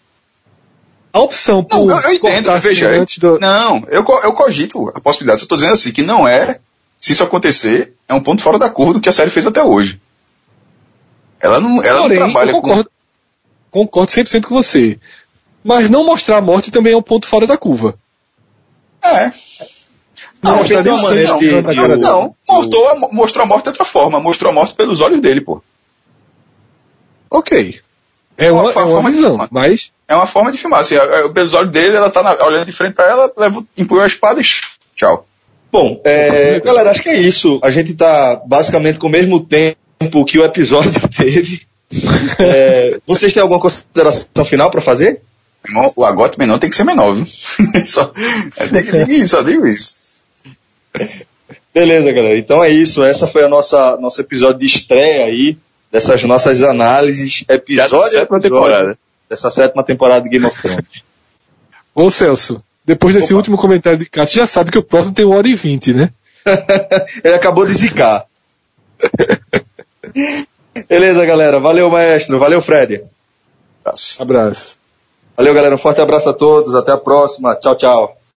A 1.12 1.20
opção 1.20 1.62
por. 1.62 1.86
Não, 1.86 2.00
eu 2.00 2.12
entendo, 2.14 2.60
veja. 2.60 2.90
Antes 2.90 3.18
do... 3.18 3.38
Não, 3.38 3.84
eu, 3.88 4.04
eu 4.22 4.32
cogito 4.32 4.90
a 4.94 5.00
possibilidade. 5.00 5.42
Eu 5.42 5.48
tô 5.48 5.56
dizendo 5.56 5.74
assim, 5.74 5.92
que 5.92 6.02
não 6.02 6.26
é. 6.26 6.58
Se 6.98 7.12
isso 7.12 7.24
acontecer, 7.24 7.94
é 8.08 8.14
um 8.14 8.22
ponto 8.22 8.40
fora 8.40 8.58
da 8.58 8.70
curva 8.70 8.94
do 8.94 9.00
que 9.00 9.08
a 9.08 9.12
série 9.12 9.28
fez 9.28 9.44
até 9.44 9.62
hoje. 9.62 10.00
Ela 11.40 11.60
não, 11.60 11.82
ela 11.82 12.02
Porém, 12.02 12.18
não 12.18 12.30
trabalha 12.30 12.50
eu 12.50 12.54
concordo, 12.62 12.90
com... 13.70 13.80
Concordo 13.80 14.12
100% 14.12 14.44
com 14.44 14.54
você. 14.54 15.00
Mas 15.62 15.88
não 15.88 16.04
mostrar 16.04 16.38
a 16.38 16.42
morte 16.42 16.70
também 16.70 16.92
é 16.92 16.96
um 16.96 17.02
ponto 17.02 17.26
fora 17.26 17.46
da 17.46 17.56
curva. 17.56 17.94
É. 19.04 19.30
Não, 20.42 20.52
não 20.52 20.56
mostrar 20.58 20.82
uma 20.82 21.02
maneira 21.02 21.28
não, 21.28 21.38
de, 21.38 21.48
de, 21.48 21.62
não, 21.62 21.96
não, 21.98 22.36
mostrou, 22.48 22.88
a, 22.88 22.94
mostrou 23.12 23.44
a 23.44 23.46
morte 23.46 23.62
de 23.64 23.68
outra 23.70 23.84
forma. 23.84 24.20
Mostrou 24.20 24.50
a 24.50 24.54
morte 24.54 24.74
pelos 24.74 25.00
olhos 25.00 25.20
dele, 25.20 25.40
pô. 25.40 25.62
Ok. 27.30 27.80
É 28.36 28.50
uma, 28.50 28.62
uma, 28.62 28.72
é 28.72 28.84
uma 28.84 29.10
visão, 29.10 29.48
mas... 29.50 29.92
É 30.08 30.16
uma 30.16 30.26
forma 30.26 30.50
de 30.50 30.58
filmar. 30.58 30.80
Assim, 30.80 30.96
pelos 31.32 31.54
olhos 31.54 31.70
dele, 31.70 31.96
ela 31.96 32.10
tá 32.10 32.22
na, 32.22 32.32
olhando 32.44 32.66
de 32.66 32.72
frente 32.72 32.94
para 32.94 33.08
ela, 33.08 33.32
leva, 33.36 33.64
empunhou 33.76 34.02
a 34.02 34.06
espada 34.06 34.40
e 34.40 34.44
tchau. 34.96 35.26
Bom, 35.70 36.00
é, 36.04 36.60
galera, 36.60 36.90
acho 36.90 37.02
que 37.02 37.08
é 37.08 37.16
isso. 37.16 37.58
A 37.62 37.70
gente 37.70 37.94
tá 37.94 38.42
basicamente 38.46 38.98
com 38.98 39.06
o 39.06 39.10
mesmo 39.10 39.40
tempo 39.40 40.24
que 40.26 40.38
o 40.38 40.44
episódio 40.44 41.00
teve. 41.08 41.62
É, 42.38 43.00
vocês 43.06 43.32
têm 43.32 43.42
alguma 43.42 43.60
consideração 43.60 44.44
final 44.44 44.70
para 44.70 44.80
fazer? 44.80 45.22
O 45.94 46.04
agote 46.04 46.38
menor 46.38 46.58
tem 46.58 46.68
que 46.68 46.76
ser 46.76 46.84
menor, 46.84 47.14
viu? 47.14 47.26
só, 47.86 48.06
tem 48.72 48.82
que 48.82 49.04
dizer 49.04 49.28
só 49.28 49.42
digo 49.42 49.66
isso. 49.66 49.94
Beleza, 51.72 52.12
galera. 52.12 52.38
Então 52.38 52.62
é 52.62 52.68
isso. 52.68 53.02
Essa 53.02 53.26
foi 53.26 53.44
a 53.44 53.48
nossa 53.48 53.96
nosso 53.96 54.20
episódio 54.20 54.58
de 54.58 54.66
estreia 54.66 55.24
aí 55.26 55.56
dessas 55.90 56.22
nossas 56.24 56.62
análises, 56.62 57.44
episódio 57.48 58.10
sétima 58.10 58.40
temporada. 58.40 58.98
Dessa 59.28 59.50
sétima 59.50 59.84
temporada 59.84 60.24
de 60.24 60.30
Game 60.30 60.46
of 60.46 60.60
Thrones. 60.60 60.84
Ô 61.94 62.10
Celso, 62.10 62.62
depois 62.84 63.14
desse 63.14 63.32
Opa. 63.32 63.36
último 63.36 63.56
comentário 63.56 63.98
de 63.98 64.06
Cássio, 64.06 64.36
já 64.36 64.46
sabe 64.46 64.70
que 64.70 64.78
o 64.78 64.82
próximo 64.82 65.14
tem 65.14 65.24
1 65.24 65.30
hora 65.30 65.48
e 65.48 65.54
20, 65.54 65.94
né? 65.94 66.10
Ele 67.22 67.34
acabou 67.34 67.66
de 67.66 67.74
zicar. 67.74 68.26
Beleza, 70.88 71.24
galera. 71.24 71.60
Valeu, 71.60 71.90
maestro. 71.90 72.38
Valeu, 72.38 72.62
Fred. 72.62 73.04
Abraço. 73.84 74.22
Abraço. 74.22 74.81
Valeu, 75.36 75.54
galera. 75.54 75.74
Um 75.74 75.78
forte 75.78 76.00
abraço 76.00 76.28
a 76.28 76.32
todos. 76.32 76.74
Até 76.74 76.92
a 76.92 76.98
próxima. 76.98 77.54
Tchau, 77.56 77.74
tchau. 77.74 78.21